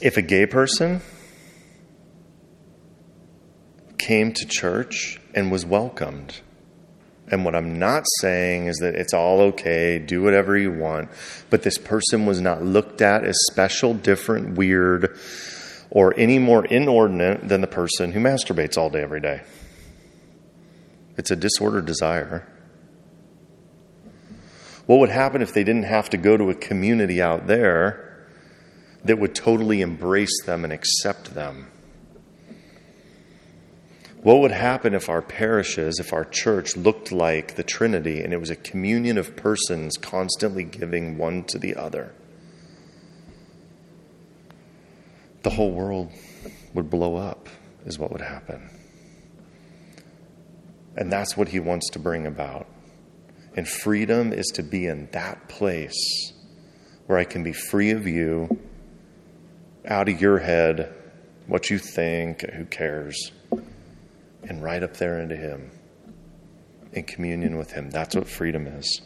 if 0.00 0.16
a 0.16 0.22
gay 0.22 0.44
person 0.44 1.02
came 3.96 4.32
to 4.32 4.44
church 4.44 5.20
and 5.36 5.52
was 5.52 5.64
welcomed? 5.64 6.40
And 7.28 7.44
what 7.44 7.54
I'm 7.54 7.78
not 7.78 8.06
saying 8.20 8.66
is 8.66 8.78
that 8.78 8.96
it's 8.96 9.14
all 9.14 9.40
okay, 9.42 10.00
do 10.00 10.20
whatever 10.20 10.58
you 10.58 10.72
want, 10.72 11.10
but 11.48 11.62
this 11.62 11.78
person 11.78 12.26
was 12.26 12.40
not 12.40 12.64
looked 12.64 13.00
at 13.00 13.22
as 13.22 13.38
special, 13.52 13.94
different, 13.94 14.56
weird, 14.58 15.16
or 15.90 16.12
any 16.18 16.40
more 16.40 16.64
inordinate 16.66 17.48
than 17.48 17.60
the 17.60 17.68
person 17.68 18.10
who 18.10 18.18
masturbates 18.18 18.76
all 18.76 18.90
day, 18.90 19.02
every 19.02 19.20
day. 19.20 19.42
It's 21.16 21.30
a 21.30 21.36
disordered 21.36 21.86
desire. 21.86 22.48
What 24.88 25.00
would 25.00 25.10
happen 25.10 25.42
if 25.42 25.52
they 25.52 25.64
didn't 25.64 25.82
have 25.82 26.08
to 26.08 26.16
go 26.16 26.38
to 26.38 26.48
a 26.48 26.54
community 26.54 27.20
out 27.20 27.46
there 27.46 28.26
that 29.04 29.18
would 29.18 29.34
totally 29.34 29.82
embrace 29.82 30.42
them 30.46 30.64
and 30.64 30.72
accept 30.72 31.34
them? 31.34 31.70
What 34.22 34.38
would 34.38 34.50
happen 34.50 34.94
if 34.94 35.10
our 35.10 35.20
parishes, 35.20 36.00
if 36.00 36.14
our 36.14 36.24
church 36.24 36.74
looked 36.74 37.12
like 37.12 37.56
the 37.56 37.62
Trinity 37.62 38.22
and 38.22 38.32
it 38.32 38.38
was 38.38 38.48
a 38.48 38.56
communion 38.56 39.18
of 39.18 39.36
persons 39.36 39.98
constantly 39.98 40.64
giving 40.64 41.18
one 41.18 41.44
to 41.48 41.58
the 41.58 41.76
other? 41.76 42.14
The 45.42 45.50
whole 45.50 45.72
world 45.72 46.10
would 46.72 46.88
blow 46.88 47.16
up, 47.16 47.50
is 47.84 47.98
what 47.98 48.10
would 48.10 48.22
happen. 48.22 48.70
And 50.96 51.12
that's 51.12 51.36
what 51.36 51.48
he 51.48 51.60
wants 51.60 51.90
to 51.90 51.98
bring 51.98 52.26
about. 52.26 52.66
And 53.58 53.66
freedom 53.66 54.32
is 54.32 54.46
to 54.54 54.62
be 54.62 54.86
in 54.86 55.08
that 55.10 55.48
place 55.48 56.32
where 57.06 57.18
I 57.18 57.24
can 57.24 57.42
be 57.42 57.52
free 57.52 57.90
of 57.90 58.06
you, 58.06 58.56
out 59.84 60.08
of 60.08 60.20
your 60.20 60.38
head, 60.38 60.94
what 61.48 61.68
you 61.68 61.80
think, 61.80 62.48
who 62.52 62.64
cares, 62.66 63.32
and 64.44 64.62
right 64.62 64.80
up 64.80 64.98
there 64.98 65.18
into 65.18 65.34
Him, 65.34 65.72
in 66.92 67.02
communion 67.02 67.58
with 67.58 67.72
Him. 67.72 67.90
That's 67.90 68.14
what 68.14 68.28
freedom 68.28 68.68
is. 68.68 69.00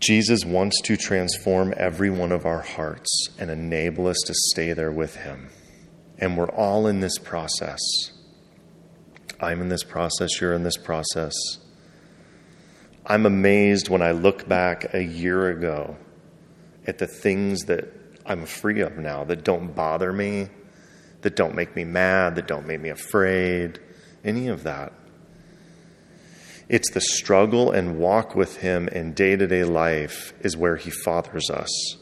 Jesus 0.00 0.44
wants 0.44 0.80
to 0.80 0.96
transform 0.96 1.72
every 1.76 2.10
one 2.10 2.32
of 2.32 2.44
our 2.44 2.62
hearts 2.62 3.28
and 3.38 3.52
enable 3.52 4.08
us 4.08 4.18
to 4.26 4.34
stay 4.50 4.72
there 4.72 4.90
with 4.90 5.14
Him. 5.14 5.46
And 6.18 6.36
we're 6.36 6.50
all 6.50 6.88
in 6.88 6.98
this 6.98 7.18
process. 7.18 7.78
I'm 9.40 9.60
in 9.60 9.68
this 9.68 9.84
process, 9.84 10.40
you're 10.40 10.54
in 10.54 10.62
this 10.62 10.76
process. 10.76 11.34
I'm 13.04 13.26
amazed 13.26 13.88
when 13.88 14.02
I 14.02 14.12
look 14.12 14.48
back 14.48 14.94
a 14.94 15.02
year 15.02 15.48
ago 15.50 15.96
at 16.86 16.98
the 16.98 17.06
things 17.06 17.64
that 17.64 17.92
I'm 18.24 18.46
free 18.46 18.80
of 18.80 18.96
now 18.98 19.24
that 19.24 19.44
don't 19.44 19.74
bother 19.74 20.12
me, 20.12 20.48
that 21.22 21.36
don't 21.36 21.54
make 21.54 21.76
me 21.76 21.84
mad, 21.84 22.34
that 22.36 22.48
don't 22.48 22.66
make 22.66 22.80
me 22.80 22.88
afraid, 22.88 23.78
any 24.24 24.48
of 24.48 24.64
that. 24.64 24.92
It's 26.68 26.90
the 26.90 27.00
struggle 27.00 27.70
and 27.70 27.98
walk 27.98 28.34
with 28.34 28.56
Him 28.56 28.88
in 28.88 29.12
day 29.12 29.36
to 29.36 29.46
day 29.46 29.62
life 29.62 30.32
is 30.40 30.56
where 30.56 30.76
He 30.76 30.90
fathers 30.90 31.48
us. 31.48 31.96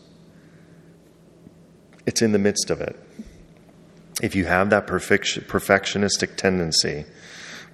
It's 2.07 2.23
in 2.23 2.33
the 2.33 2.39
midst 2.39 2.71
of 2.71 2.81
it. 2.81 2.99
If 4.23 4.35
you 4.35 4.47
have 4.47 4.71
that 4.71 4.87
perfectionistic 4.87 6.37
tendency, 6.37 7.05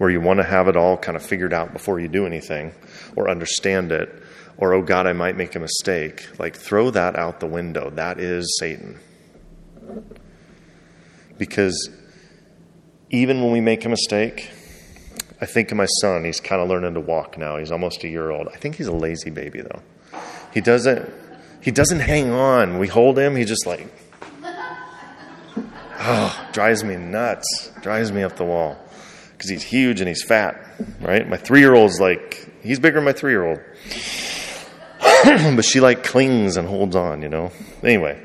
where 0.00 0.08
you 0.08 0.18
want 0.18 0.38
to 0.38 0.44
have 0.44 0.66
it 0.66 0.78
all 0.78 0.96
kind 0.96 1.14
of 1.14 1.22
figured 1.22 1.52
out 1.52 1.74
before 1.74 2.00
you 2.00 2.08
do 2.08 2.24
anything 2.24 2.72
or 3.16 3.28
understand 3.28 3.92
it, 3.92 4.10
or, 4.56 4.72
oh 4.72 4.80
God, 4.80 5.06
I 5.06 5.12
might 5.12 5.36
make 5.36 5.54
a 5.54 5.58
mistake. 5.58 6.26
Like, 6.38 6.56
throw 6.56 6.90
that 6.92 7.16
out 7.16 7.40
the 7.40 7.46
window. 7.46 7.90
That 7.90 8.18
is 8.18 8.56
Satan. 8.58 8.98
Because 11.36 11.90
even 13.10 13.42
when 13.42 13.52
we 13.52 13.60
make 13.60 13.84
a 13.84 13.90
mistake, 13.90 14.48
I 15.38 15.44
think 15.44 15.70
of 15.70 15.76
my 15.76 15.84
son. 16.00 16.24
He's 16.24 16.40
kind 16.40 16.62
of 16.62 16.68
learning 16.70 16.94
to 16.94 17.00
walk 17.00 17.36
now. 17.36 17.58
He's 17.58 17.70
almost 17.70 18.02
a 18.02 18.08
year 18.08 18.30
old. 18.30 18.48
I 18.48 18.56
think 18.56 18.76
he's 18.76 18.86
a 18.86 18.96
lazy 18.96 19.28
baby, 19.28 19.60
though. 19.60 19.82
He 20.54 20.62
doesn't. 20.62 21.12
He 21.60 21.72
doesn't 21.72 22.00
hang 22.00 22.30
on. 22.30 22.78
We 22.78 22.88
hold 22.88 23.18
him. 23.18 23.36
He 23.36 23.44
just 23.44 23.66
like, 23.66 23.86
oh, 25.98 26.48
drives 26.54 26.82
me 26.84 26.96
nuts. 26.96 27.70
Drives 27.82 28.10
me 28.12 28.22
up 28.22 28.36
the 28.36 28.46
wall 28.46 28.78
because 29.40 29.48
he's 29.48 29.62
huge 29.62 30.02
and 30.02 30.08
he's 30.08 30.22
fat, 30.22 30.62
right? 31.00 31.26
My 31.26 31.38
three 31.38 31.60
year 31.60 31.74
old's 31.74 31.98
like, 31.98 32.46
he's 32.62 32.78
bigger 32.78 32.96
than 32.96 33.06
my 33.06 33.14
three 33.14 33.32
year 33.32 33.46
old. 33.46 33.58
but 35.56 35.64
she 35.64 35.80
like 35.80 36.04
clings 36.04 36.58
and 36.58 36.68
holds 36.68 36.94
on, 36.94 37.22
you 37.22 37.30
know? 37.30 37.50
Anyway, 37.82 38.22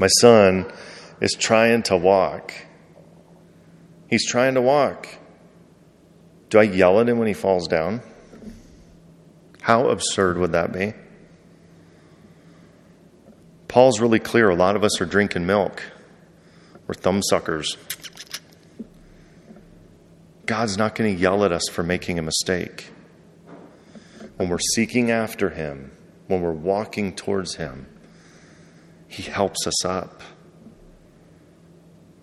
my 0.00 0.08
son 0.08 0.68
is 1.20 1.32
trying 1.34 1.84
to 1.84 1.96
walk. 1.96 2.52
He's 4.08 4.28
trying 4.28 4.54
to 4.54 4.60
walk. 4.60 5.06
Do 6.50 6.58
I 6.58 6.64
yell 6.64 6.98
at 6.98 7.08
him 7.08 7.18
when 7.18 7.28
he 7.28 7.34
falls 7.34 7.68
down? 7.68 8.00
How 9.60 9.90
absurd 9.90 10.38
would 10.38 10.50
that 10.52 10.72
be? 10.72 10.92
Paul's 13.68 14.00
really 14.00 14.18
clear. 14.18 14.50
A 14.50 14.56
lot 14.56 14.74
of 14.74 14.82
us 14.82 15.00
are 15.00 15.06
drinking 15.06 15.46
milk. 15.46 15.84
We're 16.88 16.94
thumb 16.94 17.22
suckers. 17.22 17.76
God's 20.46 20.78
not 20.78 20.94
going 20.94 21.14
to 21.14 21.20
yell 21.20 21.44
at 21.44 21.52
us 21.52 21.68
for 21.70 21.82
making 21.82 22.18
a 22.18 22.22
mistake. 22.22 22.90
When 24.36 24.48
we're 24.48 24.58
seeking 24.58 25.10
after 25.10 25.50
Him, 25.50 25.90
when 26.28 26.40
we're 26.40 26.52
walking 26.52 27.14
towards 27.14 27.56
Him, 27.56 27.86
He 29.08 29.24
helps 29.24 29.66
us 29.66 29.84
up. 29.84 30.22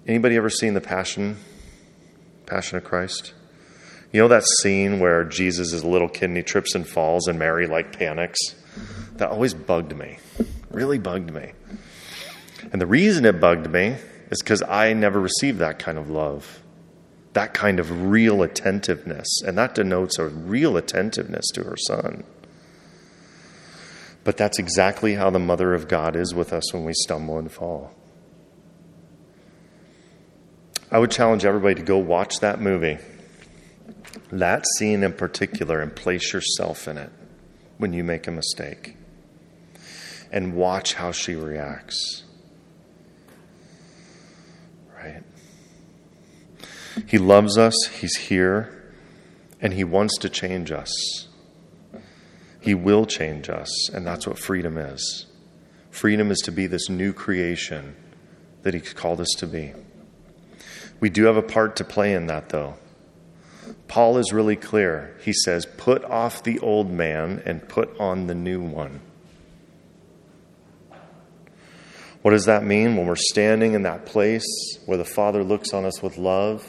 Anybody 0.07 0.35
ever 0.35 0.49
seen 0.49 0.73
the 0.73 0.81
Passion 0.81 1.37
Passion 2.45 2.77
of 2.77 2.83
Christ? 2.83 3.33
You 4.11 4.21
know 4.21 4.27
that 4.27 4.43
scene 4.59 4.99
where 4.99 5.23
Jesus 5.23 5.73
is 5.73 5.81
a 5.81 5.87
little 5.87 6.09
kid 6.09 6.25
and 6.25 6.37
he 6.37 6.43
trips 6.43 6.75
and 6.75 6.87
falls 6.87 7.27
and 7.27 7.39
Mary 7.39 7.67
like 7.67 7.97
panics? 7.97 8.37
That 9.13 9.29
always 9.29 9.53
bugged 9.53 9.95
me. 9.95 10.19
Really 10.69 10.99
bugged 10.99 11.33
me. 11.33 11.53
And 12.71 12.81
the 12.81 12.85
reason 12.85 13.25
it 13.25 13.39
bugged 13.39 13.71
me 13.71 13.95
is 14.29 14.41
because 14.41 14.61
I 14.61 14.93
never 14.93 15.19
received 15.19 15.59
that 15.59 15.79
kind 15.79 15.97
of 15.97 16.09
love, 16.09 16.62
that 17.33 17.53
kind 17.53 17.79
of 17.79 18.09
real 18.09 18.43
attentiveness. 18.43 19.41
And 19.41 19.57
that 19.57 19.75
denotes 19.75 20.17
a 20.17 20.27
real 20.27 20.77
attentiveness 20.77 21.47
to 21.53 21.63
her 21.63 21.75
son. 21.77 22.23
But 24.23 24.37
that's 24.37 24.59
exactly 24.59 25.15
how 25.15 25.29
the 25.29 25.39
Mother 25.39 25.73
of 25.73 25.87
God 25.87 26.15
is 26.15 26.33
with 26.33 26.53
us 26.53 26.73
when 26.73 26.85
we 26.85 26.93
stumble 26.93 27.37
and 27.37 27.51
fall. 27.51 27.93
I 30.89 30.99
would 30.99 31.11
challenge 31.11 31.43
everybody 31.43 31.75
to 31.75 31.81
go 31.81 31.97
watch 31.97 32.39
that 32.39 32.61
movie, 32.61 32.99
that 34.31 34.63
scene 34.77 35.03
in 35.03 35.13
particular, 35.13 35.81
and 35.81 35.93
place 35.93 36.31
yourself 36.31 36.87
in 36.87 36.97
it 36.97 37.11
when 37.77 37.93
you 37.93 38.03
make 38.03 38.27
a 38.27 38.31
mistake. 38.31 38.95
And 40.31 40.55
watch 40.55 40.93
how 40.93 41.11
she 41.11 41.35
reacts. 41.35 42.22
He 47.07 47.17
loves 47.17 47.57
us, 47.57 47.75
He's 47.99 48.15
here, 48.15 48.93
and 49.59 49.73
He 49.73 49.83
wants 49.83 50.17
to 50.19 50.29
change 50.29 50.71
us. 50.71 51.27
He 52.59 52.73
will 52.73 53.05
change 53.05 53.49
us, 53.49 53.89
and 53.89 54.05
that's 54.05 54.27
what 54.27 54.39
freedom 54.39 54.77
is. 54.77 55.25
Freedom 55.89 56.31
is 56.31 56.39
to 56.39 56.51
be 56.51 56.67
this 56.67 56.89
new 56.89 57.13
creation 57.13 57.95
that 58.61 58.73
He 58.73 58.79
called 58.79 59.19
us 59.19 59.31
to 59.37 59.47
be. 59.47 59.73
We 60.99 61.09
do 61.09 61.25
have 61.25 61.37
a 61.37 61.41
part 61.41 61.75
to 61.77 61.83
play 61.83 62.13
in 62.13 62.27
that, 62.27 62.49
though. 62.49 62.75
Paul 63.87 64.17
is 64.17 64.31
really 64.31 64.55
clear. 64.55 65.15
He 65.21 65.33
says, 65.33 65.65
Put 65.65 66.03
off 66.05 66.43
the 66.43 66.59
old 66.59 66.89
man 66.89 67.41
and 67.45 67.67
put 67.67 67.99
on 67.99 68.27
the 68.27 68.35
new 68.35 68.61
one. 68.61 69.01
What 72.21 72.31
does 72.31 72.45
that 72.45 72.63
mean 72.63 72.95
when 72.95 73.05
we're 73.05 73.15
standing 73.17 73.73
in 73.73 73.83
that 73.83 74.05
place 74.05 74.45
where 74.85 74.97
the 74.97 75.03
Father 75.03 75.43
looks 75.43 75.73
on 75.73 75.83
us 75.83 76.01
with 76.01 76.17
love 76.17 76.67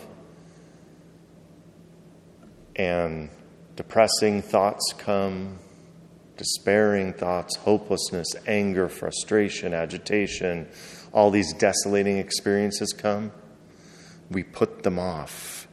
and 2.77 3.31
depressing 3.77 4.43
thoughts 4.43 4.93
come, 4.97 5.59
despairing 6.37 7.12
thoughts, 7.12 7.57
hopelessness, 7.57 8.27
anger, 8.47 8.89
frustration, 8.89 9.75
agitation, 9.75 10.68
all 11.12 11.31
these 11.31 11.53
desolating 11.55 12.18
experiences 12.18 12.93
come, 12.93 13.33
we 14.31 14.43
put 14.43 14.83
them 14.83 14.99
off. 14.99 15.68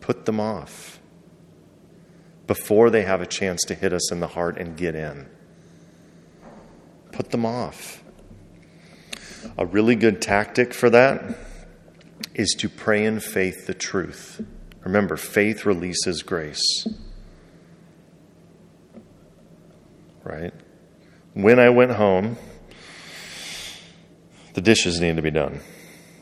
Put 0.00 0.26
them 0.26 0.40
off 0.40 1.00
before 2.46 2.90
they 2.90 3.02
have 3.02 3.20
a 3.20 3.26
chance 3.26 3.62
to 3.62 3.76
hit 3.76 3.92
us 3.92 4.10
in 4.10 4.18
the 4.18 4.26
heart 4.26 4.58
and 4.58 4.76
get 4.76 4.94
in. 4.96 5.28
Put 7.12 7.30
them 7.30 7.46
off. 7.46 8.02
A 9.56 9.64
really 9.64 9.94
good 9.94 10.20
tactic 10.20 10.74
for 10.74 10.90
that 10.90 11.36
is 12.34 12.54
to 12.58 12.68
pray 12.68 13.04
in 13.04 13.20
faith 13.20 13.66
the 13.66 13.74
truth. 13.74 14.44
Remember, 14.82 15.16
faith 15.16 15.66
releases 15.66 16.22
grace. 16.22 16.86
right? 20.30 20.52
When 21.34 21.58
I 21.58 21.70
went 21.70 21.92
home, 21.92 22.36
the 24.54 24.60
dishes 24.60 25.00
needed 25.00 25.16
to 25.16 25.22
be 25.22 25.30
done. 25.30 25.60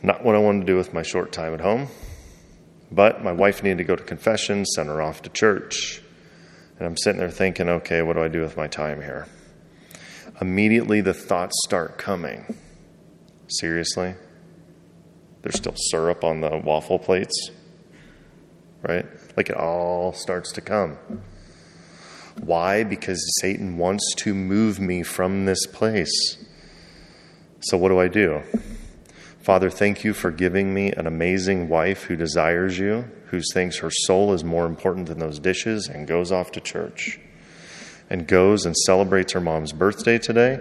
Not 0.02 0.24
what 0.24 0.34
I 0.34 0.38
wanted 0.38 0.61
to 0.61 0.66
do 0.66 0.76
with 0.76 0.92
my 0.92 1.02
short 1.02 1.32
time 1.32 1.54
at 1.54 1.61
home, 1.61 1.88
but 2.90 3.22
my 3.22 3.32
wife 3.32 3.62
needed 3.62 3.78
to 3.78 3.84
go 3.84 3.96
to 3.96 4.02
confession, 4.02 4.64
send 4.64 4.88
her 4.88 5.02
off 5.02 5.22
to 5.22 5.30
church. 5.30 6.02
And 6.78 6.86
I'm 6.86 6.96
sitting 6.96 7.18
there 7.18 7.30
thinking, 7.30 7.68
okay, 7.68 8.02
what 8.02 8.14
do 8.14 8.22
I 8.22 8.28
do 8.28 8.40
with 8.40 8.56
my 8.56 8.68
time 8.68 9.00
here? 9.00 9.26
Immediately 10.40 11.00
the 11.00 11.14
thoughts 11.14 11.54
start 11.64 11.98
coming. 11.98 12.56
Seriously? 13.48 14.14
There's 15.42 15.56
still 15.56 15.74
syrup 15.76 16.22
on 16.22 16.40
the 16.40 16.56
waffle 16.56 16.98
plates, 16.98 17.50
right? 18.82 19.06
Like 19.36 19.50
it 19.50 19.56
all 19.56 20.12
starts 20.12 20.52
to 20.52 20.60
come. 20.60 20.98
Why? 22.40 22.84
Because 22.84 23.20
Satan 23.40 23.78
wants 23.78 24.14
to 24.18 24.34
move 24.34 24.78
me 24.78 25.02
from 25.02 25.44
this 25.44 25.66
place. 25.66 26.38
So, 27.60 27.76
what 27.76 27.88
do 27.88 27.98
I 27.98 28.08
do? 28.08 28.42
Father, 29.40 29.70
thank 29.70 30.04
you 30.04 30.12
for 30.12 30.30
giving 30.30 30.72
me 30.74 30.92
an 30.92 31.06
amazing 31.06 31.68
wife 31.68 32.04
who 32.04 32.16
desires 32.16 32.78
you, 32.78 33.10
who 33.26 33.40
thinks 33.52 33.78
her 33.78 33.90
soul 33.90 34.32
is 34.32 34.44
more 34.44 34.66
important 34.66 35.06
than 35.06 35.18
those 35.18 35.38
dishes, 35.38 35.88
and 35.88 36.06
goes 36.06 36.30
off 36.30 36.52
to 36.52 36.60
church. 36.60 37.18
And 38.10 38.26
goes 38.26 38.64
and 38.64 38.76
celebrates 38.76 39.32
her 39.32 39.40
mom's 39.40 39.72
birthday 39.72 40.18
today, 40.18 40.60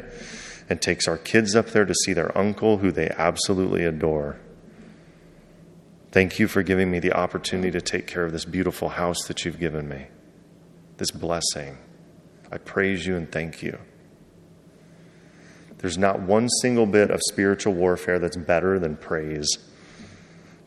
and 0.70 0.82
takes 0.82 1.08
our 1.08 1.18
kids 1.18 1.56
up 1.56 1.68
there 1.68 1.86
to 1.86 1.94
see 1.94 2.14
their 2.14 2.36
uncle, 2.38 2.78
who 2.78 2.92
they 2.92 3.10
absolutely 3.18 3.86
adore. 3.86 4.40
Thank 6.12 6.40
you 6.40 6.48
for 6.48 6.64
giving 6.64 6.90
me 6.90 7.00
the 7.00 7.14
opportunity 7.14 7.72
to 7.72 7.82
take 7.82 8.08
care 8.08 8.26
of 8.26 8.32
this 8.32 8.46
beautiful 8.46 8.90
house 8.90 9.26
that 9.28 9.44
you've 9.46 9.60
given 9.60 9.88
me 9.88 10.08
this 10.98 11.12
blessing. 11.12 11.78
I 12.52 12.58
praise 12.58 13.06
you 13.06 13.16
and 13.16 13.32
thank 13.32 13.62
you. 13.62 13.78
There's 15.80 15.98
not 15.98 16.22
one 16.22 16.50
single 16.62 16.86
bit 16.86 17.12
of 17.12 17.22
spiritual 17.30 17.74
warfare 17.74 18.20
that's 18.20 18.38
better 18.38 18.80
than 18.80 18.98
praise 18.98 19.48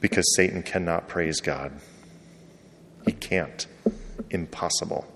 because 0.01 0.25
Satan 0.37 0.63
cannot 0.63 1.09
praise 1.09 1.41
God. 1.41 1.73
He 3.05 3.13
can't. 3.13 3.67
Impossible. 4.31 5.07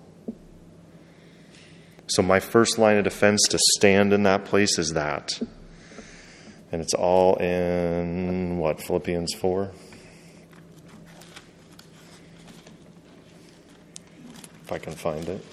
So, 2.06 2.22
my 2.22 2.40
first 2.40 2.78
line 2.78 2.96
of 2.96 3.04
defense 3.04 3.42
to 3.48 3.58
stand 3.76 4.12
in 4.12 4.24
that 4.24 4.44
place 4.44 4.78
is 4.78 4.92
that. 4.94 5.40
And 6.72 6.82
it's 6.82 6.94
all 6.94 7.36
in 7.36 8.58
what? 8.58 8.82
Philippians 8.82 9.32
4? 9.34 9.70
If 14.64 14.72
I 14.72 14.78
can 14.78 14.94
find 14.94 15.28
it. 15.28 15.44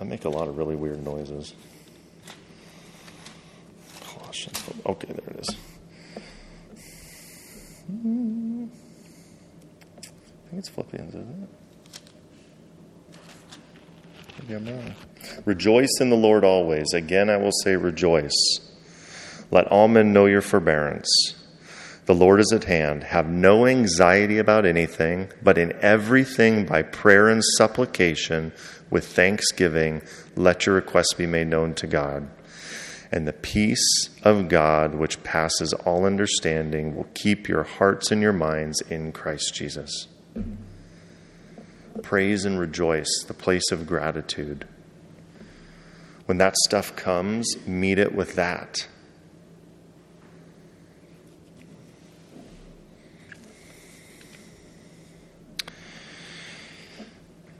I 0.00 0.04
make 0.04 0.24
a 0.24 0.28
lot 0.28 0.48
of 0.48 0.58
really 0.58 0.74
weird 0.74 1.04
noises. 1.04 1.54
Colossians. 4.04 4.64
Okay, 4.84 5.06
there 5.12 5.30
it 5.34 5.48
is. 5.48 5.56
I 7.88 7.92
think 10.50 10.58
it's 10.58 10.68
Philippians, 10.70 11.14
isn't 11.14 11.42
it? 11.44 11.48
Maybe 14.40 14.54
I'm 14.54 14.66
wrong. 14.66 14.94
Rejoice 15.44 16.00
in 16.00 16.10
the 16.10 16.16
Lord 16.16 16.44
always. 16.44 16.92
Again, 16.94 17.30
I 17.30 17.36
will 17.36 17.52
say 17.62 17.76
rejoice. 17.76 18.32
Let 19.52 19.68
all 19.68 19.86
men 19.86 20.12
know 20.12 20.26
your 20.26 20.42
forbearance. 20.42 21.08
The 22.06 22.14
Lord 22.14 22.40
is 22.40 22.52
at 22.52 22.64
hand. 22.64 23.04
Have 23.04 23.28
no 23.28 23.66
anxiety 23.66 24.38
about 24.38 24.66
anything, 24.66 25.30
but 25.42 25.56
in 25.56 25.72
everything 25.80 26.66
by 26.66 26.82
prayer 26.82 27.28
and 27.28 27.42
supplication 27.56 28.52
with 28.90 29.06
thanksgiving, 29.06 30.02
let 30.34 30.66
your 30.66 30.74
requests 30.74 31.14
be 31.14 31.26
made 31.26 31.46
known 31.46 31.74
to 31.74 31.86
God. 31.86 32.28
And 33.12 33.28
the 33.28 33.32
peace 33.32 34.10
of 34.24 34.48
God, 34.48 34.94
which 34.94 35.22
passes 35.22 35.72
all 35.84 36.04
understanding, 36.04 36.96
will 36.96 37.08
keep 37.14 37.46
your 37.46 37.62
hearts 37.62 38.10
and 38.10 38.20
your 38.20 38.32
minds 38.32 38.80
in 38.80 39.12
Christ 39.12 39.54
Jesus. 39.54 40.08
Praise 42.02 42.44
and 42.44 42.58
rejoice, 42.58 43.22
the 43.28 43.34
place 43.34 43.70
of 43.70 43.86
gratitude. 43.86 44.66
When 46.26 46.38
that 46.38 46.56
stuff 46.56 46.96
comes, 46.96 47.46
meet 47.66 47.98
it 47.98 48.14
with 48.14 48.34
that. 48.34 48.88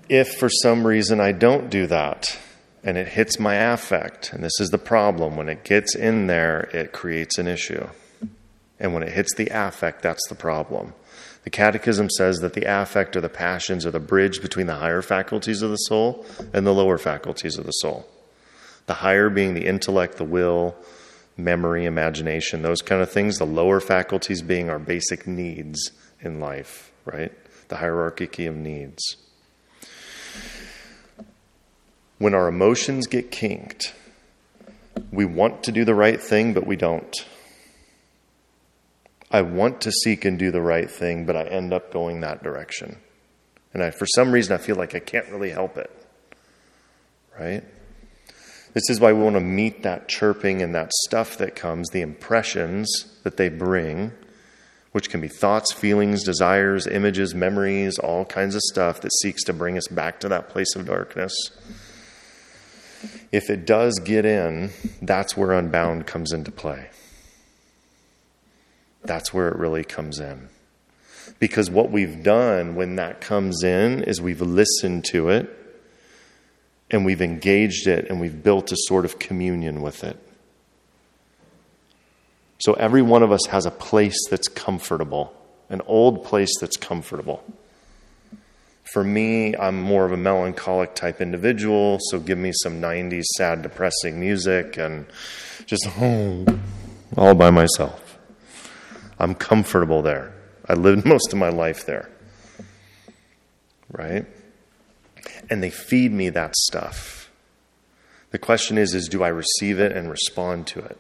If 0.09 0.35
for 0.35 0.49
some 0.49 0.87
reason 0.87 1.21
I 1.21 1.33
don't 1.33 1.71
do 1.71 1.87
that 1.87 2.39
and 2.85 2.99
it 2.99 3.09
hits 3.09 3.39
my 3.39 3.55
affect, 3.55 4.33
and 4.33 4.43
this 4.43 4.59
is 4.61 4.71
the 4.71 4.79
problem, 4.79 5.37
when 5.37 5.49
it 5.49 5.65
gets 5.65 5.95
in 5.95 6.27
there, 6.27 6.69
it 6.73 6.93
creates 6.93 7.39
an 7.39 7.47
issue. 7.47 7.87
And 8.81 8.93
when 8.93 9.05
it 9.05 9.13
hits 9.13 9.35
the 9.35 9.49
affect, 9.53 10.03
that's 10.03 10.27
the 10.29 10.35
problem. 10.35 10.95
The 11.45 11.51
Catechism 11.51 12.11
says 12.11 12.39
that 12.39 12.55
the 12.55 12.65
affect 12.65 13.17
or 13.17 13.21
the 13.21 13.29
passions 13.29 13.87
are 13.87 13.91
the 13.93 14.01
bridge 14.01 14.43
between 14.43 14.67
the 14.67 14.75
higher 14.75 15.03
faculties 15.03 15.63
of 15.63 15.71
the 15.71 15.77
soul 15.77 16.27
and 16.53 16.67
the 16.67 16.75
lower 16.75 16.99
faculties 16.99 17.57
of 17.57 17.65
the 17.65 17.73
soul. 17.73 18.09
The 18.87 18.95
higher 18.95 19.31
being 19.31 19.55
the 19.55 19.67
intellect, 19.67 20.17
the 20.17 20.25
will, 20.25 20.77
memory, 21.37 21.85
imagination, 21.85 22.63
those 22.63 22.83
kind 22.83 23.01
of 23.01 23.11
things. 23.11 23.39
The 23.39 23.47
lower 23.47 23.81
faculties 23.81 24.43
being 24.43 24.69
our 24.69 24.79
basic 24.79 25.27
needs 25.27 25.93
in 26.21 26.41
life, 26.41 26.93
right? 27.05 27.33
The 27.69 27.77
hierarchy 27.77 28.47
of 28.47 28.57
needs. 28.57 29.17
When 32.23 32.35
our 32.35 32.47
emotions 32.47 33.09
get 33.09 33.33
kinked, 33.33 33.93
we 35.11 35.25
want 35.25 35.65
to 35.65 35.73
do 35.73 35.85
the 35.85 35.95
right 35.95 36.23
thing, 36.23 36.55
but 36.55 36.65
we 36.65 36.77
don't. 36.77 37.27
I 39.29 39.43
want 39.43 39.81
to 39.81 39.91
seek 39.91 40.25
and 40.25 40.39
do 40.39 40.53
the 40.53 40.61
right 40.61 40.89
thing, 40.89 41.27
but 41.27 41.35
I 41.35 41.43
end 41.43 41.73
up 41.73 41.93
going 41.93 42.21
that 42.21 42.45
direction. 42.45 42.99
And 43.75 43.83
I, 43.83 43.91
for 43.91 44.07
some 44.07 44.31
reason, 44.31 44.55
I 44.55 44.59
feel 44.59 44.77
like 44.77 44.95
I 44.95 45.01
can't 45.01 45.29
really 45.31 45.51
help 45.51 45.77
it. 45.77 45.91
Right? 47.37 47.65
This 48.73 48.89
is 48.89 49.01
why 49.01 49.13
we 49.13 49.21
want 49.21 49.35
to 49.35 49.41
meet 49.41 49.83
that 49.83 50.09
chirping 50.09 50.63
and 50.63 50.77
that 50.77 50.93
stuff 50.93 51.39
that 51.39 51.57
comes, 51.57 51.89
the 51.89 52.03
impressions 52.03 53.19
that 53.25 53.37
they 53.37 53.49
bring, 53.49 54.13
which 54.93 55.11
can 55.11 55.21
be 55.21 55.29
thoughts, 55.29 55.73
feelings, 55.73 56.23
desires, 56.23 56.87
images, 56.87 57.35
memories, 57.35 57.99
all 57.99 58.25
kinds 58.25 58.55
of 58.55 58.61
stuff 58.63 59.01
that 59.01 59.13
seeks 59.23 59.43
to 59.45 59.53
bring 59.53 59.77
us 59.77 59.89
back 59.89 60.21
to 60.21 60.29
that 60.29 60.51
place 60.51 60.77
of 60.77 60.87
darkness. 60.87 61.35
If 63.31 63.51
it 63.51 63.67
does 63.67 63.99
get 63.99 64.25
in, 64.25 64.71
that's 65.01 65.37
where 65.37 65.53
unbound 65.53 66.07
comes 66.07 66.33
into 66.33 66.51
play. 66.51 66.89
That's 69.05 69.33
where 69.35 69.49
it 69.49 69.57
really 69.57 69.85
comes 69.85 70.21
in. 70.21 70.49
Because 71.39 71.71
what 71.71 71.91
we've 71.91 72.23
done 72.23 72.75
when 72.77 72.97
that 72.97 73.21
comes 73.21 73.65
in 73.65 74.05
is 74.05 74.21
we've 74.21 74.41
listened 74.41 75.05
to 75.07 75.29
it 75.29 75.51
and 76.91 77.05
we've 77.05 77.23
engaged 77.23 77.87
it 77.89 78.09
and 78.09 78.21
we've 78.21 78.43
built 78.43 78.71
a 78.71 78.77
sort 78.77 79.05
of 79.05 79.19
communion 79.19 79.83
with 79.83 80.05
it. 80.05 80.17
So 82.59 82.75
every 82.75 83.03
one 83.03 83.25
of 83.25 83.33
us 83.33 83.47
has 83.47 83.67
a 83.67 83.73
place 83.73 84.17
that's 84.31 84.47
comfortable, 84.47 85.35
an 85.69 85.81
old 85.87 86.25
place 86.25 86.53
that's 86.61 86.77
comfortable. 86.77 87.43
For 88.93 89.03
me, 89.03 89.57
I'm 89.57 89.81
more 89.81 90.05
of 90.05 90.13
a 90.13 90.19
melancholic 90.19 90.95
type 90.95 91.23
individual, 91.23 91.99
so 92.11 92.21
give 92.21 92.37
me 92.37 92.53
some 92.63 92.79
90s 92.79 93.25
sad, 93.39 93.63
depressing 93.63 94.21
music 94.21 94.77
and 94.77 95.07
just 95.65 95.89
oh, 95.99 96.45
all 97.17 97.35
by 97.35 97.49
myself. 97.49 98.19
I'm 99.19 99.35
comfortable 99.35 100.03
there. 100.03 100.35
I 100.69 100.75
lived 100.75 101.07
most 101.07 101.33
of 101.33 101.39
my 101.39 101.49
life 101.49 101.87
there. 101.87 102.11
Right? 103.91 104.27
And 105.49 105.63
they 105.63 105.71
feed 105.71 106.13
me 106.13 106.29
that 106.29 106.55
stuff. 106.55 107.31
The 108.31 108.39
question 108.39 108.77
is 108.77 108.95
is 108.95 109.09
do 109.09 109.23
I 109.23 109.29
receive 109.29 109.81
it 109.81 109.93
and 109.93 110.11
respond 110.11 110.67
to 110.67 110.81
it? 110.81 110.99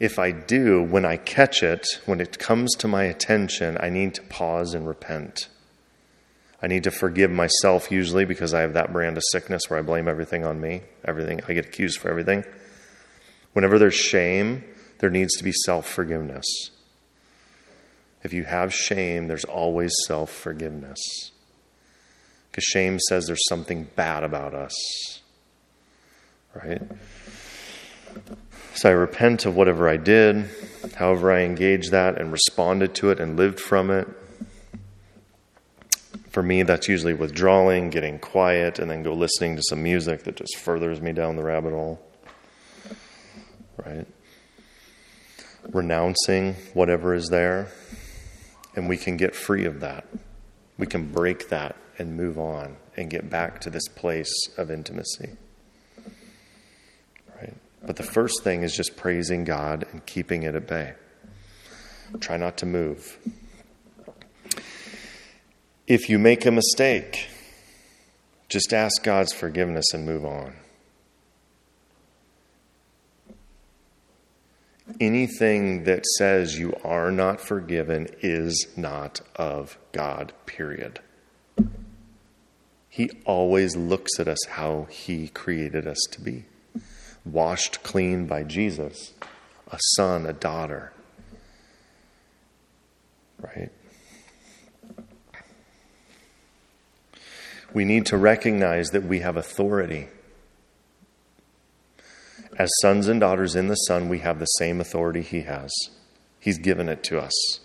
If 0.00 0.18
I 0.18 0.30
do, 0.30 0.82
when 0.82 1.04
I 1.04 1.18
catch 1.18 1.62
it, 1.62 1.86
when 2.06 2.22
it 2.22 2.38
comes 2.38 2.74
to 2.76 2.88
my 2.88 3.04
attention, 3.04 3.76
I 3.80 3.90
need 3.90 4.14
to 4.14 4.22
pause 4.22 4.72
and 4.72 4.88
repent. 4.88 5.48
I 6.62 6.68
need 6.68 6.84
to 6.84 6.92
forgive 6.92 7.30
myself 7.30 7.90
usually 7.90 8.24
because 8.24 8.54
I 8.54 8.60
have 8.60 8.74
that 8.74 8.92
brand 8.92 9.16
of 9.16 9.24
sickness 9.32 9.62
where 9.68 9.80
I 9.80 9.82
blame 9.82 10.06
everything 10.06 10.44
on 10.44 10.60
me. 10.60 10.82
Everything 11.04 11.40
I 11.48 11.54
get 11.54 11.66
accused 11.66 11.98
for 11.98 12.08
everything. 12.08 12.44
Whenever 13.52 13.78
there's 13.78 13.94
shame, 13.94 14.64
there 15.00 15.10
needs 15.10 15.34
to 15.38 15.44
be 15.44 15.52
self 15.52 15.88
forgiveness. 15.88 16.46
If 18.22 18.32
you 18.32 18.44
have 18.44 18.72
shame, 18.72 19.26
there's 19.26 19.44
always 19.44 19.92
self 20.06 20.30
forgiveness. 20.30 21.00
Because 22.50 22.64
shame 22.64 23.00
says 23.08 23.26
there's 23.26 23.48
something 23.48 23.88
bad 23.96 24.22
about 24.22 24.54
us. 24.54 25.20
Right? 26.54 26.82
So 28.74 28.88
I 28.88 28.92
repent 28.92 29.46
of 29.46 29.56
whatever 29.56 29.88
I 29.88 29.96
did, 29.96 30.48
however 30.96 31.32
I 31.32 31.42
engaged 31.42 31.90
that 31.90 32.20
and 32.20 32.30
responded 32.30 32.94
to 32.96 33.10
it 33.10 33.18
and 33.18 33.36
lived 33.36 33.58
from 33.58 33.90
it. 33.90 34.06
For 36.32 36.42
me, 36.42 36.62
that's 36.62 36.88
usually 36.88 37.14
withdrawing, 37.14 37.90
getting 37.90 38.18
quiet, 38.18 38.78
and 38.78 38.90
then 38.90 39.02
go 39.02 39.12
listening 39.12 39.56
to 39.56 39.62
some 39.68 39.82
music 39.82 40.24
that 40.24 40.36
just 40.36 40.56
furthers 40.56 41.00
me 41.00 41.12
down 41.12 41.36
the 41.36 41.44
rabbit 41.44 41.72
hole. 41.72 42.00
Right? 43.76 44.06
renouncing 45.70 46.54
whatever 46.74 47.14
is 47.14 47.28
there, 47.28 47.68
and 48.74 48.88
we 48.88 48.96
can 48.96 49.16
get 49.16 49.34
free 49.34 49.64
of 49.64 49.80
that. 49.80 50.06
We 50.78 50.86
can 50.86 51.12
break 51.12 51.48
that 51.50 51.76
and 51.98 52.16
move 52.16 52.38
on 52.38 52.76
and 52.96 53.10
get 53.10 53.30
back 53.30 53.60
to 53.62 53.70
this 53.70 53.86
place 53.88 54.32
of 54.56 54.70
intimacy. 54.70 55.36
Right? 57.40 57.54
But 57.82 57.96
the 57.96 58.02
first 58.02 58.42
thing 58.42 58.62
is 58.62 58.74
just 58.74 58.96
praising 58.96 59.44
God 59.44 59.86
and 59.92 60.04
keeping 60.06 60.42
it 60.42 60.54
at 60.54 60.66
bay. 60.66 60.94
Try 62.20 62.36
not 62.36 62.56
to 62.58 62.66
move. 62.66 63.18
If 65.86 66.08
you 66.08 66.18
make 66.18 66.46
a 66.46 66.50
mistake, 66.50 67.28
just 68.48 68.72
ask 68.72 69.02
God's 69.02 69.32
forgiveness 69.32 69.86
and 69.92 70.06
move 70.06 70.24
on. 70.24 70.54
anything 75.00 75.84
that 75.84 76.04
says 76.18 76.58
you 76.58 76.74
are 76.84 77.10
not 77.10 77.40
forgiven 77.40 78.08
is 78.20 78.66
not 78.76 79.20
of 79.36 79.78
God, 79.92 80.32
period. 80.46 81.00
He 82.88 83.10
always 83.24 83.76
looks 83.76 84.18
at 84.18 84.28
us 84.28 84.44
how 84.50 84.86
He 84.90 85.28
created 85.28 85.86
us 85.86 86.00
to 86.10 86.20
be 86.20 86.44
washed 87.24 87.82
clean 87.82 88.26
by 88.26 88.42
Jesus, 88.42 89.12
a 89.70 89.78
son, 89.96 90.26
a 90.26 90.32
daughter. 90.32 90.92
Right? 93.40 93.70
We 97.74 97.84
need 97.84 98.06
to 98.06 98.16
recognize 98.16 98.88
that 98.90 99.04
we 99.04 99.20
have 99.20 99.36
authority. 99.36 100.08
As 102.58 102.70
sons 102.82 103.08
and 103.08 103.20
daughters 103.20 103.56
in 103.56 103.68
the 103.68 103.74
Son, 103.74 104.08
we 104.08 104.18
have 104.18 104.38
the 104.38 104.46
same 104.46 104.80
authority 104.80 105.22
He 105.22 105.42
has. 105.42 105.72
He's 106.38 106.58
given 106.58 106.88
it 106.88 107.02
to 107.04 107.18
us. 107.18 107.60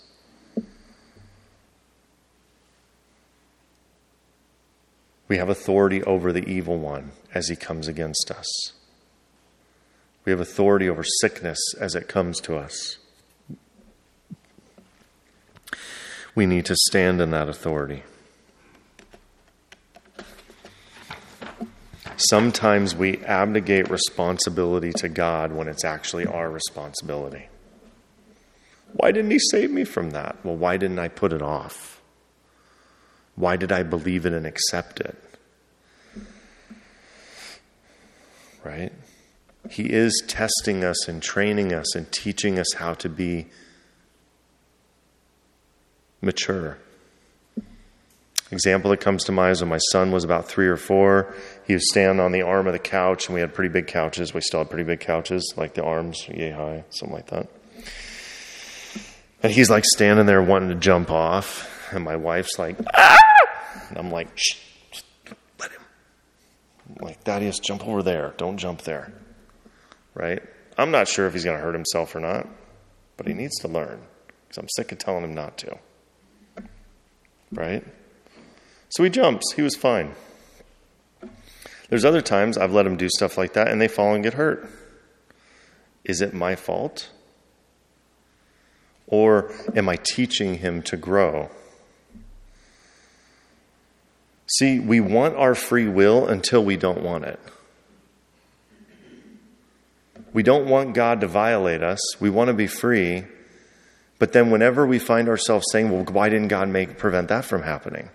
We 5.27 5.37
have 5.37 5.49
authority 5.49 6.01
over 6.03 6.31
the 6.31 6.47
evil 6.47 6.77
one 6.77 7.11
as 7.33 7.49
he 7.49 7.55
comes 7.55 7.87
against 7.87 8.31
us. 8.31 8.47
We 10.23 10.31
have 10.31 10.39
authority 10.39 10.89
over 10.89 11.03
sickness 11.03 11.59
as 11.79 11.95
it 11.95 12.07
comes 12.07 12.39
to 12.41 12.55
us. 12.57 12.97
We 16.33 16.45
need 16.45 16.65
to 16.65 16.75
stand 16.75 17.19
in 17.19 17.31
that 17.31 17.49
authority. 17.49 18.03
Sometimes 22.17 22.95
we 22.95 23.23
abnegate 23.25 23.91
responsibility 23.91 24.91
to 24.93 25.07
God 25.07 25.51
when 25.51 25.67
it's 25.67 25.85
actually 25.85 26.25
our 26.25 26.49
responsibility. 26.49 27.47
Why 28.93 29.11
didn't 29.11 29.31
He 29.31 29.39
save 29.39 29.69
me 29.69 29.83
from 29.83 30.09
that? 30.11 30.37
Well, 30.43 30.55
why 30.55 30.77
didn't 30.77 30.97
I 30.99 31.09
put 31.09 31.31
it 31.31 31.43
off? 31.43 32.01
Why 33.35 33.55
did 33.55 33.71
I 33.71 33.83
believe 33.83 34.25
it 34.25 34.33
and 34.33 34.47
accept 34.47 34.99
it? 34.99 35.15
Right? 38.63 38.91
He 39.69 39.83
is 39.93 40.23
testing 40.27 40.83
us 40.83 41.07
and 41.07 41.21
training 41.21 41.71
us 41.71 41.95
and 41.95 42.11
teaching 42.11 42.57
us 42.57 42.73
how 42.75 42.95
to 42.95 43.09
be 43.09 43.47
mature. 46.21 46.79
Example 48.49 48.91
that 48.91 49.01
comes 49.01 49.25
to 49.25 49.31
mind 49.31 49.51
is 49.51 49.61
when 49.61 49.69
my 49.69 49.77
son 49.91 50.11
was 50.11 50.23
about 50.23 50.47
three 50.47 50.67
or 50.67 50.77
four. 50.77 51.33
He 51.67 51.73
was 51.73 51.89
standing 51.89 52.21
on 52.21 52.31
the 52.31 52.43
arm 52.43 52.65
of 52.67 52.73
the 52.73 52.79
couch, 52.79 53.27
and 53.27 53.35
we 53.35 53.41
had 53.41 53.53
pretty 53.53 53.67
big 53.67 53.87
couches. 53.87 54.33
We 54.33 54.39
still 54.39 54.61
had 54.61 54.69
pretty 54.69 54.85
big 54.85 55.01
couches, 55.01 55.53
like 55.57 55.73
the 55.73 55.83
arms 55.83 56.25
yay 56.29 56.51
high, 56.51 56.85
something 56.91 57.13
like 57.13 57.27
that. 57.27 57.49
And 59.43 59.51
he's 59.51 59.69
like 59.69 59.83
standing 59.83 60.25
there 60.25 60.41
wanting 60.41 60.69
to 60.69 60.75
jump 60.75 61.11
off, 61.11 61.91
and 61.91 62.05
my 62.05 62.15
wife's 62.15 62.57
like, 62.57 62.77
ah! 62.95 63.17
And 63.89 63.97
I'm 63.97 64.09
like, 64.09 64.29
shh, 64.35 64.55
let 65.59 65.71
him. 65.71 65.81
I'm 66.89 67.05
like, 67.05 67.21
Thaddeus, 67.23 67.59
jump 67.59 67.85
over 67.85 68.01
there. 68.01 68.33
Don't 68.37 68.57
jump 68.57 68.83
there. 68.83 69.11
Right? 70.13 70.41
I'm 70.77 70.91
not 70.91 71.09
sure 71.09 71.27
if 71.27 71.33
he's 71.33 71.43
going 71.43 71.57
to 71.57 71.63
hurt 71.63 71.75
himself 71.75 72.15
or 72.15 72.21
not, 72.21 72.47
but 73.17 73.27
he 73.27 73.33
needs 73.33 73.57
to 73.59 73.67
learn 73.67 74.01
because 74.47 74.57
I'm 74.57 74.69
sick 74.69 74.93
of 74.93 74.99
telling 74.99 75.25
him 75.25 75.33
not 75.33 75.57
to. 75.57 75.77
Right? 77.51 77.83
So 78.87 79.03
he 79.03 79.09
jumps. 79.09 79.51
He 79.53 79.61
was 79.61 79.75
fine. 79.75 80.15
There's 81.89 82.05
other 82.05 82.21
times 82.21 82.57
I've 82.57 82.73
let 82.73 82.85
him 82.85 82.97
do 82.97 83.09
stuff 83.09 83.37
like 83.37 83.53
that 83.53 83.69
and 83.69 83.81
they 83.81 83.87
fall 83.87 84.13
and 84.13 84.23
get 84.23 84.33
hurt. 84.33 84.69
Is 86.03 86.21
it 86.21 86.33
my 86.33 86.55
fault? 86.55 87.09
Or 89.07 89.51
am 89.75 89.87
I 89.87 89.97
teaching 89.97 90.55
him 90.55 90.81
to 90.83 90.97
grow? 90.97 91.49
See, 94.57 94.79
we 94.79 94.99
want 94.99 95.35
our 95.35 95.55
free 95.55 95.87
will 95.87 96.27
until 96.27 96.63
we 96.63 96.77
don't 96.77 97.01
want 97.01 97.25
it. 97.25 97.39
We 100.33 100.43
don't 100.43 100.67
want 100.67 100.93
God 100.93 101.21
to 101.21 101.27
violate 101.27 101.81
us. 101.81 101.99
We 102.21 102.29
want 102.29 102.49
to 102.49 102.53
be 102.53 102.67
free. 102.67 103.25
But 104.19 104.33
then, 104.33 104.51
whenever 104.51 104.85
we 104.85 104.99
find 104.99 105.29
ourselves 105.29 105.65
saying, 105.71 105.89
well, 105.89 106.03
why 106.03 106.29
didn't 106.29 106.47
God 106.47 106.69
make, 106.69 106.97
prevent 106.97 107.27
that 107.29 107.45
from 107.45 107.63
happening? 107.63 108.09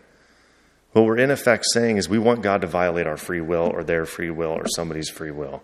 What 0.92 1.06
we're 1.06 1.18
in 1.18 1.30
effect 1.30 1.64
saying 1.72 1.96
is 1.96 2.08
we 2.08 2.18
want 2.18 2.42
God 2.42 2.60
to 2.60 2.66
violate 2.66 3.06
our 3.06 3.16
free 3.16 3.40
will 3.40 3.70
or 3.72 3.82
their 3.82 4.04
free 4.04 4.30
will 4.30 4.50
or 4.50 4.66
somebody's 4.68 5.08
free 5.08 5.30
will. 5.30 5.62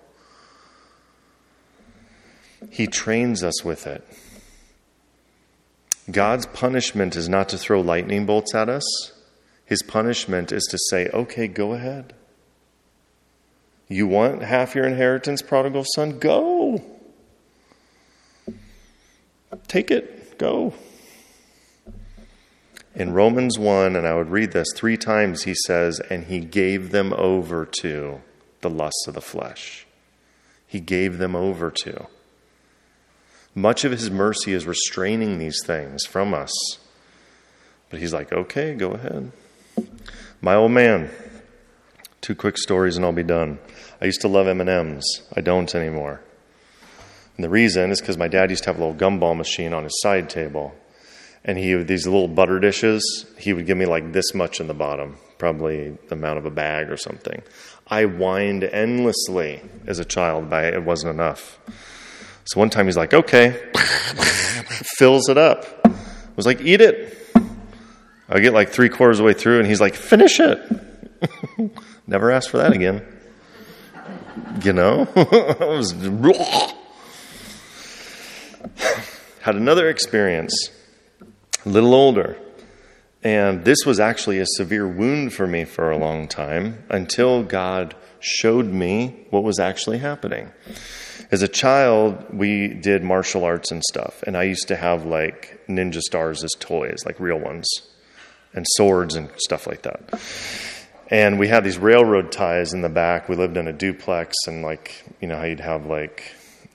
He 2.70 2.86
trains 2.86 3.42
us 3.42 3.64
with 3.64 3.86
it. 3.86 4.06
God's 6.10 6.46
punishment 6.46 7.14
is 7.16 7.28
not 7.28 7.50
to 7.50 7.58
throw 7.58 7.80
lightning 7.80 8.24
bolts 8.24 8.54
at 8.54 8.68
us. 8.68 8.84
His 9.66 9.82
punishment 9.82 10.50
is 10.50 10.64
to 10.70 10.78
say, 10.88 11.08
okay, 11.08 11.46
go 11.46 11.74
ahead. 11.74 12.14
You 13.88 14.06
want 14.06 14.42
half 14.42 14.74
your 14.74 14.86
inheritance, 14.86 15.42
prodigal 15.42 15.84
son? 15.94 16.18
Go. 16.18 16.82
Take 19.66 19.90
it. 19.90 20.38
Go. 20.38 20.72
In 22.98 23.12
Romans 23.12 23.60
1, 23.60 23.94
and 23.94 24.08
I 24.08 24.16
would 24.16 24.30
read 24.30 24.50
this 24.50 24.66
three 24.74 24.96
times, 24.96 25.44
he 25.44 25.54
says, 25.66 26.00
and 26.10 26.24
he 26.24 26.40
gave 26.40 26.90
them 26.90 27.12
over 27.12 27.64
to 27.80 28.20
the 28.60 28.68
lusts 28.68 29.06
of 29.06 29.14
the 29.14 29.20
flesh. 29.20 29.86
He 30.66 30.80
gave 30.80 31.18
them 31.18 31.36
over 31.36 31.70
to. 31.84 32.08
Much 33.54 33.84
of 33.84 33.92
his 33.92 34.10
mercy 34.10 34.52
is 34.52 34.66
restraining 34.66 35.38
these 35.38 35.62
things 35.64 36.06
from 36.06 36.34
us. 36.34 36.52
But 37.88 38.00
he's 38.00 38.12
like, 38.12 38.32
okay, 38.32 38.74
go 38.74 38.90
ahead. 38.90 39.30
My 40.40 40.56
old 40.56 40.72
man. 40.72 41.08
Two 42.20 42.34
quick 42.34 42.58
stories 42.58 42.96
and 42.96 43.06
I'll 43.06 43.12
be 43.12 43.22
done. 43.22 43.60
I 44.02 44.06
used 44.06 44.22
to 44.22 44.28
love 44.28 44.48
M&Ms. 44.48 45.22
I 45.36 45.40
don't 45.40 45.72
anymore. 45.72 46.20
And 47.36 47.44
the 47.44 47.48
reason 47.48 47.92
is 47.92 48.00
because 48.00 48.18
my 48.18 48.26
dad 48.26 48.50
used 48.50 48.64
to 48.64 48.70
have 48.70 48.80
a 48.80 48.84
little 48.84 48.98
gumball 48.98 49.36
machine 49.36 49.72
on 49.72 49.84
his 49.84 50.00
side 50.02 50.28
table. 50.28 50.74
And 51.48 51.56
he 51.56 51.74
these 51.82 52.06
little 52.06 52.28
butter 52.28 52.60
dishes, 52.60 53.24
he 53.38 53.54
would 53.54 53.64
give 53.64 53.78
me 53.78 53.86
like 53.86 54.12
this 54.12 54.34
much 54.34 54.60
in 54.60 54.66
the 54.66 54.74
bottom, 54.74 55.16
probably 55.38 55.96
the 56.08 56.14
amount 56.14 56.38
of 56.38 56.44
a 56.44 56.50
bag 56.50 56.90
or 56.90 56.98
something. 56.98 57.42
I 57.86 58.04
whined 58.04 58.64
endlessly 58.64 59.62
as 59.86 59.98
a 59.98 60.04
child, 60.04 60.50
but 60.50 60.74
it 60.74 60.84
wasn't 60.84 61.14
enough. 61.14 61.58
So 62.44 62.60
one 62.60 62.68
time 62.68 62.84
he's 62.84 62.98
like, 62.98 63.14
okay, 63.14 63.70
fills 64.98 65.30
it 65.30 65.38
up. 65.38 65.64
I 65.86 65.90
was 66.36 66.44
like, 66.44 66.60
eat 66.60 66.82
it. 66.82 67.16
I 68.28 68.40
get 68.40 68.52
like 68.52 68.68
three 68.68 68.90
quarters 68.90 69.18
of 69.18 69.24
the 69.24 69.26
way 69.28 69.32
through, 69.32 69.58
and 69.58 69.66
he's 69.66 69.80
like, 69.80 69.94
finish 69.94 70.38
it. 70.38 70.60
Never 72.06 72.30
asked 72.30 72.50
for 72.50 72.58
that 72.58 72.74
again. 72.74 73.02
You 74.62 74.74
know? 74.74 75.08
I 75.16 75.64
was 75.64 75.92
had 79.40 79.56
another 79.56 79.88
experience, 79.88 80.52
a 81.68 81.70
little 81.70 81.94
older. 81.94 82.38
And 83.22 83.64
this 83.64 83.84
was 83.84 84.00
actually 84.00 84.38
a 84.38 84.46
severe 84.46 84.88
wound 84.88 85.34
for 85.34 85.46
me 85.46 85.64
for 85.64 85.90
a 85.90 85.98
long 85.98 86.28
time 86.28 86.84
until 86.88 87.42
God 87.42 87.94
showed 88.20 88.66
me 88.66 89.26
what 89.30 89.42
was 89.42 89.58
actually 89.58 89.98
happening. 89.98 90.50
As 91.30 91.42
a 91.42 91.48
child, 91.48 92.24
we 92.32 92.68
did 92.68 93.02
martial 93.02 93.44
arts 93.44 93.70
and 93.70 93.82
stuff, 93.84 94.22
and 94.22 94.36
I 94.36 94.44
used 94.44 94.68
to 94.68 94.76
have 94.76 95.04
like 95.04 95.60
ninja 95.68 96.00
stars 96.00 96.42
as 96.42 96.52
toys, 96.58 97.04
like 97.04 97.20
real 97.20 97.38
ones, 97.38 97.68
and 98.54 98.64
swords 98.66 99.14
and 99.14 99.28
stuff 99.36 99.66
like 99.66 99.82
that. 99.82 100.20
And 101.10 101.38
we 101.38 101.48
had 101.48 101.64
these 101.64 101.76
railroad 101.76 102.32
ties 102.32 102.72
in 102.72 102.80
the 102.80 102.88
back. 102.88 103.28
We 103.28 103.36
lived 103.36 103.58
in 103.58 103.68
a 103.68 103.72
duplex, 103.74 104.34
and 104.46 104.62
like, 104.62 105.04
you 105.20 105.28
know, 105.28 105.36
how 105.36 105.44
you'd 105.44 105.60
have 105.60 105.84
like 105.84 106.22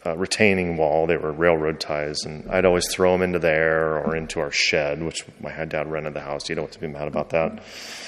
a 0.05 0.17
retaining 0.17 0.77
wall. 0.77 1.07
They 1.07 1.17
were 1.17 1.31
railroad 1.31 1.79
ties, 1.79 2.23
and 2.25 2.49
I'd 2.49 2.65
always 2.65 2.87
throw 2.89 3.13
them 3.13 3.21
into 3.21 3.39
there 3.39 3.97
or 3.99 4.15
into 4.15 4.39
our 4.39 4.51
shed, 4.51 5.01
which 5.01 5.25
my 5.39 5.51
dad 5.65 5.89
rented 5.89 6.13
the 6.13 6.21
house. 6.21 6.49
You 6.49 6.55
don't 6.55 6.65
have 6.65 6.71
to 6.73 6.79
be 6.79 6.87
mad 6.87 7.07
about 7.07 7.29
that. 7.31 7.55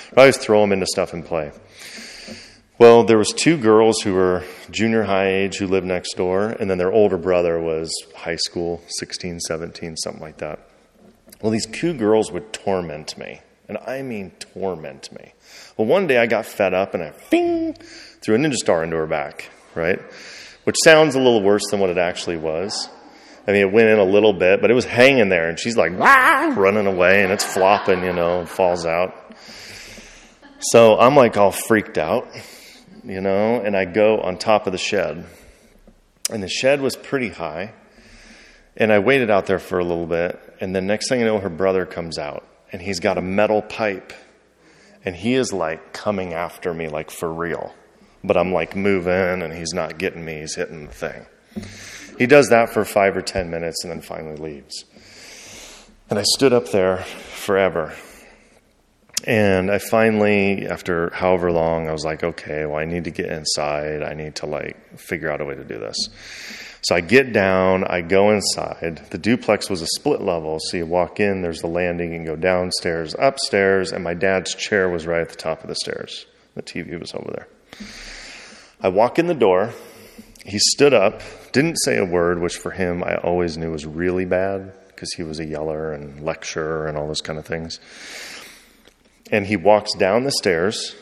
But 0.09 0.17
I 0.17 0.21
always 0.21 0.37
throw 0.37 0.61
them 0.61 0.71
into 0.71 0.85
stuff 0.85 1.13
and 1.13 1.25
play. 1.25 1.51
Well, 2.77 3.05
there 3.05 3.17
was 3.17 3.31
two 3.31 3.57
girls 3.57 4.01
who 4.01 4.13
were 4.13 4.43
junior 4.69 5.03
high 5.03 5.27
age 5.27 5.57
who 5.57 5.67
lived 5.67 5.87
next 5.87 6.15
door, 6.17 6.49
and 6.49 6.69
then 6.69 6.77
their 6.77 6.91
older 6.91 7.17
brother 7.17 7.57
was 7.57 7.89
high 8.15 8.35
school, 8.35 8.83
16, 8.87 9.39
17, 9.39 9.95
something 9.95 10.21
like 10.21 10.37
that. 10.39 10.59
Well, 11.41 11.51
these 11.51 11.65
two 11.65 11.93
girls 11.93 12.33
would 12.33 12.51
torment 12.51 13.17
me, 13.17 13.39
and 13.69 13.77
I 13.77 14.01
mean 14.01 14.31
torment 14.31 15.09
me. 15.13 15.33
Well, 15.77 15.87
one 15.87 16.07
day 16.07 16.17
I 16.17 16.25
got 16.25 16.45
fed 16.45 16.73
up 16.73 16.93
and 16.93 17.01
I 17.01 17.13
bing, 17.29 17.75
threw 18.21 18.35
a 18.35 18.37
ninja 18.37 18.55
star 18.55 18.83
into 18.83 18.97
her 18.97 19.07
back, 19.07 19.49
right? 19.73 20.01
Which 20.65 20.75
sounds 20.83 21.15
a 21.15 21.19
little 21.19 21.41
worse 21.41 21.63
than 21.71 21.79
what 21.79 21.89
it 21.89 21.97
actually 21.97 22.37
was. 22.37 22.89
I 23.47 23.51
mean, 23.51 23.61
it 23.61 23.71
went 23.71 23.87
in 23.87 23.99
a 23.99 24.05
little 24.05 24.33
bit, 24.33 24.61
but 24.61 24.69
it 24.69 24.73
was 24.73 24.85
hanging 24.85 25.29
there, 25.29 25.47
and 25.47 25.59
she's 25.59 25.77
like 25.77 25.93
ah, 25.99 26.53
running 26.57 26.87
away, 26.87 27.23
and 27.23 27.31
it's 27.31 27.43
flopping, 27.43 28.03
you 28.03 28.13
know, 28.13 28.39
and 28.39 28.49
falls 28.49 28.85
out. 28.85 29.13
So 30.59 30.97
I'm 30.99 31.15
like 31.15 31.37
all 31.37 31.51
freaked 31.51 31.97
out 31.97 32.27
you 33.05 33.21
know, 33.21 33.61
and 33.61 33.77
I 33.77 33.85
go 33.85 34.19
on 34.19 34.37
top 34.37 34.65
of 34.65 34.71
the 34.71 34.77
shed. 34.77 35.25
And 36.31 36.41
the 36.41 36.49
shed 36.49 36.81
was 36.81 36.95
pretty 36.95 37.29
high. 37.29 37.73
And 38.75 38.91
I 38.91 38.99
waited 38.99 39.29
out 39.29 39.45
there 39.45 39.59
for 39.59 39.79
a 39.79 39.83
little 39.83 40.07
bit. 40.07 40.39
And 40.59 40.75
the 40.75 40.81
next 40.81 41.07
thing 41.07 41.21
I 41.21 41.25
know, 41.25 41.39
her 41.39 41.49
brother 41.49 41.85
comes 41.85 42.17
out 42.17 42.45
and 42.71 42.81
he's 42.81 42.99
got 42.99 43.17
a 43.17 43.21
metal 43.21 43.61
pipe. 43.61 44.11
And 45.05 45.15
he 45.15 45.35
is 45.35 45.53
like 45.53 45.93
coming 45.93 46.33
after 46.33 46.73
me, 46.73 46.89
like 46.89 47.11
for 47.11 47.31
real. 47.31 47.73
But 48.25 48.37
I'm 48.37 48.51
like 48.51 48.75
moving 48.75 49.41
and 49.41 49.53
he's 49.53 49.73
not 49.73 49.97
getting 49.97 50.23
me. 50.23 50.39
He's 50.39 50.55
hitting 50.55 50.85
the 50.85 50.91
thing. 50.91 51.25
He 52.17 52.27
does 52.27 52.49
that 52.49 52.69
for 52.69 52.85
five 52.85 53.15
or 53.15 53.21
ten 53.21 53.49
minutes 53.49 53.83
and 53.83 53.91
then 53.91 54.01
finally 54.01 54.37
leaves. 54.37 54.85
And 56.09 56.17
I 56.17 56.23
stood 56.23 56.53
up 56.53 56.71
there 56.71 56.97
forever 56.97 57.93
and 59.25 59.71
I 59.71 59.79
finally, 59.79 60.67
after 60.67 61.09
however 61.09 61.51
long, 61.51 61.87
I 61.87 61.91
was 61.91 62.05
like, 62.05 62.23
okay, 62.23 62.65
well, 62.65 62.75
I 62.75 62.85
need 62.85 63.05
to 63.05 63.11
get 63.11 63.25
inside. 63.25 64.03
I 64.03 64.13
need 64.13 64.35
to 64.35 64.45
like 64.45 64.99
figure 64.99 65.31
out 65.31 65.41
a 65.41 65.45
way 65.45 65.55
to 65.55 65.63
do 65.63 65.79
this. 65.79 65.95
So 66.83 66.93
I 66.93 67.01
get 67.01 67.33
down, 67.33 67.83
I 67.85 68.01
go 68.01 68.29
inside. 68.29 69.07
The 69.09 69.17
duplex 69.17 69.71
was 69.71 69.81
a 69.81 69.87
split 69.87 70.21
level, 70.21 70.59
so 70.59 70.77
you 70.77 70.85
walk 70.85 71.19
in, 71.19 71.41
there's 71.41 71.61
the 71.61 71.67
landing, 71.67 72.13
and 72.13 72.27
go 72.27 72.35
downstairs, 72.35 73.15
upstairs, 73.17 73.91
and 73.91 74.03
my 74.03 74.13
dad's 74.13 74.53
chair 74.53 74.87
was 74.87 75.07
right 75.07 75.21
at 75.21 75.29
the 75.29 75.35
top 75.35 75.63
of 75.63 75.69
the 75.69 75.75
stairs. 75.75 76.27
The 76.53 76.61
TV 76.61 76.99
was 76.99 77.15
over 77.15 77.31
there. 77.31 77.47
I 78.81 78.89
walk 78.89 79.17
in 79.17 79.27
the 79.27 79.33
door. 79.33 79.73
He 80.45 80.59
stood 80.59 80.93
up, 80.93 81.21
didn't 81.51 81.77
say 81.77 81.97
a 81.97 82.05
word, 82.05 82.39
which 82.39 82.55
for 82.55 82.71
him 82.71 83.03
I 83.03 83.15
always 83.15 83.57
knew 83.57 83.71
was 83.71 83.85
really 83.85 84.25
bad 84.25 84.73
because 84.89 85.11
he 85.13 85.23
was 85.23 85.39
a 85.39 85.45
yeller 85.45 85.91
and 85.91 86.23
lecturer 86.23 86.87
and 86.87 86.97
all 86.97 87.07
those 87.07 87.21
kind 87.21 87.39
of 87.39 87.45
things. 87.45 87.79
And 89.31 89.47
he 89.47 89.57
walks 89.57 89.93
down 89.95 90.23
the 90.23 90.31
stairs. 90.31 90.95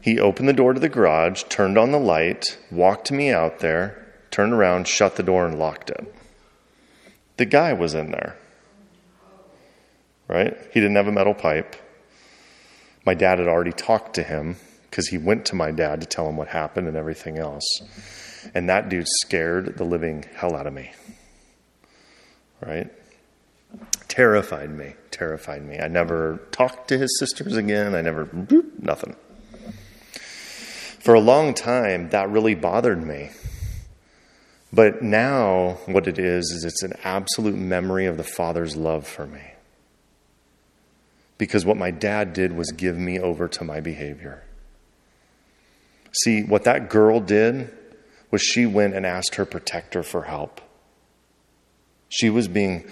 He 0.00 0.20
opened 0.20 0.48
the 0.48 0.52
door 0.52 0.72
to 0.72 0.80
the 0.80 0.88
garage, 0.88 1.42
turned 1.48 1.76
on 1.76 1.90
the 1.90 1.98
light, 1.98 2.58
walked 2.70 3.10
me 3.10 3.30
out 3.30 3.58
there, 3.58 4.06
turned 4.30 4.52
around, 4.52 4.86
shut 4.86 5.16
the 5.16 5.22
door, 5.22 5.46
and 5.46 5.58
locked 5.58 5.90
it. 5.90 6.14
The 7.38 7.44
guy 7.44 7.72
was 7.72 7.94
in 7.94 8.12
there. 8.12 8.36
Right? 10.28 10.56
He 10.72 10.80
didn't 10.80 10.96
have 10.96 11.08
a 11.08 11.12
metal 11.12 11.34
pipe. 11.34 11.76
My 13.04 13.14
dad 13.14 13.38
had 13.38 13.48
already 13.48 13.72
talked 13.72 14.14
to 14.14 14.22
him 14.22 14.56
because 14.90 15.08
he 15.08 15.18
went 15.18 15.44
to 15.46 15.56
my 15.56 15.70
dad 15.70 16.00
to 16.00 16.06
tell 16.06 16.28
him 16.28 16.36
what 16.36 16.48
happened 16.48 16.88
and 16.88 16.96
everything 16.96 17.38
else. 17.38 17.64
And 18.54 18.68
that 18.68 18.88
dude 18.88 19.08
scared 19.08 19.76
the 19.76 19.84
living 19.84 20.24
hell 20.34 20.54
out 20.54 20.66
of 20.66 20.72
me. 20.72 20.92
Right? 22.60 22.90
Terrified 24.08 24.70
me 24.70 24.94
terrified 25.16 25.64
me. 25.64 25.78
I 25.78 25.88
never 25.88 26.40
talked 26.50 26.88
to 26.88 26.98
his 26.98 27.18
sisters 27.18 27.56
again. 27.56 27.94
I 27.94 28.02
never, 28.02 28.28
nothing. 28.78 29.16
For 31.00 31.14
a 31.14 31.20
long 31.20 31.54
time, 31.54 32.10
that 32.10 32.28
really 32.30 32.54
bothered 32.54 33.04
me. 33.04 33.30
But 34.72 35.02
now, 35.02 35.78
what 35.86 36.06
it 36.06 36.18
is, 36.18 36.50
is 36.50 36.64
it's 36.64 36.82
an 36.82 36.94
absolute 37.02 37.54
memory 37.56 38.06
of 38.06 38.16
the 38.16 38.24
Father's 38.24 38.76
love 38.76 39.06
for 39.06 39.26
me. 39.26 39.40
Because 41.38 41.64
what 41.64 41.76
my 41.76 41.90
dad 41.90 42.32
did 42.32 42.52
was 42.52 42.70
give 42.72 42.98
me 42.98 43.18
over 43.18 43.48
to 43.48 43.64
my 43.64 43.80
behavior. 43.80 44.42
See, 46.22 46.42
what 46.42 46.64
that 46.64 46.88
girl 46.88 47.20
did 47.20 47.72
was 48.30 48.42
she 48.42 48.66
went 48.66 48.94
and 48.94 49.06
asked 49.06 49.36
her 49.36 49.44
protector 49.44 50.02
for 50.02 50.22
help. 50.22 50.60
She 52.08 52.30
was 52.30 52.48
being 52.48 52.88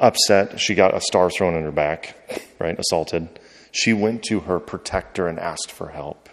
upset. 0.00 0.60
She 0.60 0.74
got 0.74 0.94
a 0.94 1.00
star 1.00 1.30
thrown 1.30 1.54
in 1.54 1.64
her 1.64 1.72
back, 1.72 2.16
right? 2.58 2.78
Assaulted. 2.78 3.28
She 3.72 3.92
went 3.92 4.22
to 4.24 4.40
her 4.40 4.60
protector 4.60 5.26
and 5.26 5.38
asked 5.38 5.70
for 5.70 5.88
help. 5.88 6.28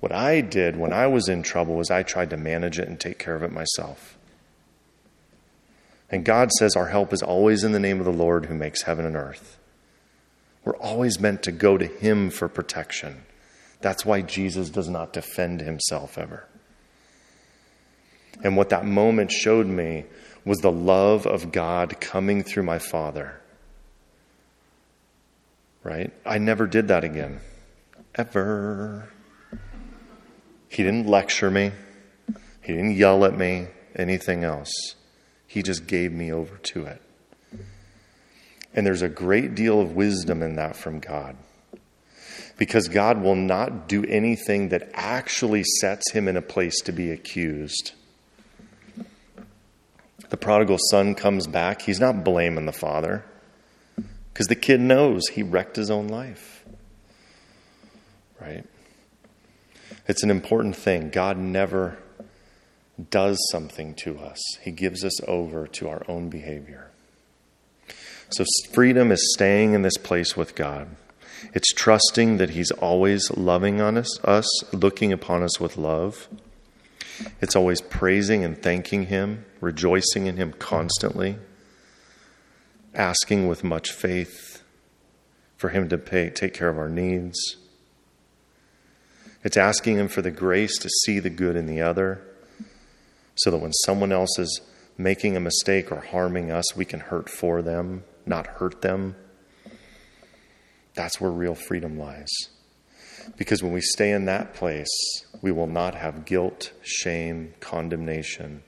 What 0.00 0.12
I 0.12 0.40
did 0.40 0.76
when 0.76 0.92
I 0.92 1.06
was 1.06 1.28
in 1.28 1.42
trouble 1.42 1.74
was 1.74 1.90
I 1.90 2.02
tried 2.02 2.30
to 2.30 2.36
manage 2.36 2.78
it 2.78 2.88
and 2.88 2.98
take 2.98 3.18
care 3.18 3.34
of 3.34 3.42
it 3.42 3.52
myself. 3.52 4.16
And 6.10 6.24
God 6.24 6.52
says 6.52 6.76
our 6.76 6.88
help 6.88 7.12
is 7.12 7.22
always 7.22 7.64
in 7.64 7.72
the 7.72 7.80
name 7.80 7.98
of 7.98 8.04
the 8.04 8.12
Lord 8.12 8.46
who 8.46 8.54
makes 8.54 8.82
heaven 8.82 9.06
and 9.06 9.16
earth. 9.16 9.58
We're 10.64 10.76
always 10.76 11.18
meant 11.18 11.42
to 11.44 11.52
go 11.52 11.76
to 11.78 11.86
Him 11.86 12.30
for 12.30 12.48
protection. 12.48 13.22
That's 13.82 14.06
why 14.06 14.22
Jesus 14.22 14.70
does 14.70 14.88
not 14.88 15.12
defend 15.12 15.60
Himself 15.60 16.16
ever. 16.16 16.46
And 18.42 18.56
what 18.56 18.70
that 18.70 18.84
moment 18.84 19.30
showed 19.30 19.66
me 19.66 20.04
was 20.44 20.58
the 20.58 20.72
love 20.72 21.26
of 21.26 21.52
God 21.52 22.00
coming 22.00 22.42
through 22.42 22.64
my 22.64 22.78
father. 22.78 23.40
Right? 25.84 26.12
I 26.24 26.38
never 26.38 26.66
did 26.66 26.88
that 26.88 27.04
again. 27.04 27.40
ever. 28.14 29.08
He 30.68 30.82
didn't 30.82 31.06
lecture 31.06 31.50
me, 31.50 31.72
he 32.62 32.72
didn't 32.72 32.96
yell 32.96 33.24
at 33.24 33.36
me, 33.36 33.66
anything 33.94 34.42
else. 34.44 34.72
He 35.46 35.62
just 35.62 35.86
gave 35.86 36.12
me 36.12 36.32
over 36.32 36.56
to 36.56 36.86
it. 36.86 37.02
And 38.74 38.86
there's 38.86 39.02
a 39.02 39.08
great 39.08 39.54
deal 39.54 39.80
of 39.80 39.94
wisdom 39.94 40.42
in 40.42 40.56
that 40.56 40.76
from 40.76 40.98
God. 40.98 41.36
Because 42.58 42.88
God 42.88 43.22
will 43.22 43.36
not 43.36 43.88
do 43.88 44.04
anything 44.04 44.68
that 44.68 44.90
actually 44.94 45.64
sets 45.80 46.12
him 46.12 46.28
in 46.28 46.36
a 46.36 46.42
place 46.42 46.80
to 46.82 46.92
be 46.92 47.10
accused. 47.10 47.92
The 50.28 50.36
prodigal 50.36 50.78
son 50.90 51.14
comes 51.14 51.46
back. 51.46 51.82
He's 51.82 52.00
not 52.00 52.24
blaming 52.24 52.66
the 52.66 52.72
father 52.72 53.24
because 54.32 54.46
the 54.46 54.54
kid 54.54 54.80
knows 54.80 55.28
he 55.28 55.42
wrecked 55.42 55.76
his 55.76 55.90
own 55.90 56.08
life. 56.08 56.64
Right? 58.40 58.64
It's 60.08 60.22
an 60.22 60.30
important 60.30 60.76
thing. 60.76 61.10
God 61.10 61.36
never 61.38 61.98
does 63.10 63.38
something 63.50 63.94
to 63.94 64.18
us, 64.18 64.40
He 64.62 64.70
gives 64.70 65.04
us 65.04 65.20
over 65.26 65.66
to 65.66 65.88
our 65.88 66.02
own 66.08 66.28
behavior. 66.28 66.90
So, 68.30 68.44
freedom 68.72 69.12
is 69.12 69.32
staying 69.34 69.74
in 69.74 69.82
this 69.82 69.96
place 69.98 70.36
with 70.36 70.54
God. 70.54 70.88
It's 71.54 71.72
trusting 71.72 72.36
that 72.38 72.50
He's 72.50 72.70
always 72.70 73.30
loving 73.32 73.80
on 73.80 73.96
us, 73.96 74.22
us, 74.24 74.72
looking 74.72 75.12
upon 75.12 75.42
us 75.42 75.60
with 75.60 75.76
love. 75.76 76.28
It's 77.40 77.56
always 77.56 77.80
praising 77.80 78.44
and 78.44 78.60
thanking 78.60 79.06
Him, 79.06 79.44
rejoicing 79.60 80.26
in 80.26 80.36
Him 80.36 80.52
constantly, 80.52 81.36
asking 82.94 83.48
with 83.48 83.64
much 83.64 83.90
faith 83.90 84.62
for 85.56 85.70
Him 85.70 85.88
to 85.88 85.98
pay, 85.98 86.30
take 86.30 86.54
care 86.54 86.68
of 86.68 86.78
our 86.78 86.88
needs. 86.88 87.38
It's 89.44 89.56
asking 89.56 89.98
Him 89.98 90.08
for 90.08 90.22
the 90.22 90.30
grace 90.30 90.78
to 90.78 90.88
see 91.04 91.18
the 91.18 91.30
good 91.30 91.56
in 91.56 91.66
the 91.66 91.80
other 91.80 92.22
so 93.34 93.50
that 93.50 93.58
when 93.58 93.72
someone 93.84 94.12
else 94.12 94.38
is 94.38 94.60
making 94.98 95.36
a 95.36 95.40
mistake 95.40 95.90
or 95.90 96.00
harming 96.00 96.50
us, 96.50 96.76
we 96.76 96.84
can 96.84 97.00
hurt 97.00 97.28
for 97.28 97.62
them, 97.62 98.04
not 98.26 98.46
hurt 98.46 98.82
them. 98.82 99.16
That's 100.94 101.20
where 101.20 101.30
real 101.30 101.54
freedom 101.54 101.98
lies. 101.98 102.30
Because 103.36 103.62
when 103.62 103.72
we 103.72 103.80
stay 103.80 104.10
in 104.10 104.24
that 104.26 104.54
place, 104.54 104.88
we 105.40 105.52
will 105.52 105.66
not 105.66 105.94
have 105.94 106.24
guilt, 106.24 106.72
shame, 106.82 107.54
condemnation. 107.60 108.62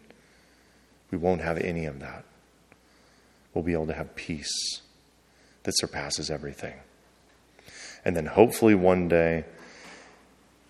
We 1.11 1.19
won't 1.19 1.41
have 1.41 1.59
any 1.59 1.87
of 1.87 2.01
that. 2.01 2.25
We'll 3.53 3.65
be 3.65 3.73
able 3.73 3.87
to 3.89 3.95
have 3.95 4.15
peace 4.15 4.81
that 5.65 5.77
surpasses 5.77 6.31
everything. 6.31 6.75
And 8.05 8.17
then 8.17 8.27
hopefully 8.27 8.75
one 8.75 9.09
day, 9.09 9.45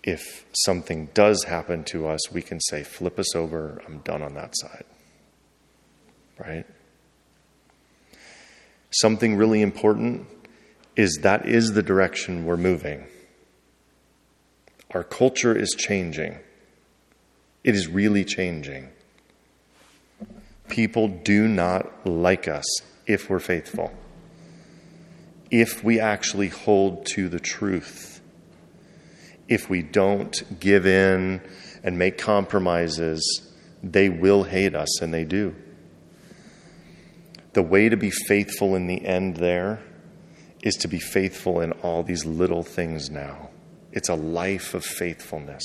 if 0.03 0.45
something 0.53 1.09
does 1.13 1.43
happen 1.43 1.83
to 1.85 2.07
us, 2.07 2.31
we 2.31 2.41
can 2.41 2.59
say, 2.61 2.83
flip 2.83 3.19
us 3.19 3.35
over, 3.35 3.81
I'm 3.87 3.99
done 3.99 4.21
on 4.21 4.35
that 4.35 4.55
side. 4.55 4.85
Right? 6.37 6.65
Something 8.91 9.35
really 9.35 9.61
important 9.61 10.27
is 10.95 11.19
that 11.23 11.47
is 11.47 11.73
the 11.73 11.83
direction 11.83 12.45
we're 12.45 12.57
moving. 12.57 13.05
Our 14.91 15.03
culture 15.03 15.55
is 15.55 15.75
changing. 15.77 16.39
It 17.63 17.75
is 17.75 17.87
really 17.87 18.23
changing. 18.23 18.89
People 20.69 21.07
do 21.07 21.47
not 21.47 22.07
like 22.07 22.47
us 22.47 22.65
if 23.05 23.29
we're 23.29 23.39
faithful, 23.39 23.93
if 25.51 25.83
we 25.83 25.99
actually 25.99 26.49
hold 26.49 27.05
to 27.07 27.29
the 27.29 27.39
truth 27.39 28.15
if 29.47 29.69
we 29.69 29.81
don't 29.81 30.59
give 30.59 30.85
in 30.85 31.41
and 31.83 31.99
make 31.99 32.17
compromises, 32.17 33.53
they 33.83 34.09
will 34.09 34.43
hate 34.43 34.75
us, 34.75 35.01
and 35.01 35.13
they 35.13 35.23
do. 35.23 35.55
The 37.53 37.61
way 37.61 37.89
to 37.89 37.97
be 37.97 38.09
faithful 38.09 38.75
in 38.75 38.87
the 38.87 39.05
end 39.05 39.37
there 39.37 39.81
is 40.65 40.75
to 40.75 40.87
be 40.89 40.99
faithful 40.99 41.61
in 41.61 41.71
all 41.83 42.03
these 42.03 42.25
little 42.25 42.63
things 42.63 43.09
now. 43.09 43.49
It's 43.93 44.09
a 44.09 44.15
life 44.15 44.73
of 44.73 44.83
faithfulness, 44.83 45.63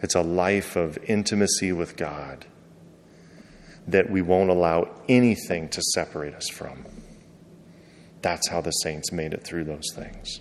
it's 0.00 0.14
a 0.14 0.22
life 0.22 0.76
of 0.76 0.96
intimacy 1.04 1.72
with 1.72 1.96
God 1.96 2.46
that 3.86 4.08
we 4.08 4.22
won't 4.22 4.48
allow 4.48 4.88
anything 5.08 5.68
to 5.68 5.82
separate 5.94 6.34
us 6.34 6.48
from. 6.48 6.86
That's 8.22 8.48
how 8.48 8.60
the 8.60 8.70
saints 8.70 9.12
made 9.12 9.34
it 9.34 9.42
through 9.42 9.64
those 9.64 9.92
things. 9.94 10.40